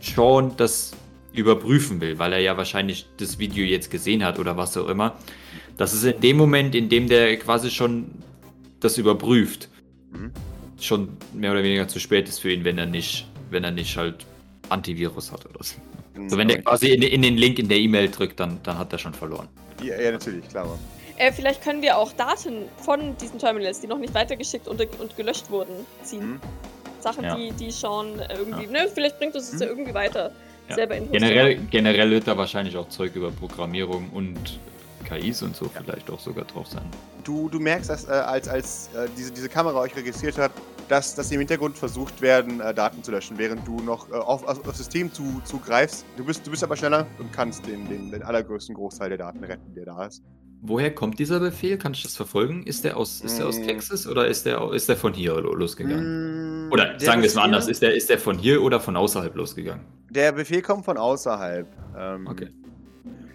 Sean 0.00 0.52
das 0.56 0.92
überprüfen 1.32 2.00
will, 2.00 2.18
weil 2.18 2.32
er 2.32 2.38
ja 2.40 2.56
wahrscheinlich 2.56 3.06
das 3.16 3.38
Video 3.38 3.64
jetzt 3.64 3.90
gesehen 3.90 4.24
hat 4.24 4.38
oder 4.38 4.56
was 4.56 4.76
auch 4.76 4.88
immer, 4.88 5.16
dass 5.76 5.92
es 5.92 6.04
in 6.04 6.20
dem 6.20 6.36
Moment, 6.36 6.74
in 6.74 6.88
dem 6.88 7.08
der 7.08 7.36
quasi 7.38 7.70
schon 7.70 8.10
das 8.80 8.98
überprüft, 8.98 9.68
Mhm. 10.12 10.30
schon 10.78 11.08
mehr 11.32 11.50
oder 11.50 11.64
weniger 11.64 11.88
zu 11.88 11.98
spät 11.98 12.28
ist 12.28 12.38
für 12.38 12.52
ihn, 12.52 12.62
wenn 12.64 12.78
er 12.78 12.86
nicht, 12.86 13.26
wenn 13.50 13.64
er 13.64 13.72
nicht 13.72 13.96
halt 13.96 14.26
Antivirus 14.68 15.32
hat 15.32 15.44
oder 15.46 15.64
so. 15.64 15.74
So, 16.28 16.36
wenn 16.38 16.48
der 16.48 16.62
quasi 16.62 16.88
in, 16.88 17.02
in 17.02 17.22
den 17.22 17.36
Link 17.36 17.58
in 17.58 17.68
der 17.68 17.78
E-Mail 17.78 18.08
drückt, 18.08 18.38
dann, 18.38 18.60
dann 18.62 18.78
hat 18.78 18.92
er 18.92 18.98
schon 18.98 19.14
verloren. 19.14 19.48
Ja, 19.82 20.00
ja 20.00 20.12
natürlich, 20.12 20.48
klar. 20.48 20.78
Äh, 21.16 21.32
vielleicht 21.32 21.62
können 21.62 21.82
wir 21.82 21.96
auch 21.96 22.12
Daten 22.12 22.64
von 22.76 23.16
diesen 23.18 23.38
Terminals, 23.38 23.80
die 23.80 23.86
noch 23.86 23.98
nicht 23.98 24.14
weitergeschickt 24.14 24.66
und, 24.68 24.80
und 25.00 25.16
gelöscht 25.16 25.50
wurden, 25.50 25.86
ziehen. 26.02 26.32
Mhm. 26.32 26.40
Sachen, 27.00 27.24
Ja. 27.24 27.36
die, 27.36 27.52
die 27.52 27.70
schon 27.70 28.18
äh, 28.18 28.34
irgendwie, 28.38 28.66
ne, 28.66 28.88
vielleicht 28.92 29.18
bringt 29.18 29.34
uns 29.34 29.50
das 29.50 29.60
ja 29.60 29.66
irgendwie 29.66 29.94
weiter. 29.94 30.32
Ja. 30.68 30.76
Selber 30.76 30.96
Infos 30.96 31.12
Generell, 31.12 31.56
generell 31.70 32.10
wird 32.10 32.26
da 32.26 32.36
wahrscheinlich 32.36 32.76
auch 32.76 32.88
Zeug 32.88 33.14
über 33.14 33.30
Programmierung 33.30 34.08
und 34.10 34.58
KIs 35.04 35.42
und 35.42 35.54
so 35.56 35.66
vielleicht 35.68 36.10
auch 36.10 36.18
sogar 36.20 36.44
drauf 36.44 36.66
sein. 36.66 36.82
Du, 37.22 37.48
du 37.48 37.60
merkst, 37.60 37.88
dass 37.90 38.06
äh, 38.08 38.12
als, 38.12 38.48
als 38.48 38.90
äh, 38.94 39.08
diese, 39.16 39.30
diese 39.32 39.48
Kamera 39.48 39.80
euch 39.80 39.94
registriert 39.96 40.38
hat, 40.38 40.52
dass, 40.88 41.14
dass 41.14 41.30
im 41.32 41.38
Hintergrund 41.38 41.78
versucht 41.78 42.20
werden, 42.20 42.60
äh, 42.60 42.74
Daten 42.74 43.02
zu 43.02 43.10
löschen, 43.10 43.38
während 43.38 43.66
du 43.66 43.80
noch 43.80 44.10
äh, 44.10 44.14
auf, 44.14 44.46
auf 44.46 44.60
das 44.62 44.76
System 44.78 45.12
zu, 45.12 45.40
zugreifst. 45.44 46.04
Du 46.16 46.24
bist, 46.24 46.46
du 46.46 46.50
bist 46.50 46.62
aber 46.62 46.76
schneller 46.76 47.06
und 47.18 47.32
kannst 47.32 47.66
den, 47.66 47.88
den, 47.88 48.10
den 48.10 48.22
allergrößten 48.22 48.74
Großteil 48.74 49.08
der 49.10 49.18
Daten 49.18 49.42
retten, 49.44 49.74
der 49.74 49.86
da 49.86 50.04
ist. 50.06 50.22
Woher 50.66 50.94
kommt 50.94 51.18
dieser 51.18 51.40
Befehl? 51.40 51.76
Kann 51.78 51.92
ich 51.92 52.02
das 52.02 52.16
verfolgen? 52.16 52.62
Ist 52.64 52.84
der 52.84 52.96
aus, 52.96 53.20
ist 53.20 53.38
der 53.38 53.46
aus 53.46 53.58
Mm. 53.58 53.64
Texas 53.64 54.06
oder 54.06 54.26
ist 54.28 54.46
der, 54.46 54.72
ist 54.72 54.88
der 54.88 54.96
von 54.96 55.12
hier 55.12 55.34
lo- 55.40 55.54
losgegangen? 55.54 56.68
Mm, 56.68 56.72
Oder 56.72 56.94
der 56.94 57.00
sagen 57.00 57.20
wir 57.20 57.26
es 57.28 57.34
mal 57.34 57.42
anders, 57.44 57.68
ist 57.68 57.82
der, 57.82 57.94
ist 57.94 58.08
der 58.08 58.18
von 58.18 58.38
hier 58.38 58.62
oder 58.62 58.80
von 58.80 58.96
außerhalb 58.96 59.34
losgegangen? 59.34 59.84
Der 60.10 60.32
Befehl 60.32 60.62
kommt 60.62 60.84
von 60.86 60.96
außerhalb. 60.96 61.66
Ähm, 61.98 62.26
Okay. 62.26 62.48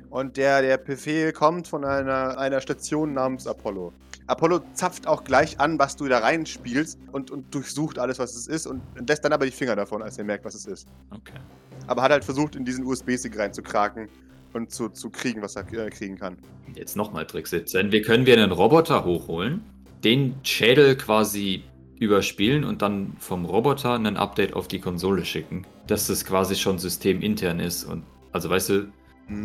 Und 0.09 0.37
der, 0.37 0.61
der 0.61 0.77
Befehl 0.77 1.31
kommt 1.31 1.67
von 1.67 1.85
einer, 1.85 2.37
einer 2.37 2.61
Station 2.61 3.13
namens 3.13 3.45
Apollo. 3.45 3.93
Apollo 4.27 4.61
zapft 4.73 5.07
auch 5.07 5.23
gleich 5.23 5.59
an, 5.59 5.79
was 5.79 5.95
du 5.95 6.07
da 6.07 6.19
reinspielst 6.19 6.99
und, 7.11 7.31
und 7.31 7.53
durchsucht 7.53 7.97
alles, 7.97 8.19
was 8.19 8.35
es 8.35 8.47
ist 8.47 8.67
und 8.67 8.81
lässt 9.07 9.23
dann 9.25 9.33
aber 9.33 9.45
die 9.45 9.51
Finger 9.51 9.75
davon, 9.75 10.03
als 10.03 10.17
er 10.17 10.23
merkt, 10.23 10.45
was 10.45 10.55
es 10.55 10.65
ist. 10.65 10.87
Okay. 11.11 11.39
Aber 11.87 12.03
hat 12.03 12.11
halt 12.11 12.23
versucht, 12.23 12.55
in 12.55 12.63
diesen 12.63 12.85
USB-Stick 12.85 13.37
reinzukraken 13.37 14.07
und 14.53 14.71
zu, 14.71 14.89
zu 14.89 15.09
kriegen, 15.09 15.41
was 15.41 15.55
er 15.55 15.71
äh, 15.73 15.89
kriegen 15.89 16.17
kann. 16.17 16.37
Jetzt 16.75 16.95
nochmal 16.95 17.25
Tricksetzen. 17.25 17.91
Wir 17.91 18.03
können 18.03 18.25
wir 18.25 18.35
einen 18.35 18.51
Roboter 18.51 19.03
hochholen, 19.03 19.61
den 20.03 20.35
Schädel 20.43 20.95
quasi 20.95 21.63
überspielen 21.99 22.63
und 22.63 22.81
dann 22.81 23.15
vom 23.19 23.45
Roboter 23.45 23.95
ein 23.95 24.15
Update 24.15 24.53
auf 24.53 24.67
die 24.67 24.79
Konsole 24.79 25.25
schicken, 25.25 25.65
dass 25.87 26.07
das 26.07 26.23
quasi 26.23 26.55
schon 26.55 26.79
systemintern 26.79 27.59
ist 27.59 27.83
und 27.83 28.03
also 28.31 28.49
weißt 28.49 28.69
du, 28.69 28.91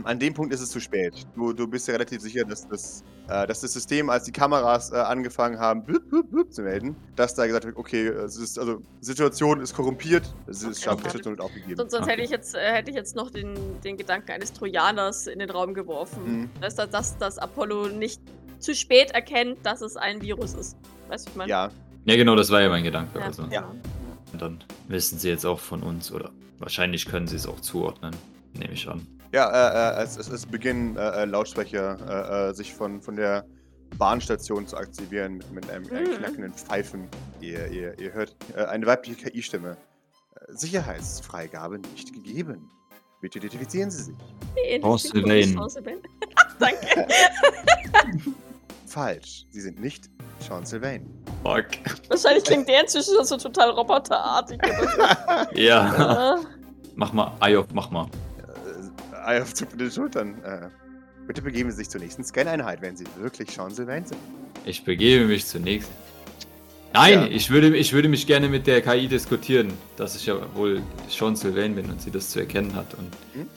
An 0.05 0.19
dem 0.19 0.33
Punkt 0.35 0.53
ist 0.55 0.61
es 0.61 0.71
zu 0.71 0.81
spät. 0.81 1.27
Du, 1.35 1.53
du 1.53 1.67
bist 1.69 1.87
ja 1.89 1.93
relativ 1.93 2.21
sicher, 2.23 2.45
dass 2.45 2.67
das, 2.67 3.05
äh, 3.29 3.47
dass 3.47 3.61
das 3.61 3.73
System, 3.75 4.09
als 4.09 4.25
die 4.25 4.33
Kameras 4.33 4.91
äh, 4.93 4.97
angefangen 4.97 5.59
haben, 5.59 5.85
blub, 5.85 6.09
blub, 6.09 6.31
blub 6.31 6.53
zu 6.53 6.63
melden, 6.63 6.97
dass 7.17 7.35
da 7.35 7.47
gesagt 7.47 7.67
wird, 7.67 7.77
okay, 7.77 8.07
es 8.09 8.37
ist, 8.37 8.59
also 8.59 8.83
Situation 9.01 9.61
ist 9.61 9.75
korrumpiert, 9.75 10.23
es 10.47 10.63
ist 10.63 10.79
Okay, 10.79 10.85
scharf, 10.85 10.95
okay. 11.01 11.05
Situation 11.11 11.33
wird 11.33 11.41
aufgegeben. 11.43 11.77
Sonst, 11.77 11.93
sonst 11.93 12.03
Okay. 12.05 12.13
hätte 12.13 12.23
ich 12.23 12.31
jetzt, 12.31 12.55
äh, 12.55 12.73
hätte 12.73 12.91
ich 12.91 12.97
jetzt 12.97 13.15
noch 13.15 13.31
den, 13.31 13.55
den 13.83 13.97
Gedanken 13.97 14.31
eines 14.33 14.53
Trojaners 14.53 15.27
in 15.27 15.39
den 15.39 15.51
Raum 15.51 15.75
geworfen. 15.75 16.41
Mhm. 16.43 16.51
Dass, 16.61 16.75
dass, 16.77 16.91
dass, 16.91 17.19
dass 17.19 17.39
Apollo 17.39 17.89
nicht 17.89 18.21
zu 18.59 18.75
spät 18.75 19.11
erkennt, 19.11 19.59
dass 19.65 19.83
es 19.83 19.97
ein 19.97 20.23
Virus 20.23 20.55
ist. 20.55 20.77
Weißt 21.09 21.27
du, 21.27 21.31
ich 21.31 21.37
meine? 21.37 21.51
Ja, 21.51 21.71
ja 22.07 22.17
genau, 22.17 22.35
das 22.37 22.51
war 22.51 22.63
ja 22.63 22.69
mein 22.71 22.85
Gedanke. 22.85 23.19
Ja, 23.19 23.27
Also. 23.27 23.45
ja. 23.51 23.71
Und 24.33 24.41
dann 24.41 24.65
wissen 24.89 25.19
sie 25.19 25.29
jetzt 25.29 25.45
auch 25.45 25.61
von 25.61 25.83
uns 25.83 26.11
oder 26.11 26.31
wahrscheinlich 26.59 27.07
können 27.07 27.27
sie 27.27 27.37
es 27.37 27.47
auch 27.47 27.61
zuordnen, 27.61 28.17
nehme 28.55 28.73
ich 28.73 28.89
an. 28.89 29.07
Ja 29.35 29.97
äh, 29.99 30.01
äh, 30.01 30.05
es, 30.05 30.17
es, 30.17 30.29
es 30.29 30.47
beginnen 30.47 30.97
äh, 30.97 31.23
äh, 31.23 31.25
Lautsprecher 31.25 31.99
äh, 32.09 32.51
äh, 32.51 32.55
sich 32.55 32.73
von, 32.73 33.03
von 33.03 33.17
der 33.17 33.45
Bahnstation 33.99 34.67
zu 34.67 34.77
aktivieren 34.77 35.39
mit, 35.39 35.53
mit 35.53 35.71
einem, 35.71 35.87
einem 35.91 36.11
Mhm. 36.13 36.17
knackenden 36.19 36.53
Pfeifen. 36.55 37.09
Ihr, 37.41 37.67
ihr, 37.69 37.99
ihr 37.99 38.13
hört 38.13 38.35
äh, 38.57 38.65
eine 38.65 38.87
weibliche 38.87 39.17
KI-Stimme. 39.31 39.77
Sicherheitsfreigabe 40.49 41.79
nicht 41.79 42.13
gegeben. 42.13 42.71
Bitte 43.21 43.39
identifizieren 43.39 43.91
Sie 43.91 44.03
sich. 44.05 44.15
Sylvain. 44.99 45.59
Sylvain. 45.69 45.99
Danke. 46.59 47.07
Falsch. 48.87 49.47
Sie 49.51 49.61
sind 49.61 49.81
nicht 49.81 50.11
Sean 50.41 50.65
Sylvain. 50.67 51.09
Fuck. 51.43 51.67
Wahrscheinlich 52.09 52.45
klingt 52.45 52.69
der 52.69 52.83
inzwischen 52.83 53.15
schon 53.17 53.25
so 53.25 53.37
total 53.37 53.71
roboterartig. 53.71 54.61
Ja. 55.55 56.39
mach 56.95 57.13
mal, 57.13 57.33
Ayov, 57.41 57.67
mach 57.73 57.91
mal. 57.91 58.07
Ei 59.25 59.41
auf 59.43 59.55
zuckende 59.55 59.91
Schultern. 59.91 60.35
Äh, 60.45 60.69
bitte 61.27 61.43
begeben 61.43 61.71
Sie 61.71 61.77
sich 61.79 61.91
zur 61.91 62.01
nächsten 62.01 62.25
Scan-Einheit, 62.25 62.83
wenn 62.83 62.97
Sie 62.97 63.05
wirklich 63.19 63.51
Sean 63.51 63.71
Sylvain 63.73 64.05
sind. 64.05 64.19
Ich 64.65 64.85
begebe 64.85 65.27
mich 65.27 65.47
zunächst. 65.47 65.91
Nein, 66.93 67.13
Ja. 67.23 67.27
ich, 67.27 67.51
würde, 67.51 67.77
ich 67.77 67.93
würde 67.93 68.09
mich 68.09 68.27
gerne 68.27 68.49
mit 68.49 68.67
der 68.67 68.81
KI 68.81 69.09
diskutieren, 69.09 69.73
dass 69.97 70.15
ich 70.15 70.27
ja 70.27 70.37
wohl 70.55 70.81
Sean 71.09 71.35
Sylvain 71.35 71.75
bin 71.75 71.91
und 71.91 72.01
sie 72.01 72.11
das 72.11 72.31
zu 72.31 72.39
erkennen 72.41 72.75
hat. 72.75 72.95
Und 72.95 73.09
Hm? 73.35 73.49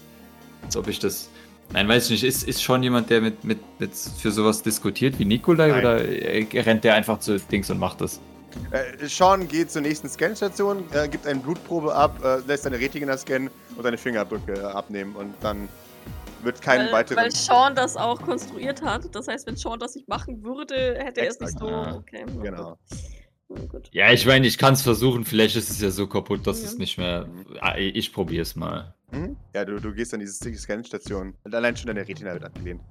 als 0.64 0.76
ob 0.76 0.88
ich 0.88 1.00
das. 1.00 1.30
Nein, 1.74 1.88
weiß 1.88 2.06
ich 2.06 2.12
nicht. 2.12 2.24
Ist, 2.24 2.48
ist 2.48 2.64
schon 2.64 2.82
jemand, 2.82 3.10
der 3.10 3.22
mit, 3.22 3.44
mit, 3.44 3.60
mit 3.80 3.92
für 3.94 4.32
sowas 4.32 4.64
diskutiert 4.64 5.20
wie 5.20 5.26
Nikolai 5.26 5.68
Nein. 5.68 5.80
oder 5.80 6.66
rennt 6.66 6.84
der 6.84 6.96
einfach 6.96 7.20
zu 7.20 7.38
Dings 7.40 7.70
und 7.70 7.78
macht 7.78 8.02
das? 8.02 8.20
Äh, 8.72 9.08
Sean 9.08 9.48
geht 9.48 9.72
zur 9.72 9.82
nächsten 9.82 10.10
Scanstation, 10.10 10.84
äh, 10.94 11.08
gibt 11.08 11.26
eine 11.26 11.40
Blutprobe 11.40 11.94
ab, 11.96 12.20
äh, 12.24 12.40
lässt 12.48 12.64
seine 12.64 12.80
Retina 12.80 13.18
scannen 13.18 13.50
und 13.76 13.84
seine 13.84 13.98
Fingerabdrücke 13.98 14.54
äh, 14.54 14.60
abnehmen 14.64 15.16
und 15.16 15.34
dann 15.42 15.70
wird 16.44 16.62
kein 16.62 16.88
weil, 16.88 16.92
weiteren. 16.94 17.18
weil 17.18 17.32
Sean 17.32 17.76
das 17.76 17.96
auch 17.98 18.22
konstruiert 18.22 18.82
hat. 18.82 19.14
Das 19.16 19.28
heißt, 19.28 19.48
wenn 19.48 19.56
Sean 19.56 19.80
das 19.80 19.96
nicht 19.96 20.08
machen 20.08 20.44
würde, 20.44 20.96
hätte 21.00 21.22
er 21.22 21.30
es 21.30 21.40
nicht 21.40 21.58
so. 21.58 21.70
Ja. 21.70 21.96
Okay. 21.96 22.26
na 22.28 22.42
genau. 22.44 22.78
gut. 23.70 23.90
Ja, 23.92 24.12
ich 24.12 24.26
meine, 24.26 24.46
ich 24.46 24.58
kann 24.58 24.74
es 24.74 24.82
versuchen. 24.82 25.24
Vielleicht 25.26 25.56
ist 25.56 25.70
es 25.70 25.82
ja 25.82 25.90
so 25.90 26.08
kaputt, 26.08 26.46
dass 26.46 26.60
Ja. 26.62 26.66
es 26.68 26.78
nicht 26.78 26.98
mehr. 26.98 27.28
Ah, 27.62 27.76
Ich 27.78 28.14
probiere 28.14 28.42
es 28.44 28.56
mal. 28.56 28.94
Mhm. 29.12 29.38
Ja, 29.56 29.64
du, 29.66 29.80
du 29.80 29.94
gehst 29.94 30.14
an 30.14 30.20
diese 30.20 30.34
Scanstation 30.56 31.34
und 31.44 31.56
allein 31.56 31.76
schon 31.78 31.88
deine 31.88 32.08
Retina 32.08 32.34
wird 32.34 32.44
abgelehnt. 32.44 32.82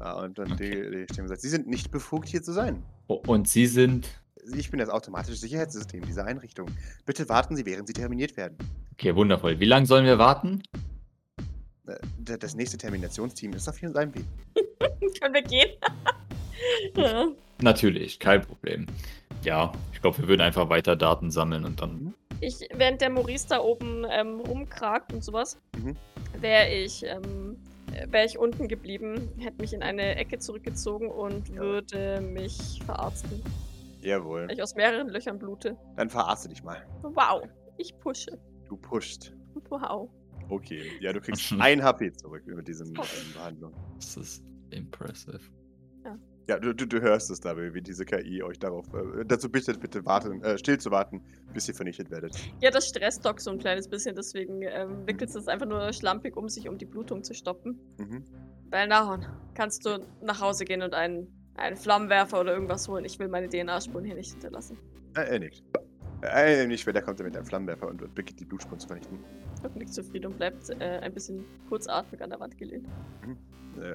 Äh, 0.00 0.12
und 0.24 0.38
und 0.38 0.58
die, 0.58 0.70
die 0.70 1.06
Stimme 1.12 1.28
sagt, 1.28 1.40
Sie 1.42 1.48
sind 1.50 1.68
nicht 1.68 1.90
befugt, 1.90 2.28
hier 2.28 2.42
zu 2.42 2.52
sein. 2.52 2.82
Oh, 3.06 3.20
Und 3.26 3.48
Sie 3.48 3.66
sind. 3.66 4.08
Ich 4.56 4.70
bin 4.70 4.78
das 4.80 4.88
automatische 4.88 5.36
Sicherheitssystem 5.36 6.04
dieser 6.04 6.24
Einrichtung. 6.24 6.68
Bitte 7.04 7.28
warten 7.28 7.56
Sie, 7.56 7.66
während 7.66 7.86
Sie 7.86 7.92
terminiert 7.92 8.36
werden. 8.36 8.56
Okay, 8.92 9.14
wundervoll. 9.14 9.58
Wie 9.60 9.64
lange 9.66 9.86
sollen 9.86 10.04
wir 10.06 10.18
warten? 10.18 10.62
Äh, 11.86 11.96
Das 12.38 12.54
nächste 12.54 12.76
Terminationsteam 12.78 13.52
ist 13.52 13.68
auf 13.68 13.78
seinem 13.78 14.14
Weg. 14.14 14.24
Können 15.20 15.34
wir 15.34 15.42
gehen? 15.42 15.70
ja. 16.96 17.28
Natürlich, 17.60 18.18
kein 18.18 18.42
Problem. 18.42 18.86
Ja, 19.44 19.72
ich 19.92 20.00
glaube, 20.00 20.18
wir 20.18 20.28
würden 20.28 20.40
einfach 20.42 20.68
weiter 20.68 20.96
Daten 20.96 21.30
sammeln 21.30 21.64
und 21.64 21.80
dann. 21.80 22.14
Ich, 22.40 22.56
während 22.74 23.00
der 23.00 23.10
Maurice 23.10 23.46
da 23.48 23.58
oben 23.60 24.04
ähm, 24.10 24.40
rumkragt 24.40 25.12
und 25.12 25.24
sowas, 25.24 25.58
Mhm. 25.76 25.96
wäre 26.40 26.68
ich, 26.72 27.04
ähm, 27.04 27.56
wäre 28.10 28.26
ich 28.26 28.38
unten 28.38 28.68
geblieben, 28.68 29.28
hätte 29.38 29.60
mich 29.60 29.72
in 29.72 29.82
eine 29.82 30.16
Ecke 30.16 30.38
zurückgezogen 30.38 31.08
und 31.08 31.48
Ja. 31.48 31.56
würde 31.56 32.20
mich 32.20 32.80
verarzten, 32.84 33.42
Jawohl. 34.00 34.42
weil 34.48 34.52
ich 34.52 34.62
aus 34.62 34.74
mehreren 34.74 35.08
Löchern 35.08 35.38
blute. 35.38 35.76
Dann 35.96 36.08
verarzte 36.08 36.48
dich 36.48 36.62
mal. 36.62 36.86
Wow, 37.02 37.42
ich 37.76 37.98
pushe. 37.98 38.38
Du 38.68 38.76
pusht. 38.76 39.32
Wow. 39.70 40.10
Okay. 40.48 40.90
Ja, 41.00 41.12
du 41.12 41.20
kriegst 41.20 41.52
ein 41.58 41.82
HP 41.82 42.12
zurück 42.12 42.42
über 42.46 42.62
diese 42.62 42.84
Oh. 42.98 43.02
Behandlung. 43.34 43.72
Das 43.96 44.16
ist 44.16 44.44
impressive. 44.70 45.40
Ja, 46.50 46.58
du, 46.58 46.74
du, 46.74 46.86
du 46.86 46.98
hörst 47.02 47.30
es 47.30 47.40
dabei, 47.40 47.74
wie 47.74 47.82
diese 47.82 48.06
KI 48.06 48.42
euch 48.42 48.58
darauf 48.58 48.86
äh, 48.94 49.22
dazu 49.26 49.50
bittet, 49.50 49.80
bitte 49.80 50.06
warten, 50.06 50.42
äh, 50.42 50.56
still 50.56 50.78
zu 50.78 50.90
warten, 50.90 51.22
bis 51.52 51.68
ihr 51.68 51.74
vernichtet 51.74 52.10
werdet. 52.10 52.34
Ja, 52.62 52.70
das 52.70 52.88
stresst 52.88 53.22
Doc 53.26 53.38
so 53.38 53.50
ein 53.50 53.58
kleines 53.58 53.86
bisschen, 53.86 54.16
deswegen 54.16 54.62
ähm, 54.62 55.06
wickelt 55.06 55.28
es 55.28 55.46
einfach 55.46 55.66
nur 55.66 55.92
schlampig 55.92 56.38
um 56.38 56.48
sich, 56.48 56.66
um 56.66 56.78
die 56.78 56.86
Blutung 56.86 57.22
zu 57.22 57.34
stoppen. 57.34 57.78
Mhm. 57.98 58.24
Belnahon, 58.70 59.26
kannst 59.52 59.84
du 59.84 59.98
nach 60.22 60.40
Hause 60.40 60.64
gehen 60.64 60.80
und 60.80 60.94
einen, 60.94 61.26
einen 61.58 61.76
Flammenwerfer 61.76 62.40
oder 62.40 62.54
irgendwas 62.54 62.88
holen? 62.88 63.04
Ich 63.04 63.18
will 63.18 63.28
meine 63.28 63.48
DNA-Spuren 63.48 64.04
hier 64.04 64.14
nicht 64.14 64.32
hinterlassen. 64.32 64.78
Äh, 65.16 65.32
er 65.32 65.38
nickt. 65.38 65.62
Äh, 66.22 66.66
nicht 66.66 66.80
später 66.80 67.00
kommt 67.00 67.20
er 67.20 67.26
mit 67.26 67.36
einem 67.36 67.46
Flammenwerfer 67.46 67.86
und 67.86 68.14
beginnt 68.14 68.40
die 68.40 68.44
Blutspuren 68.44 68.80
zu 68.80 68.88
vernichten. 68.88 69.18
Doc 69.62 69.76
nickt 69.76 69.92
zufrieden 69.94 70.26
und 70.26 70.36
bleibt 70.36 70.70
äh, 70.80 70.98
ein 71.00 71.12
bisschen 71.12 71.44
kurzatmig 71.68 72.22
an 72.22 72.30
der 72.30 72.40
Wand 72.40 72.58
gelehnt. 72.58 72.86
Äh, 73.80 73.94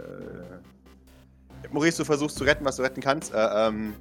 Maurice, 1.72 1.98
du 1.98 2.06
versuchst 2.06 2.38
zu 2.38 2.44
retten, 2.44 2.66
was 2.66 2.78
du 2.78 2.84
retten 2.84 3.02
kannst, 3.02 3.34
äh, 3.34 3.38
ähm, 3.38 3.94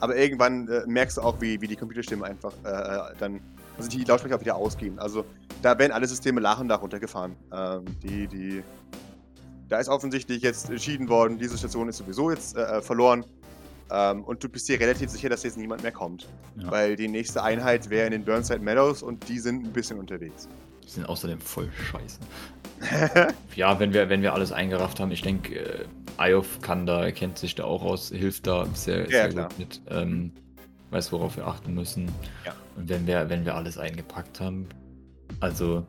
aber 0.00 0.16
irgendwann 0.16 0.68
äh, 0.68 0.82
merkst 0.86 1.16
du 1.16 1.22
auch, 1.22 1.40
wie, 1.40 1.60
wie 1.60 1.66
die 1.66 1.76
Computerstimme 1.76 2.24
einfach 2.24 2.52
äh, 2.64 2.68
äh, 2.68 3.14
dann, 3.18 3.40
also 3.78 3.88
die 3.88 4.04
Lautsprecher 4.04 4.36
auch 4.36 4.40
wieder 4.40 4.56
ausgehen. 4.56 4.98
Also 4.98 5.24
da 5.62 5.78
werden 5.78 5.92
alle 5.92 6.06
Systeme 6.06 6.40
nach 6.40 6.60
und 6.60 6.66
nach 6.66 6.82
runtergefahren. 6.82 7.34
Ähm, 7.52 7.84
die, 8.02 8.26
die, 8.26 8.64
da 9.68 9.78
ist 9.78 9.88
offensichtlich 9.88 10.42
jetzt 10.42 10.70
entschieden 10.70 11.08
worden, 11.08 11.38
diese 11.38 11.58
Station 11.58 11.88
ist 11.88 11.98
sowieso 11.98 12.30
jetzt 12.30 12.56
äh, 12.56 12.62
äh, 12.78 12.82
verloren. 12.82 13.24
Ähm, 13.90 14.24
und 14.24 14.42
du 14.42 14.48
bist 14.48 14.68
dir 14.68 14.80
relativ 14.80 15.10
sicher, 15.10 15.28
dass 15.28 15.42
jetzt 15.44 15.56
niemand 15.56 15.82
mehr 15.82 15.92
kommt. 15.92 16.28
Ja. 16.56 16.70
Weil 16.70 16.96
die 16.96 17.08
nächste 17.08 17.42
Einheit 17.42 17.88
wäre 17.88 18.06
in 18.06 18.12
den 18.12 18.24
Burnside 18.24 18.60
Meadows 18.60 19.02
und 19.02 19.28
die 19.28 19.38
sind 19.38 19.64
ein 19.64 19.72
bisschen 19.72 19.98
unterwegs. 19.98 20.48
Die 20.84 20.90
sind 20.90 21.08
außerdem 21.08 21.40
voll 21.40 21.70
scheiße. 21.72 22.18
Ja, 23.54 23.80
wenn 23.80 23.94
wir, 23.94 24.10
wenn 24.10 24.20
wir 24.20 24.34
alles 24.34 24.52
eingerafft 24.52 25.00
haben, 25.00 25.10
ich 25.10 25.22
denke, 25.22 25.54
äh, 25.54 25.86
Iof 26.18 26.60
kann 26.60 26.84
da, 26.84 27.10
kennt 27.10 27.38
sich 27.38 27.54
da 27.54 27.64
auch 27.64 27.82
aus, 27.82 28.10
hilft 28.10 28.46
da 28.46 28.66
sehr, 28.74 29.04
Ja, 29.04 29.06
sehr 29.08 29.28
klar. 29.30 29.48
gut 29.48 29.58
mit, 29.58 29.80
ähm, 29.88 30.32
weiß, 30.90 31.10
worauf 31.12 31.36
wir 31.38 31.46
achten 31.46 31.72
müssen. 31.72 32.10
Ja. 32.44 32.54
Und 32.76 32.90
wenn 32.90 33.06
wir, 33.06 33.30
wenn 33.30 33.46
wir 33.46 33.54
alles 33.54 33.78
eingepackt 33.78 34.40
haben, 34.40 34.68
also 35.40 35.86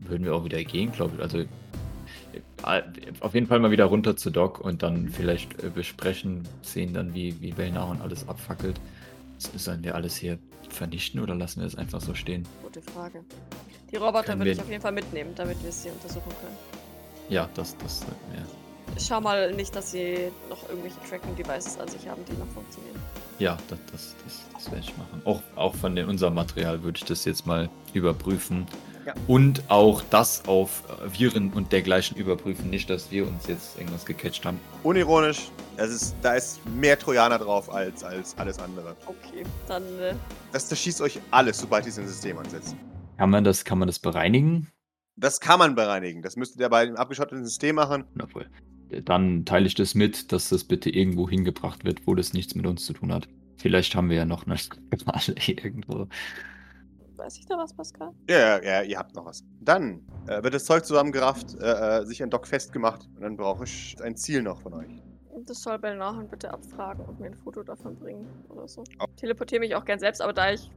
würden 0.00 0.24
wir 0.24 0.34
auch 0.34 0.44
wieder 0.44 0.62
gehen, 0.62 0.92
glaube 0.92 1.14
ich. 1.16 1.22
Also 1.22 1.44
auf 3.20 3.34
jeden 3.34 3.46
Fall 3.46 3.60
mal 3.60 3.70
wieder 3.70 3.84
runter 3.84 4.16
zu 4.16 4.30
Doc 4.30 4.60
und 4.60 4.82
dann 4.82 5.08
vielleicht 5.08 5.62
äh, 5.62 5.70
besprechen, 5.70 6.46
sehen 6.62 6.94
dann, 6.94 7.14
wie, 7.14 7.40
wie 7.40 7.52
Belnahon 7.52 8.00
alles 8.00 8.28
abfackelt. 8.28 8.80
Sollen 9.38 9.84
wir 9.84 9.94
alles 9.94 10.16
hier 10.16 10.38
vernichten 10.68 11.20
oder 11.20 11.34
lassen 11.34 11.60
wir 11.60 11.66
es 11.66 11.76
einfach 11.76 12.00
so 12.00 12.14
stehen? 12.14 12.46
Gute 12.62 12.82
Frage. 12.82 13.24
Die 13.92 13.96
Roboter 13.96 14.36
würde 14.38 14.50
ich 14.50 14.60
auf 14.60 14.68
jeden 14.68 14.82
Fall 14.82 14.92
mitnehmen, 14.92 15.30
damit 15.36 15.62
wir 15.62 15.70
sie 15.70 15.90
untersuchen 15.90 16.32
können. 16.40 16.56
Ja, 17.28 17.48
das, 17.54 17.76
das, 17.78 18.00
ja. 18.34 18.42
Schau 18.98 19.20
mal 19.20 19.52
nicht, 19.52 19.74
dass 19.74 19.90
sie 19.90 20.30
noch 20.48 20.68
irgendwelche 20.68 20.98
Tracking-Devices 21.08 21.78
an 21.78 21.88
sich 21.88 22.08
haben, 22.08 22.24
die 22.24 22.32
noch 22.32 22.48
funktionieren. 22.48 22.96
Ja, 23.38 23.58
das, 23.68 23.78
das, 23.92 24.16
das, 24.24 24.44
das 24.54 24.70
werde 24.72 24.84
ich 24.84 24.96
machen. 24.96 25.22
Auch, 25.24 25.42
auch 25.54 25.74
von 25.74 25.94
den, 25.94 26.08
unserem 26.08 26.34
Material 26.34 26.82
würde 26.82 26.98
ich 26.98 27.04
das 27.04 27.24
jetzt 27.24 27.46
mal 27.46 27.68
überprüfen. 27.92 28.66
Ja. 29.06 29.14
Und 29.28 29.62
auch 29.70 30.02
das 30.10 30.48
auf 30.48 30.82
äh, 30.88 31.16
Viren 31.16 31.52
und 31.52 31.70
dergleichen 31.70 32.16
überprüfen. 32.16 32.70
Nicht, 32.70 32.90
dass 32.90 33.12
wir 33.12 33.24
uns 33.24 33.46
jetzt 33.46 33.78
irgendwas 33.78 34.04
gecatcht 34.04 34.44
haben. 34.44 34.58
Unironisch, 34.82 35.48
es 35.76 35.90
ist, 35.90 36.16
da 36.22 36.34
ist 36.34 36.60
mehr 36.70 36.98
Trojaner 36.98 37.38
drauf 37.38 37.72
als, 37.72 38.02
als 38.02 38.36
alles 38.36 38.58
andere. 38.58 38.96
Okay, 39.06 39.44
dann 39.68 39.84
äh, 40.00 40.14
Das 40.50 40.66
zerschießt 40.66 41.00
euch 41.02 41.20
alles, 41.30 41.58
sobald 41.58 41.84
ihr 41.84 41.90
es 41.90 41.98
in 41.98 42.08
System 42.08 42.36
ansetzt. 42.38 42.74
Kann 43.16 43.30
man 43.30 43.44
das, 43.44 43.64
kann 43.64 43.78
man 43.78 43.86
das 43.86 44.00
bereinigen? 44.00 44.72
Das 45.14 45.38
kann 45.38 45.60
man 45.60 45.76
bereinigen. 45.76 46.22
Das 46.22 46.34
müsstet 46.34 46.60
ihr 46.60 46.68
bei 46.68 46.84
dem 46.84 46.96
abgeschotteten 46.96 47.44
System 47.44 47.76
machen. 47.76 48.04
Wundervoll. 48.10 48.50
Dann 49.04 49.44
teile 49.44 49.68
ich 49.68 49.76
das 49.76 49.94
mit, 49.94 50.32
dass 50.32 50.48
das 50.48 50.64
bitte 50.64 50.90
irgendwo 50.90 51.30
hingebracht 51.30 51.84
wird, 51.84 52.08
wo 52.08 52.16
das 52.16 52.32
nichts 52.32 52.56
mit 52.56 52.66
uns 52.66 52.84
zu 52.84 52.92
tun 52.92 53.12
hat. 53.12 53.28
Vielleicht 53.56 53.94
haben 53.94 54.10
wir 54.10 54.16
ja 54.16 54.24
noch 54.24 54.46
eine 54.46 54.58
Spirale 54.58 55.34
irgendwo. 55.46 56.08
Weiß 57.16 57.38
ich 57.38 57.46
da 57.46 57.56
was, 57.56 57.72
Pascal? 57.74 58.12
Ja, 58.28 58.38
ja, 58.38 58.62
ja, 58.62 58.82
ihr 58.82 58.98
habt 58.98 59.14
noch 59.14 59.26
was. 59.26 59.44
Dann 59.60 60.00
äh, 60.26 60.42
wird 60.42 60.54
das 60.54 60.64
Zeug 60.64 60.84
zusammengerafft, 60.84 61.54
äh, 61.60 62.00
äh, 62.00 62.04
sich 62.04 62.22
an 62.22 62.30
Dock 62.30 62.46
festgemacht 62.46 63.08
und 63.14 63.22
dann 63.22 63.36
brauche 63.36 63.64
ich 63.64 63.96
ein 64.02 64.16
Ziel 64.16 64.42
noch 64.42 64.60
von 64.60 64.74
euch. 64.74 65.02
Das 65.46 65.62
soll 65.62 65.78
Belnahon 65.78 66.28
bitte 66.28 66.50
abfragen 66.50 67.04
und 67.04 67.20
mir 67.20 67.26
ein 67.26 67.34
Foto 67.34 67.62
davon 67.62 67.96
bringen 67.96 68.26
oder 68.48 68.66
so. 68.66 68.84
Oh. 69.00 69.04
Teleportiere 69.16 69.60
mich 69.60 69.74
auch 69.74 69.84
gern 69.84 69.98
selbst, 69.98 70.22
aber 70.22 70.32
da 70.32 70.52
ich 70.52 70.70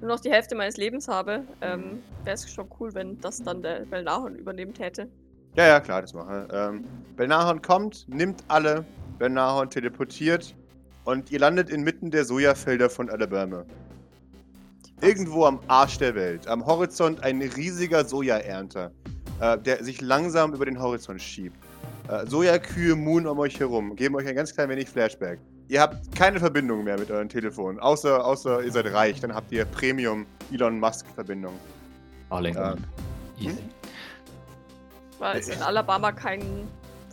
nur 0.00 0.08
noch 0.08 0.20
die 0.20 0.30
Hälfte 0.30 0.54
meines 0.54 0.76
Lebens 0.76 1.08
habe, 1.08 1.44
ähm, 1.60 2.02
wäre 2.24 2.34
es 2.34 2.50
schon 2.50 2.68
cool, 2.80 2.94
wenn 2.94 3.20
das 3.20 3.42
dann 3.42 3.62
der 3.62 3.80
Belnahon 3.80 4.36
übernehmen 4.36 4.72
täte. 4.72 5.08
Ja, 5.56 5.66
ja, 5.66 5.80
klar, 5.80 6.02
das 6.02 6.14
mache 6.14 6.46
ich. 6.46 6.54
Ähm, 6.54 6.84
Belnahon 7.16 7.60
kommt, 7.60 8.06
nimmt 8.08 8.44
alle, 8.48 8.84
Belnahon 9.18 9.68
teleportiert 9.68 10.54
und 11.04 11.30
ihr 11.30 11.40
landet 11.40 11.68
inmitten 11.68 12.10
der 12.10 12.24
Sojafelder 12.24 12.88
von 12.88 13.10
Alabama. 13.10 13.64
Irgendwo 15.00 15.44
am 15.44 15.60
Arsch 15.68 15.98
der 15.98 16.14
Welt. 16.14 16.46
Am 16.48 16.64
Horizont 16.66 17.22
ein 17.22 17.40
riesiger 17.40 18.04
Sojaernter, 18.04 18.90
äh, 19.40 19.56
der 19.58 19.84
sich 19.84 20.00
langsam 20.00 20.52
über 20.54 20.64
den 20.64 20.80
Horizont 20.80 21.22
schiebt. 21.22 21.56
Äh, 22.08 22.26
Sojakühe 22.26 22.96
muhen 22.96 23.26
um 23.26 23.38
euch 23.38 23.60
herum, 23.60 23.94
geben 23.94 24.16
euch 24.16 24.26
ein 24.26 24.34
ganz 24.34 24.54
klein 24.54 24.68
wenig 24.70 24.88
Flashback. 24.88 25.38
Ihr 25.68 25.82
habt 25.82 26.14
keine 26.16 26.40
Verbindung 26.40 26.82
mehr 26.82 26.98
mit 26.98 27.10
euren 27.10 27.28
Telefonen, 27.28 27.78
außer, 27.78 28.24
außer 28.24 28.64
ihr 28.64 28.72
seid 28.72 28.86
reich, 28.92 29.20
dann 29.20 29.34
habt 29.34 29.52
ihr 29.52 29.66
Premium 29.66 30.26
Elon 30.50 30.80
Musk 30.80 31.06
Verbindung. 31.14 31.52
Arling. 32.30 32.54
Ja. 32.54 32.74
Easy. 33.38 33.58
Weil 35.18 35.38
es 35.38 35.48
in 35.48 35.60
Alabama 35.62 36.12
keinen 36.12 36.68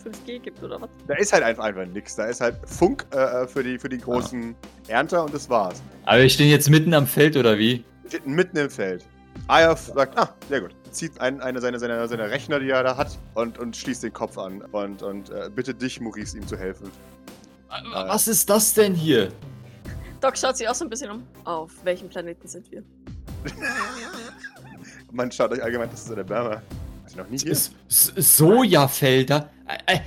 5G 0.05 0.39
gibt 0.39 0.61
oder 0.63 0.81
was? 0.81 0.89
Da 1.07 1.15
ist 1.15 1.33
halt 1.33 1.43
einfach, 1.43 1.63
einfach 1.63 1.85
nix. 1.85 2.15
Da 2.15 2.25
ist 2.25 2.41
halt 2.41 2.55
Funk 2.65 3.05
äh, 3.13 3.17
äh, 3.17 3.47
für, 3.47 3.63
die, 3.63 3.79
für 3.79 3.89
die 3.89 3.97
großen 3.97 4.55
Ernter 4.87 5.23
und 5.23 5.33
das 5.33 5.49
war's. 5.49 5.81
Aber 6.05 6.21
wir 6.21 6.29
stehen 6.29 6.49
jetzt 6.49 6.69
mitten 6.69 6.93
am 6.93 7.07
Feld, 7.07 7.35
oder 7.37 7.57
wie? 7.57 7.83
Mitten 8.25 8.57
im 8.57 8.69
Feld. 8.69 9.05
Ayaf 9.47 9.91
sagt, 9.93 10.17
ah, 10.17 10.33
sehr 10.49 10.61
gut. 10.61 10.75
Zieht 10.91 11.19
einen, 11.19 11.41
eine 11.41 11.59
seiner, 11.59 11.79
seiner, 11.79 12.07
seiner 12.07 12.29
Rechner, 12.29 12.59
die 12.59 12.69
er 12.69 12.83
da 12.83 12.95
hat, 12.95 13.17
und, 13.33 13.57
und 13.57 13.75
schließt 13.75 14.03
den 14.03 14.13
Kopf 14.13 14.37
an 14.37 14.61
und, 14.71 15.01
und 15.01 15.29
äh, 15.29 15.49
bittet 15.53 15.81
dich, 15.81 15.99
Maurice, 15.99 16.37
ihm 16.37 16.47
zu 16.47 16.57
helfen. 16.57 16.89
Was 17.91 18.27
ist 18.27 18.49
das 18.49 18.73
denn 18.73 18.93
hier? 18.93 19.31
Doc 20.21 20.37
schaut 20.37 20.57
sich 20.57 20.67
auch 20.67 20.75
so 20.75 20.85
ein 20.85 20.89
bisschen 20.89 21.11
um. 21.11 21.23
Auf 21.43 21.71
welchem 21.83 22.07
Planeten 22.07 22.47
sind 22.47 22.71
wir? 22.71 22.83
Man 25.11 25.31
schaut 25.31 25.51
euch 25.51 25.61
allgemein, 25.61 25.89
das 25.89 26.03
ist 26.05 26.11
Alabama. 26.11 26.53
Ist 26.53 26.84
noch 27.15 27.29
nie 27.29 27.37
hier? 27.37 27.51
S 27.51 27.71
Sojafelder? 27.87 29.49
Äh, 29.87 29.95
äh, 29.95 29.99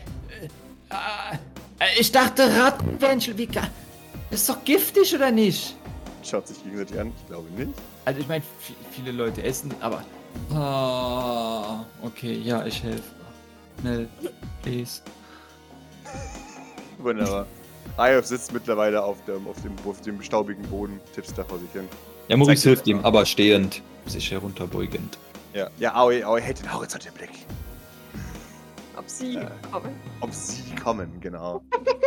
ich 1.98 2.10
dachte 2.10 2.44
Rattenwänsche. 2.44 3.36
Wie 3.36 3.46
Das 3.46 3.68
ist 4.30 4.48
doch 4.48 4.64
giftig, 4.64 5.14
oder 5.14 5.30
nicht? 5.30 5.76
Schaut 6.22 6.48
sich 6.48 6.62
gegenseitig 6.62 6.98
an. 6.98 7.12
Ich 7.20 7.26
glaube 7.26 7.48
nicht. 7.50 7.70
Also 8.04 8.20
ich 8.20 8.28
meine, 8.28 8.42
viele 8.92 9.12
Leute 9.12 9.42
essen, 9.42 9.72
aber... 9.80 10.02
Ah, 10.52 11.84
okay, 12.02 12.34
ja, 12.44 12.64
ich 12.66 12.82
helfe. 12.82 13.02
Schnell, 13.80 14.08
please. 14.62 15.02
Wunderbar. 16.98 17.46
Ayov 17.96 18.26
sitzt 18.26 18.52
mittlerweile 18.52 19.02
auf 19.02 19.24
dem, 19.24 19.46
auf, 19.46 19.60
dem, 19.62 19.72
auf 19.88 20.00
dem 20.02 20.22
staubigen 20.22 20.62
Boden, 20.64 21.00
tippst 21.14 21.36
da 21.36 21.44
vor 21.44 21.58
sich 21.58 21.70
hin. 21.72 21.88
Ja, 22.28 22.36
Maurice 22.36 22.62
Zeig 22.62 22.68
hilft 22.68 22.86
ihm, 22.86 23.00
aber 23.04 23.24
stehend, 23.24 23.82
sich 24.06 24.30
herunterbeugend. 24.30 25.18
Ja, 25.54 25.68
ja 25.78 25.94
Aoi, 25.94 26.22
Aoi 26.24 26.40
hält 26.40 26.60
den 26.62 26.72
Horizont 26.72 27.06
im 27.06 27.14
Blick. 27.14 27.46
Ob 28.96 29.08
sie 29.08 29.36
Äh. 29.36 29.46
kommen. 29.70 29.94
Ob 30.20 30.32
sie 30.32 30.74
kommen, 30.74 31.20
genau. 31.20 31.62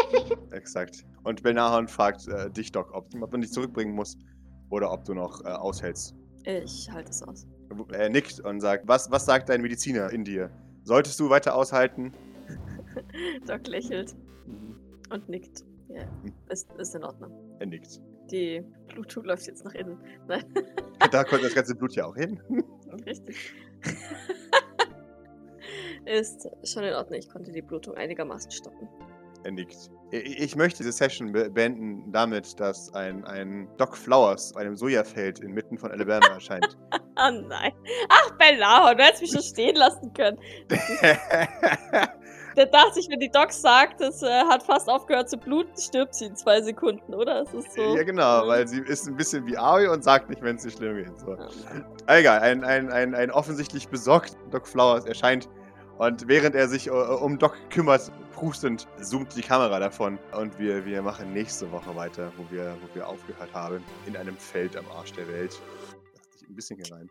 Exakt. 0.52 1.06
Und 1.24 1.42
Belnahon 1.44 1.88
fragt 1.88 2.28
äh, 2.28 2.50
dich, 2.50 2.72
Doc, 2.72 2.94
ob, 2.94 3.08
ob 3.22 3.32
man 3.32 3.42
dich 3.42 3.52
zurückbringen 3.52 3.96
muss 3.96 4.18
oder 4.70 4.92
ob 4.92 5.06
du 5.06 5.14
noch 5.14 5.44
äh, 5.46 5.50
aushältst. 5.50 6.16
Ich 6.44 6.92
halte 6.92 7.12
es 7.12 7.24
aus. 7.24 7.48
Er 7.94 8.10
nickt 8.10 8.40
und 8.42 8.60
sagt, 8.60 8.88
was, 8.88 9.10
was 9.12 9.26
sagt 9.26 9.48
dein 9.50 9.62
Mediziner 9.62 10.10
in 10.12 10.26
dir? 10.26 10.50
Solltest 10.84 11.20
du 11.20 11.30
weiter 11.30 11.56
aushalten? 11.56 12.12
Doc 13.48 13.68
lächelt 13.68 14.16
und 15.10 15.30
nickt. 15.30 15.64
Ja, 15.88 16.02
Hm. 16.24 16.34
ist, 16.50 16.72
ist 16.78 16.96
in 16.96 17.04
Ordnung. 17.04 17.32
Er 17.60 17.68
nickt. 17.68 18.02
Die 18.32 18.64
Bluetooth 18.88 19.26
läuft 19.26 19.48
jetzt 19.48 19.64
nach 19.66 19.74
innen. 19.74 19.98
Nein, 20.28 20.44
Da 21.12 21.24
kommt 21.24 21.44
das 21.44 21.54
ganze 21.54 21.76
Blut 21.76 21.94
ja 21.96 22.06
auch 22.06 22.16
hin. 22.16 22.42
Richtig. 23.06 23.54
ist 26.06 26.48
schon 26.64 26.84
in 26.84 26.94
Ordnung. 26.94 27.20
Ich 27.20 27.30
konnte 27.30 27.52
die 27.52 27.62
Blutung 27.62 27.96
einigermaßen 27.96 28.52
stoppen. 28.52 28.88
Er 29.44 29.52
nickt. 29.52 29.90
Ich, 30.12 30.56
möchte 30.56 30.80
diese 30.80 30.92
Session 30.92 31.32
be- 31.32 31.50
beenden 31.50 32.12
damit, 32.12 32.60
dass 32.60 32.94
ein, 32.94 33.24
ein 33.26 33.68
Doc 33.78 33.96
Flowers 33.96 34.52
auf 34.52 34.58
einem 34.58 34.76
Sojafeld 34.76 35.40
inmitten 35.40 35.78
von 35.78 35.90
Alabama 35.92 36.28
erscheint. 36.34 36.78
Ah 37.16 37.32
nein. 37.32 37.72
Ach, 38.10 38.32
Bellahor, 38.38 38.94
du 38.94 39.04
hättest 39.04 39.22
mich 39.22 39.32
schon 39.32 39.42
stehen 39.54 39.76
lassen 39.78 40.12
können. 40.14 40.38
Der 42.56 42.66
dachte 42.66 42.96
sich, 42.96 43.10
wenn 43.10 43.20
die 43.20 43.30
Doc 43.30 43.52
sagt, 43.52 44.02
es 44.02 44.22
äh, 44.24 44.44
hat 44.46 44.64
fast 44.64 44.90
aufgehört 44.90 45.30
zu 45.30 45.38
bluten, 45.38 45.72
stirbt 45.80 46.16
sie 46.16 46.26
in 46.26 46.36
zwei 46.36 46.62
Sekunden, 46.62 47.14
oder? 47.14 47.42
Es 47.42 47.54
ist 47.54 47.74
so. 47.74 47.96
Ja, 47.96 48.04
genau, 48.04 48.48
weil 48.48 48.68
sie 48.68 48.82
ist 48.82 49.08
ein 49.08 49.16
bisschen 49.16 49.46
wie 49.46 49.58
Aoi 49.58 49.88
und 49.88 50.04
sagt 50.04 50.30
nicht, 50.30 50.42
wenn 50.42 50.56
es 50.56 50.66
nicht 50.66 50.78
schlimm 50.78 50.98
geht. 50.98 51.20
So. 51.20 51.36
Ja. 51.36 52.18
Egal, 52.18 52.40
ein, 52.40 52.64
ein, 52.64 52.92
ein, 52.92 53.16
ein 53.16 53.32
offensichtlich 53.32 53.88
besorgt 53.88 54.36
Doc 54.52 54.68
Flowers 54.68 55.06
erscheint 55.06 55.48
und 55.98 56.28
während 56.28 56.56
er 56.56 56.68
sich 56.68 56.88
äh, 56.88 56.92
um 56.92 57.38
Doc 57.38 57.56
kümmert, 57.70 58.12
prustend, 58.34 58.88
zoomt 59.00 59.36
die 59.36 59.44
Kamera 59.44 59.80
davon 59.80 60.18
und 60.32 60.58
wir, 60.58 60.86
wir 60.86 61.02
machen 61.02 61.32
nächste 61.32 61.72
Woche 61.72 61.96
weiter, 61.96 62.32
wo 62.38 62.46
wir, 62.50 62.76
wo 62.82 62.96
wir 62.96 63.08
aufgehört 63.08 63.54
haben, 63.54 63.84
in 64.08 64.18
einem 64.18 64.36
Feld 64.36 64.76
am 64.76 64.86
Arsch 64.98 65.14
der 65.14 65.28
Welt. 65.28 65.62
Dachte 66.16 66.30
ich 66.42 66.50
ein 66.50 66.56
bisschen 66.56 66.78
hier 66.78 66.96
rein. 66.96 67.10